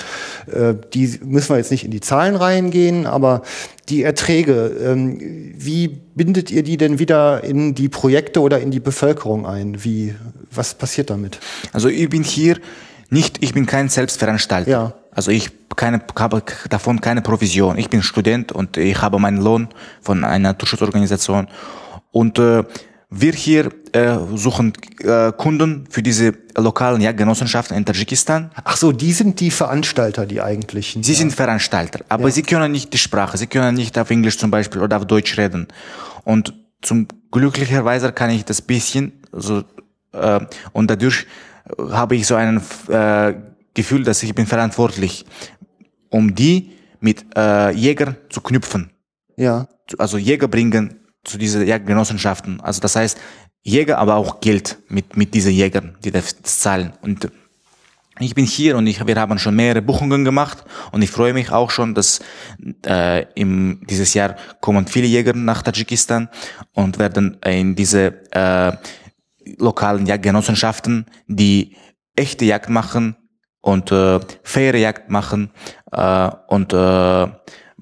Äh, 0.47 0.75
die 0.93 1.19
müssen 1.25 1.51
wir 1.51 1.57
jetzt 1.57 1.71
nicht 1.71 1.85
in 1.85 1.91
die 1.91 2.01
Zahlen 2.01 2.37
reingehen, 2.37 3.07
aber 3.07 3.43
die 3.89 4.03
Erträge, 4.03 4.77
ähm, 4.83 5.55
wie 5.57 5.89
bindet 5.89 6.51
ihr 6.51 6.63
die 6.63 6.77
denn 6.77 6.99
wieder 6.99 7.43
in 7.45 7.75
die 7.75 7.89
Projekte 7.89 8.41
oder 8.41 8.61
in 8.61 8.71
die 8.71 8.81
Bevölkerung 8.81 9.47
ein? 9.47 9.85
Wie, 9.85 10.15
was 10.51 10.75
passiert 10.75 11.11
damit? 11.11 11.41
Also 11.73 11.89
ich 11.89 12.09
bin 12.09 12.23
hier 12.23 12.59
nicht, 13.11 13.43
ich 13.43 13.53
bin 13.53 13.67
kein 13.67 13.89
Selbstveranstalter. 13.89 14.71
Ja. 14.71 14.95
Also 15.11 15.31
ich 15.31 15.51
keine, 15.77 16.01
habe 16.19 16.43
davon 16.71 17.01
keine 17.01 17.21
Provision. 17.21 17.77
Ich 17.77 17.91
bin 17.91 18.03
Student 18.03 18.53
und 18.53 18.77
ich 18.77 19.01
habe 19.03 19.19
meinen 19.19 19.39
Lohn 19.39 19.69
von 20.01 20.25
einer 20.25 20.51
Naturschutzorganisation. 20.51 21.49
Und 22.11 22.39
äh, 22.39 22.65
wir 23.11 23.33
hier 23.33 23.71
äh, 23.93 24.17
suchen 24.35 24.73
äh, 25.01 25.33
Kunden 25.33 25.87
für 25.91 26.03
diese 26.03 26.35
lokalen 26.57 27.01
Jagdgenossenschaften 27.01 27.77
in 27.77 27.85
Tadschikistan. 27.85 28.51
Ach 28.65 28.77
so, 28.77 28.93
die 28.93 29.13
sind 29.13 29.41
die 29.41 29.51
Veranstalter, 29.51 30.27
die 30.27 30.41
eigentlichen. 30.41 31.03
Sie 31.03 31.15
sind 31.15 31.33
Veranstalter, 31.33 32.05
aber 32.09 32.31
sie 32.31 32.43
können 32.43 32.73
nicht 32.73 32.93
die 32.93 32.99
Sprache, 32.99 33.37
sie 33.37 33.47
können 33.47 33.75
nicht 33.75 33.99
auf 33.99 34.11
Englisch 34.11 34.39
zum 34.39 34.51
Beispiel 34.51 34.81
oder 34.81 34.97
auf 34.97 35.07
Deutsch 35.07 35.37
reden. 35.37 35.69
Und 36.25 36.55
zum 36.81 37.09
glücklicherweise 37.31 38.13
kann 38.13 38.31
ich 38.31 38.45
das 38.45 38.63
bisschen, 38.63 39.13
so 39.33 39.63
äh, 40.13 40.41
und 40.73 40.91
dadurch 40.91 41.27
habe 41.91 42.17
ich 42.17 42.27
so 42.27 42.35
ein 42.35 42.63
äh, 42.89 43.35
Gefühl, 43.75 44.05
dass 44.05 44.23
ich 44.23 44.35
bin 44.35 44.47
verantwortlich, 44.47 45.25
um 46.11 46.35
die 46.35 46.73
mit 47.01 47.25
äh, 47.37 47.71
Jägern 47.73 48.17
zu 48.29 48.41
knüpfen. 48.41 48.91
Ja, 49.37 49.69
Also 49.99 50.19
Jäger 50.19 50.49
bringen 50.49 51.01
zu 51.25 51.39
diesen 51.39 51.67
Jagdgenossenschaften. 51.67 52.61
Also 52.61 52.81
das 52.81 52.97
heißt 52.97 53.19
Jäger, 53.63 53.99
aber 53.99 54.17
auch 54.17 54.41
Geld 54.41 54.79
mit 54.89 55.17
mit 55.17 55.35
diesen 55.35 55.53
Jägern, 55.53 55.97
die 56.05 56.11
das 56.11 56.43
zahlen. 56.43 56.93
Und 57.03 57.31
ich 58.21 58.35
bin 58.35 58.45
hier 58.45 58.77
und 58.77 58.87
ich, 58.87 59.05
wir 59.07 59.17
haben 59.17 59.39
schon 59.39 59.57
mehrere 59.57 59.83
Buchungen 59.83 60.25
gemacht 60.25 60.65
und 60.93 61.03
ich 61.03 61.11
freue 61.11 61.33
mich 61.33 61.51
auch 61.51 61.71
schon, 61.71 61.95
dass 61.95 62.21
äh, 62.87 63.25
im, 63.35 63.81
dieses 63.89 64.13
Jahr 64.15 64.37
kommen 64.61 64.87
viele 64.87 65.07
Jäger 65.07 65.33
nach 65.35 65.63
Tadschikistan 65.63 66.29
und 66.75 66.99
werden 66.99 67.39
in 67.45 67.75
diese 67.75 68.23
äh, 68.33 68.73
lokalen 69.59 70.07
Jagdgenossenschaften, 70.07 71.07
die 71.27 71.77
echte 72.15 72.45
Jagd 72.45 72.69
machen 72.69 73.17
und 73.63 73.91
äh, 73.91 74.21
faire 74.43 74.79
Jagd 74.79 75.09
machen 75.09 75.51
äh, 75.91 76.31
und 76.49 76.73
äh, 76.75 77.29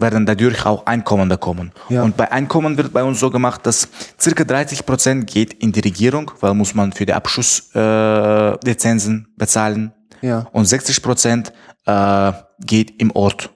werden 0.00 0.26
dadurch 0.26 0.66
auch 0.66 0.86
Einkommen 0.86 1.28
bekommen. 1.28 1.70
Ja. 1.88 2.02
Und 2.02 2.16
bei 2.16 2.32
Einkommen 2.32 2.76
wird 2.76 2.92
bei 2.92 3.04
uns 3.04 3.20
so 3.20 3.30
gemacht, 3.30 3.64
dass 3.66 3.88
circa 4.20 4.42
30 4.44 4.84
Prozent 4.86 5.26
geht 5.26 5.52
in 5.54 5.72
die 5.72 5.80
Regierung, 5.80 6.30
weil 6.40 6.54
muss 6.54 6.74
man 6.74 6.92
für 6.92 7.06
die 7.06 7.12
Abschusslizenzen 7.12 9.28
äh, 9.28 9.32
bezahlen. 9.36 9.92
Ja. 10.22 10.46
Und 10.52 10.66
60 10.66 11.02
Prozent 11.02 11.52
äh, 11.86 12.32
geht 12.60 13.00
im 13.00 13.10
Ort. 13.12 13.50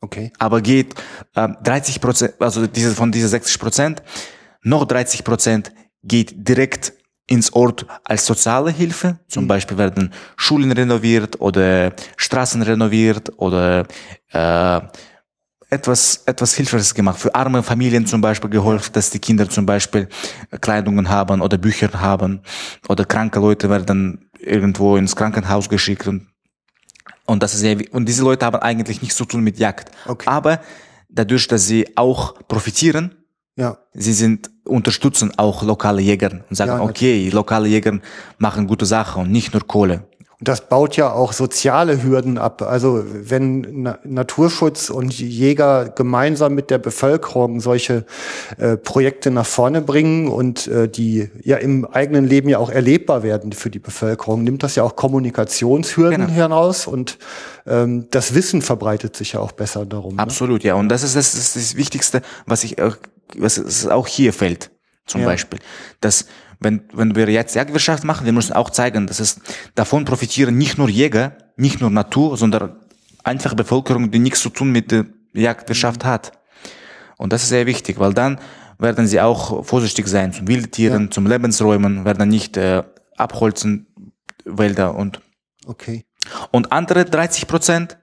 okay. 0.00 0.32
Aber 0.38 0.60
geht 0.60 0.94
äh, 1.34 1.48
30 1.62 2.00
Prozent, 2.00 2.34
also 2.40 2.66
diese, 2.66 2.94
von 2.94 3.12
diesen 3.12 3.28
60 3.28 3.58
Prozent, 3.58 4.02
noch 4.62 4.84
30 4.84 5.24
Prozent 5.24 5.72
geht 6.02 6.48
direkt 6.48 6.92
ins 7.26 7.52
Ort 7.52 7.86
als 8.04 8.24
soziale 8.24 8.70
Hilfe. 8.70 9.18
Zum 9.28 9.48
Beispiel 9.48 9.78
werden 9.78 10.12
Schulen 10.36 10.72
renoviert 10.72 11.40
oder 11.40 11.92
Straßen 12.16 12.62
renoviert 12.62 13.32
oder 13.36 13.86
äh, 14.32 14.80
etwas, 15.76 16.22
etwas 16.26 16.54
Hilfreiches 16.54 16.94
gemacht. 16.94 17.18
Für 17.18 17.34
arme 17.34 17.62
Familien 17.62 18.06
zum 18.06 18.20
Beispiel 18.20 18.50
geholfen, 18.50 18.92
dass 18.94 19.10
die 19.10 19.18
Kinder 19.18 19.48
zum 19.48 19.64
Beispiel 19.66 20.08
Kleidungen 20.60 21.08
haben 21.08 21.40
oder 21.42 21.58
Bücher 21.58 21.90
haben 22.00 22.40
oder 22.88 23.04
kranke 23.04 23.38
Leute 23.40 23.68
werden 23.70 24.30
irgendwo 24.40 24.96
ins 24.96 25.14
Krankenhaus 25.14 25.68
geschickt 25.68 26.06
und 26.06 26.26
und 27.28 27.42
das 27.42 27.54
ist 27.54 27.62
wi- 27.64 27.88
und 27.90 28.04
diese 28.08 28.22
Leute 28.22 28.46
haben 28.46 28.60
eigentlich 28.70 29.02
nichts 29.02 29.16
zu 29.16 29.24
tun 29.24 29.42
mit 29.42 29.58
Jagd. 29.58 29.90
Okay. 30.06 30.28
Aber 30.28 30.60
dadurch, 31.08 31.48
dass 31.48 31.66
sie 31.66 31.82
auch 31.96 32.34
profitieren, 32.46 33.16
Ja. 33.56 33.78
sie 33.94 34.12
sind, 34.12 34.48
unterstützen 34.64 35.32
auch 35.36 35.64
lokale 35.64 36.00
Jäger 36.02 36.30
und 36.48 36.54
sagen, 36.56 36.70
Ja, 36.78 36.80
okay, 36.82 37.28
lokale 37.30 37.66
Jäger 37.68 37.98
machen 38.38 38.68
gute 38.68 38.86
Sachen 38.86 39.22
und 39.22 39.32
nicht 39.32 39.52
nur 39.54 39.66
Kohle. 39.66 40.08
Und 40.38 40.48
das 40.48 40.68
baut 40.68 40.96
ja 40.98 41.12
auch 41.12 41.32
soziale 41.32 42.02
Hürden 42.02 42.36
ab. 42.36 42.60
Also 42.60 43.02
wenn 43.06 43.66
Na 43.82 43.98
Naturschutz 44.04 44.90
und 44.90 45.18
Jäger 45.18 45.88
gemeinsam 45.88 46.54
mit 46.54 46.70
der 46.70 46.76
Bevölkerung 46.76 47.60
solche 47.60 48.04
äh, 48.58 48.76
Projekte 48.76 49.30
nach 49.30 49.46
vorne 49.46 49.80
bringen 49.80 50.28
und 50.28 50.66
äh, 50.68 50.88
die 50.90 51.30
ja 51.42 51.56
im 51.56 51.86
eigenen 51.86 52.26
Leben 52.26 52.50
ja 52.50 52.58
auch 52.58 52.68
erlebbar 52.68 53.22
werden 53.22 53.52
für 53.52 53.70
die 53.70 53.78
Bevölkerung, 53.78 54.44
nimmt 54.44 54.62
das 54.62 54.74
ja 54.74 54.82
auch 54.82 54.94
Kommunikationshürden 54.94 56.26
Genau. 56.26 56.32
heraus 56.32 56.86
und 56.86 57.18
ähm, 57.66 58.06
das 58.10 58.34
Wissen 58.34 58.60
verbreitet 58.60 59.16
sich 59.16 59.32
ja 59.32 59.40
auch 59.40 59.52
besser 59.52 59.86
darum. 59.86 60.16
Ne? 60.16 60.22
Absolut, 60.22 60.62
ja. 60.64 60.74
Und 60.74 60.90
das 60.90 61.02
ist 61.02 61.16
das, 61.16 61.34
ist 61.34 61.56
das 61.56 61.76
Wichtigste, 61.76 62.20
was 62.46 62.62
ich 62.64 62.80
auch, 62.82 62.96
was 63.38 63.56
es 63.56 63.86
auch 63.88 64.06
hier 64.06 64.32
fällt, 64.34 64.70
zum 65.06 65.22
Ja. 65.22 65.26
Beispiel. 65.28 65.58
Dass, 66.00 66.26
wenn, 66.60 66.82
wenn 66.92 67.14
wir 67.14 67.28
jetzt 67.28 67.54
Jagdwirtschaft 67.54 68.04
machen, 68.04 68.24
wir 68.24 68.32
müssen 68.32 68.52
auch 68.52 68.70
zeigen, 68.70 69.06
dass 69.06 69.20
es 69.20 69.40
davon 69.74 70.04
profitieren 70.04 70.56
nicht 70.56 70.78
nur 70.78 70.88
Jäger, 70.88 71.36
nicht 71.56 71.80
nur 71.80 71.90
Natur, 71.90 72.36
sondern 72.36 72.76
einfache 73.24 73.56
Bevölkerung, 73.56 74.10
die 74.10 74.18
nichts 74.18 74.40
zu 74.40 74.50
tun 74.50 74.70
mit 74.70 74.90
der 74.90 75.06
Jagdwirtschaft 75.34 76.04
hat. 76.04 76.32
Und 77.18 77.32
das 77.32 77.42
ist 77.42 77.48
sehr 77.48 77.66
wichtig, 77.66 77.98
weil 77.98 78.14
dann 78.14 78.38
werden 78.78 79.06
sie 79.06 79.20
auch 79.20 79.64
vorsichtig 79.64 80.06
sein 80.06 80.32
zum 80.32 80.48
Wildtieren, 80.48 81.10
zum 81.10 81.26
Lebensräumen, 81.26 82.04
werden 82.04 82.28
nicht 82.28 82.56
äh, 82.56 82.82
abholzen 83.16 83.86
Wälder 84.44 84.94
und 84.94 85.20
Okay. 85.66 86.04
und 86.52 86.70
andere 86.70 87.04
30 87.04 87.48
Prozent, 87.48 87.98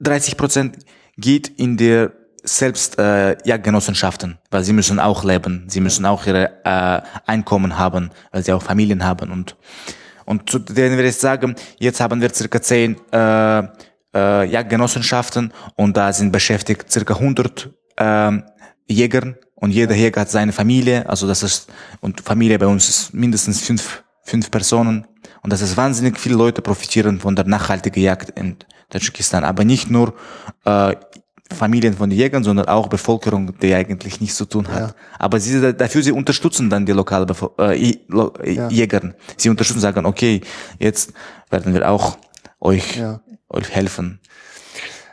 30 0.00 0.36
Prozent 0.36 0.78
geht 1.16 1.46
in 1.48 1.76
der 1.76 2.12
selbst 2.44 2.98
äh, 2.98 3.36
Jagdgenossenschaften, 3.44 4.38
weil 4.50 4.64
sie 4.64 4.72
müssen 4.72 4.98
auch 4.98 5.24
leben, 5.24 5.64
sie 5.68 5.80
müssen 5.80 6.06
auch 6.06 6.26
ihre 6.26 6.64
äh, 6.64 7.00
Einkommen 7.26 7.78
haben, 7.78 8.10
weil 8.32 8.42
sie 8.42 8.52
auch 8.52 8.62
Familien 8.62 9.04
haben 9.04 9.30
und 9.30 9.56
und 10.26 10.48
zu 10.48 10.60
denen 10.60 10.96
wir 10.96 11.04
jetzt 11.04 11.20
sagen, 11.20 11.56
jetzt 11.78 12.00
haben 12.00 12.20
wir 12.20 12.32
circa 12.32 12.62
10 12.62 12.96
äh, 13.12 13.62
äh, 14.14 14.44
Jagdgenossenschaften 14.44 15.52
und 15.74 15.96
da 15.96 16.12
sind 16.12 16.30
beschäftigt 16.30 16.90
circa 16.92 17.14
100 17.14 17.70
ähm, 17.96 18.44
Jägern 18.86 19.36
und 19.54 19.72
jeder 19.72 19.94
Jäger 19.94 20.20
hat 20.20 20.30
seine 20.30 20.52
Familie, 20.52 21.08
also 21.08 21.26
das 21.26 21.42
ist 21.42 21.68
und 22.00 22.20
Familie 22.20 22.58
bei 22.58 22.66
uns 22.66 22.88
ist 22.88 23.14
mindestens 23.14 23.60
fünf 23.60 24.04
fünf 24.22 24.50
Personen 24.50 25.06
und 25.42 25.52
das 25.52 25.62
ist 25.62 25.76
wahnsinnig 25.76 26.18
viele 26.18 26.36
Leute 26.36 26.62
profitieren 26.62 27.18
von 27.18 27.34
der 27.34 27.46
nachhaltigen 27.46 28.02
Jagd 28.02 28.30
in 28.38 28.56
Tadschikistan, 28.90 29.44
aber 29.44 29.64
nicht 29.64 29.90
nur 29.90 30.14
äh, 30.64 30.94
Familien 31.54 31.94
von 31.94 32.10
den 32.10 32.18
Jägern, 32.18 32.44
sondern 32.44 32.68
auch 32.68 32.88
Bevölkerung, 32.88 33.58
die 33.60 33.74
eigentlich 33.74 34.20
nichts 34.20 34.36
zu 34.36 34.44
tun 34.44 34.68
hat. 34.68 34.80
Ja. 34.80 34.94
Aber 35.18 35.40
sie, 35.40 35.74
dafür 35.74 36.02
sie 36.02 36.12
unterstützen 36.12 36.70
dann 36.70 36.86
die 36.86 36.92
lokale 36.92 37.26
Bevol 37.26 37.50
äh, 37.58 37.90
äh, 37.90 38.52
Ja. 38.52 38.68
Jäger. 38.68 39.14
Sie 39.36 39.48
unterstützen, 39.50 39.80
sagen, 39.80 40.06
okay, 40.06 40.40
jetzt 40.78 41.12
werden 41.50 41.74
wir 41.74 41.88
auch 41.90 42.18
euch, 42.60 42.96
Ja. 42.96 43.20
euch 43.48 43.70
helfen. 43.70 44.20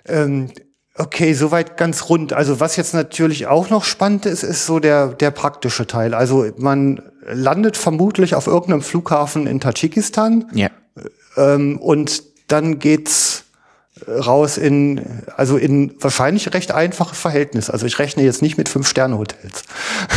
Ähm, 0.05 0.51
okay, 0.95 1.33
soweit 1.33 1.77
ganz 1.77 2.09
rund. 2.09 2.33
Also 2.33 2.59
was 2.59 2.75
jetzt 2.75 2.93
natürlich 2.93 3.47
auch 3.47 3.69
noch 3.69 3.83
spannend 3.83 4.25
ist, 4.25 4.43
ist 4.43 4.65
so 4.65 4.79
der, 4.79 5.07
der 5.09 5.31
praktische 5.31 5.87
Teil. 5.87 6.13
Also 6.13 6.45
man 6.57 7.01
landet 7.25 7.77
vermutlich 7.77 8.35
auf 8.35 8.47
irgendeinem 8.47 8.81
Flughafen 8.81 9.47
in 9.47 9.59
Tadschikistan 9.59 10.45
Ja. 10.53 10.69
ähm, 11.35 11.77
und 11.79 12.23
dann 12.47 12.79
geht's 12.79 13.43
raus 14.07 14.57
in, 14.57 15.23
also 15.35 15.57
in 15.57 15.95
wahrscheinlich 15.99 16.53
recht 16.53 16.71
einfache 16.71 17.15
Verhältnisse. 17.15 17.71
Also 17.73 17.85
ich 17.85 17.99
rechne 17.99 18.23
jetzt 18.23 18.41
nicht 18.41 18.57
mit 18.57 18.69
Fünf-Sterne-Hotels, 18.69 19.63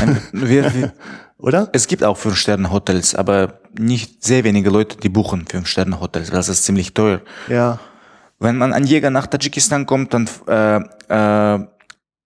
oder? 1.38 1.68
es 1.72 1.86
gibt 1.86 2.04
auch 2.04 2.16
Fünf-Sterne-Hotels, 2.16 3.14
aber 3.14 3.60
nicht 3.78 4.24
sehr 4.24 4.44
wenige 4.44 4.70
Leute, 4.70 4.96
die 4.96 5.08
buchen 5.08 5.46
Fünf-Sterne-Hotels, 5.46 6.30
das 6.30 6.48
ist 6.48 6.64
ziemlich 6.64 6.94
teuer. 6.94 7.20
Ja, 7.48 7.78
Wenn 8.38 8.56
man 8.56 8.72
ein 8.72 8.84
Jäger 8.84 9.10
nach 9.10 9.26
Tadschikistan 9.26 9.86
kommt, 9.86 10.14
dann 10.14 10.28
äh, 10.48 10.76
äh, 11.56 11.66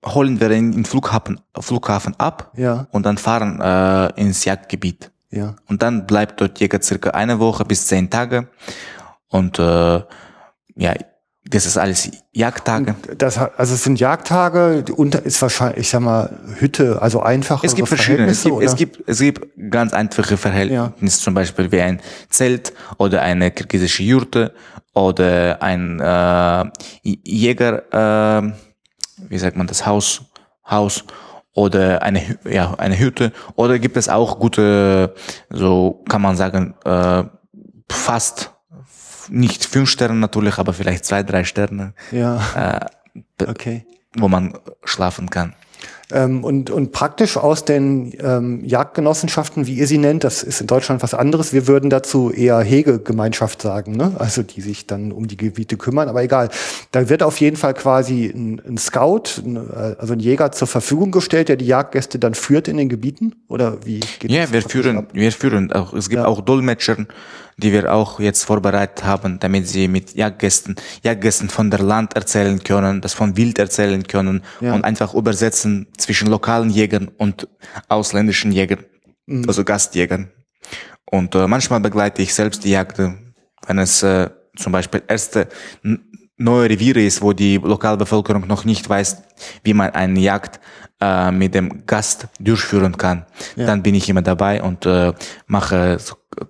holen 0.07 0.41
wir 0.41 0.51
ihn 0.51 0.73
im 0.73 0.85
Flughafen, 0.85 1.41
Flughafen 1.59 2.15
ab 2.19 2.53
ja, 2.57 2.87
und 2.91 3.07
dann 3.07 3.19
fahren 3.19 3.61
äh, 3.61 4.21
ins 4.21 4.45
Jagdgebiet. 4.45 5.11
ja. 5.31 5.55
Und 5.69 5.83
dann 5.83 6.07
bleibt 6.07 6.41
dort 6.41 6.61
Jäger 6.61 6.81
circa 6.83 7.11
eine 7.11 7.39
Woche 7.39 7.65
bis 7.65 7.87
zehn 7.87 8.11
Tage. 8.11 8.49
Und 9.29 9.59
äh, 9.59 10.03
ja, 10.77 10.95
das 11.47 11.67
ist 11.67 11.77
alles 11.77 12.11
Jagdtage. 12.33 12.95
Das, 13.19 13.37
also 13.37 13.75
es 13.75 13.85
sind 13.85 14.01
Jagdtage, 14.01 14.83
die 14.83 14.93
unter 14.93 15.25
ist 15.25 15.41
wahrscheinlich, 15.43 15.81
ich 15.81 15.91
sag 15.91 16.01
mal, 16.01 16.39
Hütte, 16.59 17.03
also 17.03 17.21
einfache 17.21 17.67
Es 17.67 17.75
gibt 17.75 17.89
verschiedene. 17.89 18.31
Es 18.31 18.43
Verhältnisse, 18.43 18.77
gibt, 18.77 19.07
es 19.09 19.19
gibt, 19.21 19.45
es 19.47 19.55
gibt 19.55 19.71
ganz 19.71 19.93
einfache 19.93 20.39
Verhältnisse, 20.39 21.21
zum 21.21 21.35
Beispiel 21.35 21.71
wie 21.71 21.83
ein 21.83 22.01
Zelt 22.31 22.73
oder 22.97 23.21
eine 23.21 23.51
kirgisische 23.51 24.03
Jurte 24.03 24.55
oder 24.95 25.63
ein 25.63 26.01
äh, 26.01 26.71
Jäger, 27.03 28.43
äh, 28.43 28.53
wie 29.29 29.39
sagt 29.39 29.57
man 29.57 29.67
das, 29.67 29.85
Haus, 29.85 30.23
Haus 30.69 31.05
oder 31.53 32.03
eine, 32.03 32.39
ja, 32.49 32.75
eine 32.79 32.99
Hütte. 32.99 33.33
Oder 33.55 33.79
gibt 33.79 33.99
es 33.99 34.09
auch 34.09 34.39
gute, 34.39 35.15
so 35.51 36.03
kann 36.09 36.23
man 36.23 36.37
sagen, 36.37 36.75
äh, 36.85 37.25
fast 37.91 38.54
nicht 39.31 39.65
fünf 39.65 39.89
Sterne 39.91 40.19
natürlich, 40.19 40.59
aber 40.59 40.73
vielleicht 40.73 41.05
zwei, 41.05 41.23
drei 41.23 41.45
Sterne, 41.45 41.93
Ja, 42.13 42.89
äh, 43.39 43.45
okay. 43.47 43.85
wo 44.17 44.29
man 44.29 44.55
schlafen 44.85 45.31
kann. 45.31 45.55
Ähm, 46.13 46.45
und, 46.45 46.69
und 46.69 46.93
praktisch 46.93 47.39
aus 47.39 47.65
den 47.65 48.13
ähm, 48.21 48.63
Jagdgenossenschaften, 48.63 49.67
wie 49.67 49.75
ihr 49.75 49.87
sie 49.87 49.97
nennt, 49.97 50.23
das 50.23 50.43
ist 50.43 50.61
in 50.61 50.67
Deutschland 50.67 51.03
was 51.03 51.15
anderes. 51.15 51.55
Wir 51.55 51.67
würden 51.67 51.89
dazu 51.89 52.31
eher 52.31 52.61
Hegegemeinschaft 52.61 53.63
sagen, 53.63 53.97
ne? 53.97 54.13
also 54.19 54.43
die 54.43 54.61
sich 54.61 54.87
dann 54.87 55.13
um 55.13 55.27
die 55.29 55.39
Gebiete 55.39 55.79
kümmern. 55.79 56.09
Aber 56.11 56.23
egal, 56.23 56.51
da 56.93 57.09
wird 57.09 57.23
auf 57.23 57.39
jeden 57.41 57.57
Fall 57.57 57.73
quasi 57.73 58.27
ein, 58.27 58.61
ein 58.67 58.77
Scout, 58.77 59.41
ein, 59.43 59.57
äh, 59.57 59.97
also 59.99 60.13
ein 60.13 60.21
Jäger 60.21 60.53
zur 60.53 60.69
Verfügung 60.69 61.11
gestellt, 61.11 61.49
der 61.49 61.57
die 61.57 61.67
Jagdgäste 61.67 62.19
dann 62.19 62.35
führt 62.35 62.69
in 62.69 62.77
den 62.77 62.91
Gebieten? 62.91 63.35
Oder 63.49 63.79
wie 63.87 64.01
geht 64.19 64.31
Ja, 64.31 64.43
das 64.43 64.53
wir 64.53 64.63
führen, 64.63 64.99
ab? 64.99 65.09
wir 65.15 65.33
führen 65.33 65.73
auch, 65.73 65.95
es 65.95 66.11
gibt 66.11 66.21
Ja. 66.21 66.27
auch 66.29 66.43
Dolmetscher, 66.43 67.07
die 67.57 67.73
wir 67.73 67.93
auch 67.93 68.21
jetzt 68.21 68.45
vorbereitet 68.45 69.05
haben, 69.05 69.39
damit 69.39 69.69
sie 69.69 69.89
mit 69.89 70.15
Jagdgästen, 70.15 70.77
Jagdgästen 71.03 71.49
von 71.49 71.71
der 71.71 71.81
Land 71.81 72.15
erzählen 72.17 72.63
können, 72.63 73.01
das 73.01 73.15
von 73.15 73.37
Wild 73.37 73.59
erzählen 73.59 74.03
können 74.07 74.43
Ja. 74.61 74.75
und 74.75 74.85
einfach 74.85 75.15
übersetzen 75.15 75.87
zwischen 75.99 76.29
lokalen 76.29 76.71
Jägern 76.71 77.09
und 77.17 77.49
ausländischen 77.89 78.53
Jägern, 78.53 78.85
Mhm. 79.27 79.45
also 79.47 79.65
Gastjägern. 79.65 80.31
Und 81.11 81.35
äh, 81.35 81.47
manchmal 81.47 81.81
begleite 81.81 82.23
ich 82.23 82.35
selbst 82.35 82.65
die 82.65 82.71
Jagd, 82.71 82.99
wenn 82.99 83.79
es 83.79 84.03
äh, 84.03 84.31
zum 84.57 84.73
Beispiel 84.73 85.03
erste 85.07 85.49
neue 86.37 86.69
Reviere 86.71 87.03
ist, 87.03 87.23
wo 87.23 87.33
die 87.33 87.57
Lokalbevölkerung 87.59 88.47
noch 88.47 88.65
nicht 88.65 88.89
weiß, 88.89 89.23
wie 89.63 89.75
man 89.75 89.91
eine 89.91 90.19
Jagd 90.21 90.61
äh, 91.01 91.31
mit 91.31 91.55
dem 91.55 91.87
Gast 91.87 92.29
durchführen 92.41 92.97
kann. 92.97 93.27
Dann 93.57 93.83
bin 93.83 93.95
ich 93.95 94.09
immer 94.09 94.23
dabei 94.23 94.63
und 94.63 94.87
äh, 94.87 95.13
mache 95.47 95.99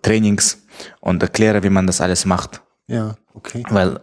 Trainings 0.02 0.64
und 1.00 1.22
erkläre, 1.22 1.62
wie 1.62 1.70
man 1.70 1.86
das 1.86 2.00
alles 2.00 2.24
macht. 2.24 2.62
Ja, 2.86 3.16
okay. 3.34 3.62
Weil 3.68 4.00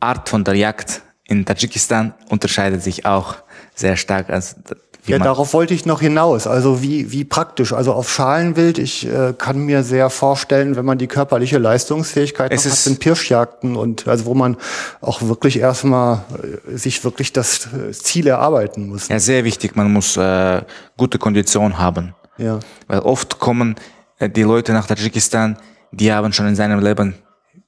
Art 0.00 0.28
von 0.28 0.44
der 0.44 0.54
Jagd 0.54 1.02
in 1.24 1.44
Tadschikistan 1.44 2.14
unterscheidet 2.28 2.82
sich 2.82 3.06
auch 3.06 3.36
sehr 3.74 3.96
stark. 3.96 4.30
Als, 4.30 4.56
wie 4.56 4.74
Ja, 5.06 5.18
darauf 5.18 5.52
wollte 5.52 5.74
ich 5.74 5.84
noch 5.84 6.00
hinaus. 6.00 6.46
Also 6.46 6.82
wie, 6.82 7.12
wie 7.12 7.24
praktisch. 7.24 7.72
Also 7.72 7.92
auf 7.92 8.10
Schalenwild, 8.10 8.78
ich 8.78 9.06
äh, 9.06 9.34
kann 9.36 9.58
mir 9.58 9.82
sehr 9.82 10.08
vorstellen, 10.08 10.76
wenn 10.76 10.84
man 10.84 10.96
die 10.96 11.06
körperliche 11.06 11.58
Leistungsfähigkeit 11.58 12.52
Es 12.52 12.64
noch 12.64 12.72
hat, 12.72 12.78
sind 12.78 13.00
Pirschjagden 13.00 13.76
und 13.76 14.08
also 14.08 14.24
wo 14.24 14.34
man 14.34 14.56
auch 15.02 15.20
wirklich 15.22 15.58
erstmal 15.58 16.24
äh, 16.72 16.76
sich 16.76 17.04
wirklich 17.04 17.32
das 17.32 17.68
äh, 17.74 17.92
Ziel 17.92 18.26
erarbeiten 18.28 18.88
muss. 18.88 19.08
ja, 19.08 19.18
sehr 19.18 19.44
wichtig, 19.44 19.76
man 19.76 19.92
muss 19.92 20.16
äh, 20.16 20.62
gute 20.96 21.18
Kondition 21.18 21.78
haben. 21.78 22.14
Ja. 22.38 22.60
Weil 22.86 23.00
oft 23.00 23.38
kommen 23.38 23.76
äh, 24.18 24.30
die 24.30 24.42
Leute 24.42 24.72
nach 24.72 24.86
Tadschikistan, 24.86 25.58
die 25.92 26.12
haben 26.12 26.32
schon 26.32 26.48
in 26.48 26.56
seinem 26.56 26.80
Leben, 26.80 27.14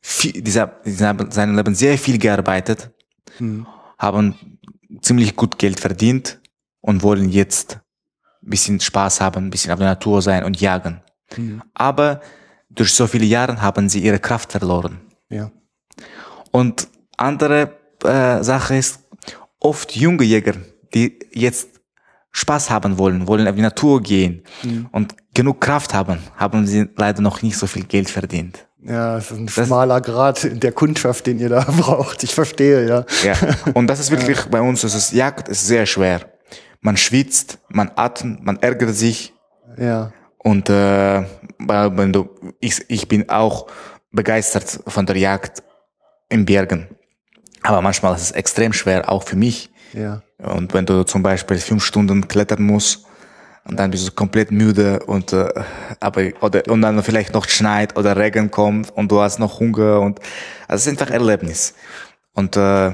viel, 0.01 0.41
dieser, 0.41 0.73
die 0.87 1.05
haben 1.05 1.27
in 1.27 1.31
seinem 1.31 1.55
Leben 1.55 1.75
sehr 1.75 1.99
viel 1.99 2.19
gearbeitet, 2.19 2.91
haben 3.99 4.35
ziemlich 5.03 5.37
gut 5.37 5.59
Geld 5.59 5.79
verdient 5.79 6.39
und 6.87 7.03
wollen 7.03 7.29
jetzt 7.29 7.81
ein 8.43 8.51
bisschen 8.51 8.81
Spaß 8.81 9.21
haben, 9.21 9.47
ein 9.47 9.51
bisschen 9.51 9.73
auf 9.73 9.79
der 9.79 9.89
Natur 9.89 10.23
sein 10.23 10.45
und 10.45 10.61
jagen. 10.61 11.03
Aber 11.75 12.21
durch 12.71 12.95
so 12.95 13.07
viele 13.07 13.27
Jahre 13.27 13.61
haben 13.61 13.89
sie 13.89 14.01
ihre 14.01 14.21
Kraft 14.21 14.53
verloren. 14.53 15.01
Ja. 15.29 15.51
Und 16.53 16.89
andere 17.17 17.73
äh, 18.05 18.43
Sache 18.43 18.77
ist, 18.77 19.01
oft 19.59 19.97
junge 19.97 20.25
Jäger, 20.25 20.55
die 20.95 21.19
jetzt 21.33 21.69
Spaß 22.31 22.71
haben 22.71 22.99
wollen, 22.99 23.27
wollen 23.27 23.49
auf 23.49 23.57
die 23.57 23.63
Natur 23.63 24.03
gehen 24.03 24.43
und 24.93 25.15
genug 25.35 25.61
Kraft 25.61 25.95
haben, 25.95 26.19
haben 26.37 26.67
sie 26.67 26.87
leider 26.97 27.23
noch 27.23 27.43
nicht 27.43 27.57
so 27.57 27.67
viel 27.67 27.85
Geld 27.85 28.11
verdient. 28.11 28.67
Ja, 28.83 29.17
es 29.17 29.31
ist 29.31 29.39
ein 29.39 29.49
schmaler 29.49 30.01
Grad 30.01 30.45
in 30.45 30.61
der 30.61 30.73
Kundschaft, 30.73 31.27
den 31.27 31.41
ihr 31.41 31.49
da 31.49 31.61
braucht. 31.79 32.23
Ich 32.23 32.35
verstehe, 32.35 32.87
ja. 32.87 33.05
Ja. 33.25 33.35
Und 33.75 33.89
das 33.89 33.99
ist 33.99 34.11
wirklich 34.17 34.39
bei 34.45 34.61
uns, 34.61 34.83
das 34.83 34.95
ist 34.95 35.13
Jagd 35.13 35.49
ist 35.49 35.67
sehr 35.67 35.87
schwer. 35.87 36.21
Man 36.81 36.97
schwitzt, 36.97 37.59
man 37.69 37.91
atmet, 37.97 38.43
man 38.45 38.59
ärgert 38.63 38.95
sich 38.95 39.33
Ja. 39.77 40.13
und 40.39 40.69
äh, 40.71 41.25
wenn 41.59 42.13
du, 42.13 42.29
ich, 42.61 42.85
ich 42.89 43.09
bin 43.09 43.29
auch 43.29 43.67
begeistert 44.13 44.81
von 44.87 45.05
der 45.07 45.17
Jagd 45.17 45.63
in 46.29 46.45
Bergen. 46.45 46.89
Aber 47.63 47.81
manchmal 47.83 48.15
ist 48.15 48.23
es 48.23 48.31
extrem 48.33 48.73
schwer, 48.73 49.11
auch 49.11 49.25
für 49.25 49.37
mich. 49.37 49.71
Ja. 49.93 50.23
Und 50.39 50.73
wenn 50.75 50.87
du 50.87 51.03
zum 51.05 51.23
Beispiel 51.23 51.59
fünf 51.59 51.85
Stunden 51.85 52.29
klettern 52.29 52.63
musst 52.63 53.05
und 53.65 53.79
dann 53.79 53.91
bist 53.91 54.07
du 54.07 54.13
komplett 54.13 54.51
müde 54.53 55.01
und 55.07 55.33
äh, 55.33 55.49
aber 56.01 56.23
oder 56.41 56.63
und 56.69 56.83
dann 56.83 57.03
vielleicht 57.03 57.35
noch 57.35 57.49
schneit 57.49 57.97
oder 57.97 58.17
Regen 58.17 58.51
kommt 58.51 58.91
und 58.93 59.11
du 59.11 59.21
hast 59.21 59.39
noch 59.39 59.59
Hunger 59.59 60.01
und 60.01 60.21
also 60.69 60.83
es 60.83 60.87
ist 60.87 61.01
einfach 61.01 61.13
Erlebnis. 61.13 61.75
Und 62.35 62.57
äh, 62.57 62.93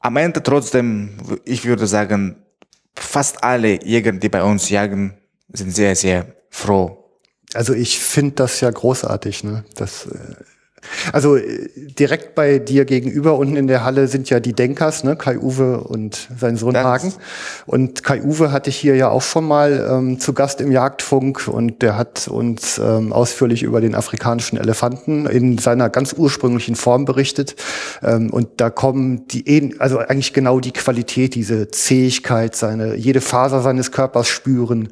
am 0.00 0.16
Ende 0.16 0.42
trotzdem, 0.42 1.16
ich 1.44 1.64
würde 1.66 1.86
sagen, 1.86 2.36
fast 3.00 3.42
alle 3.44 3.82
Jäger, 3.84 4.12
die 4.12 4.28
bei 4.28 4.42
uns 4.42 4.68
jagen, 4.70 5.18
sind 5.52 5.74
sehr, 5.74 5.96
sehr 5.96 6.34
froh. 6.50 7.04
Also 7.54 7.72
ich 7.72 7.98
finde 7.98 8.34
das 8.36 8.60
ja 8.60 8.70
großartig, 8.70 9.44
ne? 9.44 9.64
Das, 9.74 10.06
äh, 10.06 10.34
Also 11.12 11.36
äh, 11.36 11.68
direkt 11.76 12.34
bei 12.34 12.58
dir 12.58 12.84
gegenüber 12.84 13.36
unten 13.38 13.56
in 13.56 13.66
der 13.66 13.84
Halle 13.84 14.08
sind 14.08 14.30
ja 14.30 14.40
die 14.40 14.52
Denkers, 14.52 15.04
ne? 15.04 15.16
Kai-Uwe 15.16 15.80
und 15.80 16.28
sein 16.38 16.56
Sohn 16.56 16.74
Das- 16.74 16.84
Hagen. 16.84 17.12
Und 17.66 18.04
Kai-Uwe 18.04 18.52
hatte 18.52 18.70
ich 18.70 18.76
hier 18.76 18.96
ja 18.96 19.08
auch 19.08 19.22
schon 19.22 19.46
mal 19.46 19.86
ähm, 19.90 20.20
zu 20.20 20.32
Gast 20.32 20.60
im 20.60 20.72
Jagdfunk 20.72 21.48
und 21.48 21.82
der 21.82 21.96
hat 21.96 22.28
uns 22.28 22.78
ähm, 22.78 23.12
ausführlich 23.12 23.62
über 23.62 23.80
den 23.80 23.94
afrikanischen 23.94 24.58
Elefanten 24.58 25.26
in 25.26 25.58
seiner 25.58 25.88
ganz 25.90 26.12
ursprünglichen 26.12 26.74
Form 26.76 27.04
berichtet. 27.04 27.56
Ähm, 28.02 28.30
und 28.30 28.48
da 28.56 28.70
kommen 28.70 29.26
die, 29.28 29.74
also 29.78 29.98
eigentlich 29.98 30.32
genau 30.32 30.60
die 30.60 30.72
Qualität, 30.72 31.34
diese 31.34 31.70
Zähigkeit, 31.70 32.56
seine, 32.56 32.94
jede 32.96 33.20
Faser 33.20 33.62
seines 33.62 33.92
Körpers 33.92 34.28
spüren, 34.28 34.88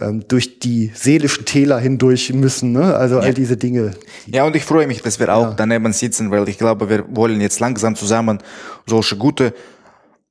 ähm, 0.00 0.24
durch 0.26 0.58
die 0.58 0.90
seelischen 0.94 1.44
Täler 1.44 1.78
hindurch 1.78 2.32
müssen, 2.32 2.72
ne? 2.72 2.96
Also 2.96 3.20
all 3.20 3.34
diese 3.34 3.56
Dinge. 3.56 3.92
Ja, 4.26 4.44
und 4.44 4.56
ich 4.56 4.64
freue 4.64 4.86
mich, 4.86 5.02
dass 5.02 5.18
wir 5.20 5.34
auch 5.34 5.54
daneben 5.54 5.92
sitzen, 5.92 6.30
weil 6.30 6.48
ich 6.48 6.58
glaube, 6.58 6.88
wir 6.88 7.04
wollen 7.14 7.40
jetzt 7.40 7.60
langsam 7.60 7.94
zusammen 7.94 8.38
solche 8.86 9.16
gute 9.16 9.54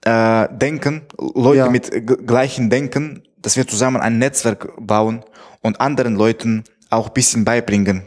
äh, 0.06 0.48
Denken, 0.52 1.04
Leute 1.18 1.58
Ja. 1.60 1.70
mit 1.70 2.28
gleichen 2.28 2.70
Denken, 2.70 3.24
dass 3.42 3.56
wir 3.56 3.68
zusammen 3.68 4.02
ein 4.02 4.20
Netzwerk 4.20 4.70
bauen 4.80 5.24
und 5.62 5.80
anderen 5.80 6.16
Leuten 6.16 6.64
auch 6.90 7.08
ein 7.08 7.14
bisschen 7.14 7.46
beibringen, 7.46 8.04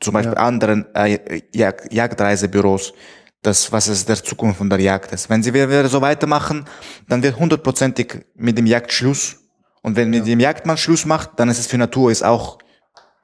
zum 0.00 0.14
Beispiel 0.14 0.36
anderen 0.36 0.84
äh, 0.94 1.42
Jag 1.54 1.92
Jagdreisebüros, 1.92 2.92
das, 3.42 3.70
was 3.72 3.88
ist 3.88 4.08
der 4.08 4.22
Zukunft 4.22 4.58
von 4.58 4.68
der 4.70 4.80
Jagd 4.80 5.12
ist. 5.12 5.30
Wenn 5.30 5.42
sie 5.42 5.54
wir, 5.54 5.68
wir 5.68 5.88
so 5.88 6.00
weitermachen, 6.00 6.64
dann 7.08 7.22
wird 7.22 7.38
hundertprozentig 7.38 8.24
mit 8.36 8.58
dem 8.58 8.66
Jagd 8.66 8.92
Schluss. 8.92 9.38
Und 9.82 9.96
wenn 9.96 10.10
mit 10.10 10.26
dem 10.26 10.40
Jagdmann 10.40 10.76
Schluss 10.76 11.04
macht, 11.04 11.30
dann 11.36 11.48
ist 11.48 11.58
es 11.58 11.66
für 11.66 11.78
Natur 11.78 12.10
ist 12.10 12.24
auch 12.24 12.58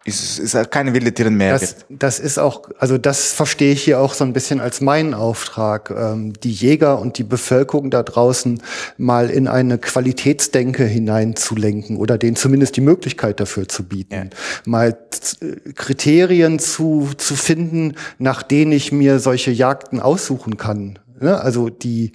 ist, 0.09 0.39
ist 0.39 0.71
keine 0.71 0.95
wilde 0.95 1.13
Tiere 1.13 1.31
mehr. 1.31 1.59
Das, 1.59 1.77
das 1.89 2.19
ist 2.19 2.39
auch, 2.39 2.63
also 2.79 2.99
das 2.99 3.33
verstehe 3.33 3.73
ich 3.73 3.83
hier 3.83 4.01
auch 4.01 4.15
so 4.15 4.25
ein 4.25 4.33
bisschen 4.33 4.61
als 4.61 4.81
meinen 4.81 5.15
Auftrag, 5.15 5.91
ähm, 5.91 6.33
die 6.33 6.53
Jäger 6.53 6.99
und 6.99 7.19
die 7.19 7.25
Bevölkerung 7.25 7.91
da 7.91 8.03
draußen 8.03 8.63
mal 8.97 9.31
in 9.31 9.49
eine 9.49 9.79
Qualitätsdenke 9.79 10.85
hineinzulenken 10.85 11.97
oder 11.97 12.19
denen 12.19 12.37
zumindest 12.37 12.77
die 12.77 12.81
Möglichkeit 12.81 13.39
dafür 13.41 13.69
zu 13.69 13.85
bieten. 13.85 14.31
Mal 14.65 14.97
äh, 15.41 15.73
Kriterien 15.73 16.59
zu, 16.59 17.11
zu 17.17 17.37
finden, 17.37 17.95
nach 18.19 18.43
denen 18.43 18.73
ich 18.73 18.93
mir 18.93 19.19
solche 19.19 19.51
Jagden 19.51 20.01
aussuchen 20.01 20.57
kann. 20.57 20.99
Ne? 21.21 21.41
Also 21.41 21.69
die, 21.69 22.13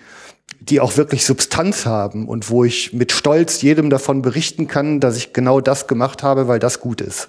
die 0.70 0.80
auch 0.80 0.96
wirklich 0.96 1.26
Substanz 1.26 1.86
haben 1.86 2.28
und 2.28 2.50
wo 2.50 2.64
ich 2.64 2.94
mit 2.94 3.12
Stolz 3.12 3.62
jedem 3.62 3.90
davon 3.90 4.22
berichten 4.22 4.68
kann, 4.68 5.02
dass 5.02 5.18
ich 5.18 5.34
genau 5.34 5.60
das 5.60 5.88
gemacht 5.88 6.24
habe, 6.24 6.48
weil 6.48 6.60
das 6.60 6.80
gut 6.80 7.02
ist. 7.02 7.28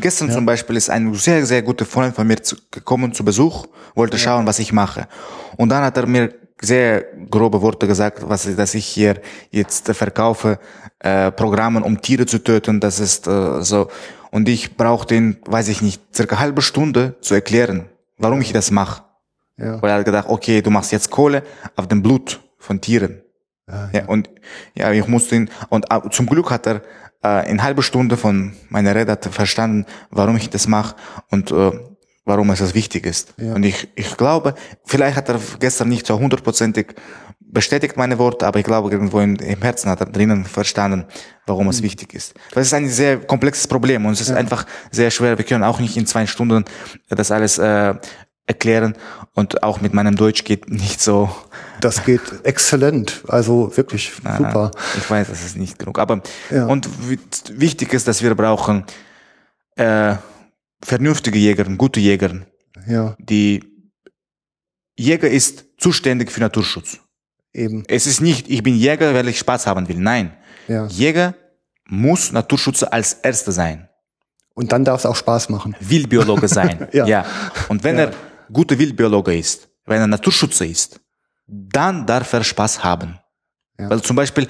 Gestern 0.00 0.30
zum 0.30 0.46
Beispiel 0.46 0.76
ist 0.76 0.88
ein 0.88 1.12
sehr, 1.14 1.44
sehr 1.46 1.62
guter 1.62 1.84
Freund 1.84 2.14
von 2.14 2.26
mir 2.26 2.40
zu, 2.40 2.54
gekommen 2.70 3.12
zu 3.12 3.24
Besuch, 3.24 3.66
wollte 3.96 4.18
schauen, 4.18 4.46
was 4.46 4.60
ich 4.60 4.72
mache. 4.72 5.08
Und 5.56 5.70
dann 5.70 5.82
hat 5.82 5.96
er 5.96 6.06
mir 6.06 6.32
sehr 6.60 7.04
grobe 7.28 7.60
Worte 7.60 7.88
gesagt, 7.88 8.22
was 8.28 8.48
dass 8.54 8.74
ich 8.74 8.86
hier 8.86 9.20
jetzt 9.50 9.88
verkaufe, 9.88 10.60
äh, 11.00 11.32
Programmen, 11.32 11.82
um 11.82 12.00
Tiere 12.00 12.24
zu 12.24 12.38
töten, 12.38 12.78
das 12.78 13.00
ist 13.00 13.26
äh, 13.26 13.62
so. 13.62 13.88
Und 14.30 14.48
ich 14.48 14.76
brauchte 14.76 15.16
ihn, 15.16 15.38
weiß 15.44 15.68
ich 15.68 15.82
nicht, 15.82 16.00
circa 16.14 16.38
halbe 16.38 16.62
Stunde 16.62 17.16
zu 17.20 17.34
erklären, 17.34 17.86
warum 18.16 18.40
ich 18.40 18.52
das 18.52 18.70
mache. 18.70 19.02
Ja. 19.58 19.82
Weil 19.82 19.90
er 19.90 19.98
hat 19.98 20.04
gedacht, 20.04 20.28
okay, 20.28 20.62
du 20.62 20.70
machst 20.70 20.92
jetzt 20.92 21.10
Kohle 21.10 21.42
auf 21.74 21.88
dem 21.88 22.02
Blut 22.02 22.40
von 22.66 22.80
Tieren. 22.80 23.22
Ja, 23.92 24.04
und 24.06 24.30
ja, 24.74 24.92
ich 24.92 25.08
musste 25.08 25.34
ihn, 25.34 25.50
und 25.70 25.86
äh, 25.90 26.08
zum 26.10 26.26
Glück 26.26 26.50
hat 26.50 26.66
er 26.68 26.82
äh, 27.24 27.50
in 27.50 27.62
halbe 27.64 27.82
Stunde 27.82 28.16
von 28.16 28.52
meiner 28.68 28.94
Rede 28.94 29.18
er 29.20 29.32
verstanden, 29.32 29.86
warum 30.10 30.36
ich 30.36 30.50
das 30.50 30.68
mache 30.68 30.94
und 31.30 31.50
äh, 31.50 31.72
warum 32.24 32.50
es 32.50 32.60
das 32.60 32.74
wichtig 32.74 33.06
ist. 33.06 33.34
Und 33.38 33.64
ich, 33.64 33.88
ich 33.94 34.16
glaube, 34.16 34.54
vielleicht 34.84 35.16
hat 35.16 35.28
er 35.28 35.40
gestern 35.58 35.88
nicht 35.88 36.06
so 36.06 36.18
hundertprozentig 36.18 36.94
bestätigt 37.40 37.96
meine 37.96 38.18
Worte, 38.18 38.46
aber 38.46 38.58
ich 38.58 38.64
glaube, 38.64 38.90
irgendwo 38.90 39.20
im, 39.20 39.36
im 39.36 39.62
Herzen 39.62 39.90
hat 39.90 40.00
er 40.00 40.06
drinnen 40.06 40.44
verstanden, 40.44 41.06
warum 41.46 41.68
es 41.68 41.82
wichtig 41.82 42.14
ist. 42.14 42.34
Das 42.52 42.66
ist 42.66 42.74
ein 42.74 42.88
sehr 42.88 43.18
komplexes 43.18 43.66
Problem 43.66 44.06
und 44.06 44.12
es 44.12 44.20
ist 44.20 44.30
einfach 44.30 44.64
sehr 44.90 45.10
schwer. 45.10 45.38
Wir 45.38 45.44
können 45.44 45.64
auch 45.64 45.80
nicht 45.80 45.96
in 45.96 46.06
zwei 46.06 46.26
Stunden 46.26 46.64
das 47.08 47.30
alles 47.30 47.58
äh, 47.58 47.94
erklären 48.46 48.96
und 49.34 49.62
auch 49.62 49.80
mit 49.80 49.94
meinem 49.94 50.16
Deutsch 50.16 50.44
geht 50.44 50.68
nicht 50.68 51.00
so 51.00 51.30
Das 51.80 52.04
geht 52.04 52.20
exzellent. 52.44 53.22
Also 53.28 53.76
wirklich 53.76 54.12
super. 54.14 54.70
Ich 54.96 55.08
weiß, 55.10 55.28
das 55.28 55.44
ist 55.44 55.56
nicht 55.56 55.78
genug. 55.78 55.98
Aber 55.98 56.22
Ja. 56.50 56.66
und 56.66 56.88
wi- 57.08 57.18
wichtig 57.52 57.92
ist, 57.92 58.06
dass 58.08 58.22
wir 58.22 58.34
brauchen 58.34 58.84
äh, 59.76 60.16
vernünftige 60.82 61.38
Jäger, 61.38 61.64
gute 61.64 62.00
Jäger. 62.00 62.46
Ja, 62.86 63.14
Die 63.18 63.62
Jäger 64.98 65.28
ist 65.28 65.64
zuständig 65.78 66.30
für 66.32 66.40
Naturschutz. 66.40 66.98
eben. 67.52 67.84
Es 67.88 68.06
ist 68.06 68.20
nicht, 68.20 68.48
ich 68.50 68.62
bin 68.62 68.74
Jäger, 68.76 69.14
weil 69.14 69.28
ich 69.28 69.38
Spaß 69.38 69.66
haben 69.66 69.88
will. 69.88 69.98
Nein. 69.98 70.32
Ja. 70.68 70.86
Jäger 70.86 71.34
muss 71.88 72.32
Naturschützer 72.32 72.92
als 72.92 73.14
Erster 73.14 73.52
sein. 73.52 73.88
Und 74.54 74.72
dann 74.72 74.84
darf 74.84 75.00
es 75.00 75.06
auch 75.06 75.16
Spaß 75.16 75.48
machen. 75.50 75.76
Wildbiologe 75.80 76.48
sein. 76.48 76.88
Ja. 76.92 77.24
Und 77.68 77.84
wenn 77.84 77.98
er 77.98 78.12
guter 78.52 78.78
Wildbiologe 78.78 79.36
ist, 79.36 79.68
wenn 79.84 80.00
er 80.00 80.06
Naturschützer 80.06 80.64
ist, 80.66 81.00
dann 81.46 82.06
darf 82.06 82.32
er 82.32 82.44
Spaß 82.44 82.82
haben. 82.82 83.18
Ja. 83.78 83.90
Weil 83.90 84.02
zum 84.02 84.16
Beispiel, 84.16 84.48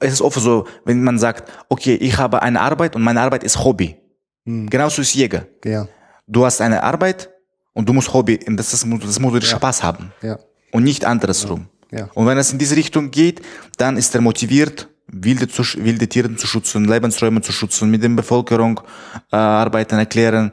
es 0.00 0.12
ist 0.14 0.20
oft 0.22 0.40
so, 0.40 0.66
wenn 0.84 1.02
man 1.02 1.18
sagt, 1.18 1.50
okay, 1.68 1.94
ich 1.94 2.16
habe 2.18 2.42
eine 2.42 2.60
Arbeit 2.60 2.96
und 2.96 3.02
meine 3.02 3.20
Arbeit 3.20 3.44
ist 3.44 3.62
Hobby. 3.62 3.96
Hm. 4.44 4.68
Genauso 4.68 5.02
ist 5.02 5.14
Jäger. 5.14 5.46
Ja, 5.64 5.86
Du 6.26 6.44
hast 6.44 6.60
eine 6.60 6.82
Arbeit 6.82 7.30
und 7.72 7.88
du 7.88 7.92
musst 7.94 8.12
Hobby, 8.12 8.38
und 8.46 8.56
das, 8.58 8.74
ist, 8.74 8.86
das 9.02 9.18
muss 9.18 9.32
dir 9.32 9.46
Spaß 9.46 9.82
haben. 9.82 10.12
ja, 10.22 10.38
Und 10.72 10.84
nicht 10.84 11.04
andersrum. 11.04 11.68
Ja. 11.90 12.10
Und 12.14 12.26
wenn 12.26 12.36
es 12.36 12.52
in 12.52 12.58
diese 12.58 12.76
Richtung 12.76 13.10
geht, 13.10 13.40
dann 13.78 13.96
ist 13.96 14.14
er 14.14 14.20
motiviert, 14.20 14.88
wilde, 15.06 15.48
zu, 15.48 15.62
wilde 15.76 16.06
Tiere 16.06 16.34
zu 16.36 16.46
schützen, 16.46 16.84
Lebensräume 16.84 17.40
zu 17.40 17.50
schützen, 17.52 17.90
mit 17.90 18.02
der 18.02 18.10
Bevölkerung 18.10 18.80
äh, 19.32 19.36
arbeiten, 19.36 19.98
erklären. 19.98 20.52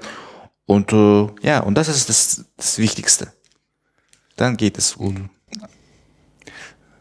Und 0.66 0.94
äh, 0.94 1.28
ja, 1.42 1.60
und 1.60 1.76
das 1.76 1.90
ist 1.90 2.08
das, 2.08 2.46
das 2.56 2.78
Wichtigste. 2.78 3.34
Dann 4.38 4.56
geht 4.56 4.78
es 4.78 4.96
gut. 4.96 5.16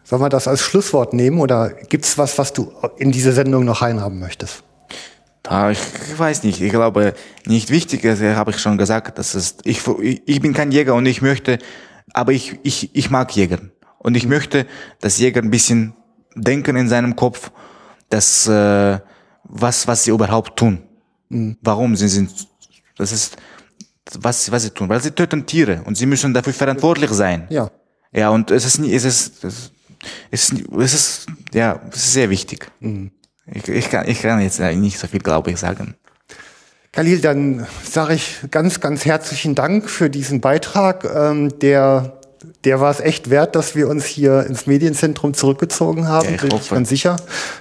Sollen 0.04 0.20
wir 0.22 0.28
das 0.28 0.46
als 0.48 0.60
Schlusswort 0.60 1.14
nehmen 1.14 1.40
oder 1.40 1.70
gibt's 1.70 2.18
was, 2.18 2.36
was 2.38 2.52
du 2.52 2.72
in 2.98 3.10
diese 3.10 3.32
Sendung 3.32 3.64
noch 3.64 3.80
reinhaben 3.82 4.18
möchtest? 4.20 4.62
Ah, 5.46 5.70
ich 5.70 5.78
weiß 6.16 6.42
nicht. 6.44 6.60
Ich 6.60 6.70
glaube, 6.70 7.14
nicht 7.46 7.70
wichtig 7.70 8.04
ist, 8.04 8.22
habe 8.22 8.50
ich 8.50 8.58
schon 8.58 8.78
gesagt, 8.78 9.18
das 9.18 9.34
ist, 9.34 9.60
ich, 9.64 9.80
ich 10.26 10.40
bin 10.40 10.52
kein 10.54 10.72
Jäger 10.72 10.94
und 10.94 11.04
ich 11.06 11.20
möchte, 11.22 11.58
aber 12.12 12.32
ich, 12.32 12.58
ich, 12.62 12.94
ich 12.94 13.10
mag 13.10 13.34
Jäger. 13.34 13.58
Und 13.98 14.16
ich 14.16 14.26
möchte, 14.26 14.66
dass 15.00 15.18
Jäger 15.18 15.42
ein 15.42 15.50
bisschen 15.50 15.94
denken 16.34 16.76
in 16.76 16.88
seinem 16.88 17.16
Kopf, 17.16 17.50
dass, 18.10 18.46
äh, 18.46 18.98
was, 19.44 19.86
was 19.86 20.04
sie 20.04 20.10
überhaupt 20.10 20.56
tun. 20.58 20.82
Warum 21.62 21.96
sie 21.96 22.08
sind, 22.08 22.30
das 22.96 23.12
ist, 23.12 23.36
was, 24.18 24.50
was 24.50 24.62
sie 24.62 24.70
tun. 24.70 24.88
Weil 24.90 25.02
sie 25.02 25.10
töten 25.10 25.46
Tiere 25.46 25.82
und 25.84 25.96
sie 25.96 26.06
müssen 26.06 26.32
dafür 26.34 26.52
verantwortlich 26.52 27.10
sein. 27.10 27.46
Ja, 27.50 27.70
Ja, 28.12 28.28
und 28.30 28.50
es 28.50 28.64
ist, 28.64 28.78
nie- 28.78 28.94
es 28.94 29.04
ist, 29.04 29.42
es 29.44 29.72
ist, 30.30 30.54
es 30.78 30.94
ist, 30.94 31.26
ja, 31.52 31.80
es 31.90 31.96
ist 31.96 32.12
sehr 32.12 32.30
wichtig. 32.30 32.70
Ich, 33.46 33.68
ich, 33.68 33.90
kann, 33.90 34.08
ich 34.08 34.22
kann 34.22 34.40
jetzt 34.40 34.60
nicht 34.60 34.98
so 34.98 35.06
viel, 35.06 35.20
glaube 35.20 35.50
ich, 35.50 35.58
sagen. 35.58 35.96
Khalil, 36.92 37.20
dann 37.20 37.66
sage 37.82 38.14
ich 38.14 38.36
ganz, 38.50 38.80
ganz 38.80 39.04
herzlichen 39.04 39.54
Dank 39.56 39.90
für 39.90 40.08
diesen 40.08 40.40
Beitrag. 40.40 41.04
Ähm, 41.04 41.58
der, 41.58 42.20
der 42.62 42.80
war 42.80 42.90
es 42.90 43.00
echt 43.00 43.30
wert, 43.30 43.56
dass 43.56 43.74
wir 43.74 43.88
uns 43.88 44.04
hier 44.04 44.46
ins 44.46 44.66
Medienzentrum 44.66 45.34
zurückgezogen 45.34 46.06
haben. 46.06 46.26
Ja, 46.26 46.34
ich 46.34 46.40
bin 46.40 46.48
ich 46.48 46.54
hoffe. 46.54 46.74
ganz 46.76 46.88
sicher. 46.88 47.16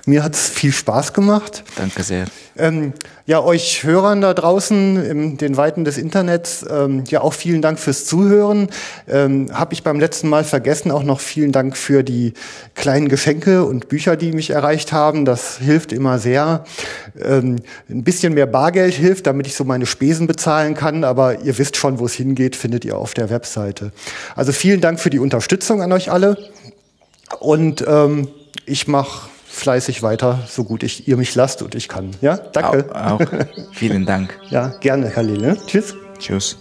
Mir 0.06 0.24
hat 0.24 0.36
es 0.36 0.50
viel 0.50 0.72
Spaß 0.72 1.14
gemacht. 1.14 1.64
Danke 1.76 2.04
sehr. 2.04 2.28
Ähm, 2.58 2.94
ja, 3.26 3.42
euch 3.42 3.84
Hörern 3.84 4.22
da 4.22 4.34
draußen 4.34 5.04
in 5.04 5.38
den 5.38 5.58
Weiten 5.58 5.86
des 5.86 5.98
Internets, 5.98 6.66
ähm, 6.70 7.04
ja 7.08 7.22
auch 7.22 7.34
vielen 7.34 7.62
Dank 7.62 7.80
fürs 7.80 8.06
Zuhören. 8.06 8.68
Ähm, 9.08 9.48
Habe 9.52 9.74
ich 9.74 9.84
beim 9.84 10.00
letzten 10.00 10.30
Mal 10.30 10.44
vergessen, 10.44 10.92
auch 10.92 11.04
noch 11.04 11.20
vielen 11.20 11.52
Dank 11.52 11.76
für 11.76 12.04
die 12.04 12.34
kleinen 12.76 13.10
Geschenke 13.10 13.64
und 13.64 13.90
Bücher, 13.90 14.16
die 14.16 14.34
mich 14.34 14.52
erreicht 14.52 14.92
haben. 14.92 15.26
Das 15.26 15.58
hilft 15.58 15.92
immer 15.92 16.20
sehr. 16.20 16.64
Ähm, 17.20 17.58
ein 17.90 18.04
bisschen 18.04 18.34
mehr 18.34 18.46
Bargeld 18.46 18.94
hilft, 18.94 19.26
damit 19.26 19.48
ich 19.48 19.56
so 19.56 19.64
meine 19.64 19.86
Spesen 19.86 20.28
bezahlen 20.28 20.76
kann, 20.76 21.04
aber 21.04 21.42
ihr 21.42 21.58
wisst 21.58 21.78
schon, 21.78 22.00
wo 22.00 22.06
es 22.06 22.14
hingeht, 22.14 22.56
findet 22.56 22.86
ihr 22.86 22.98
auf 22.98 23.14
der 23.14 23.30
Webseite. 23.30 23.92
Also 24.36 24.52
vielen 24.52 24.82
Dank 24.82 25.00
für 25.00 25.10
die 25.10 25.20
Unterstützung 25.20 25.82
an 25.82 25.92
euch 25.92 26.12
alle. 26.12 26.38
Und 27.40 27.84
ähm, 27.88 28.28
ich 28.66 28.88
mache 28.88 29.30
fleißig 29.54 30.02
weiter, 30.02 30.40
so 30.48 30.64
gut 30.64 30.84
ich, 30.84 31.08
ihr 31.08 31.16
mich 31.16 31.36
lasst 31.36 31.62
und 31.62 31.76
ich 31.76 31.88
kann. 31.88 32.12
Ja, 32.22 32.38
danke. 32.38 32.90
Auch, 32.94 33.20
auch. 33.20 33.22
Vielen 33.72 34.06
Dank. 34.06 34.40
Ja, 34.50 34.68
gerne, 34.82 35.10
Khalil. 35.10 35.38
Ne? 35.40 35.58
Tschüss. 35.66 35.96
Tschüss. 36.20 36.58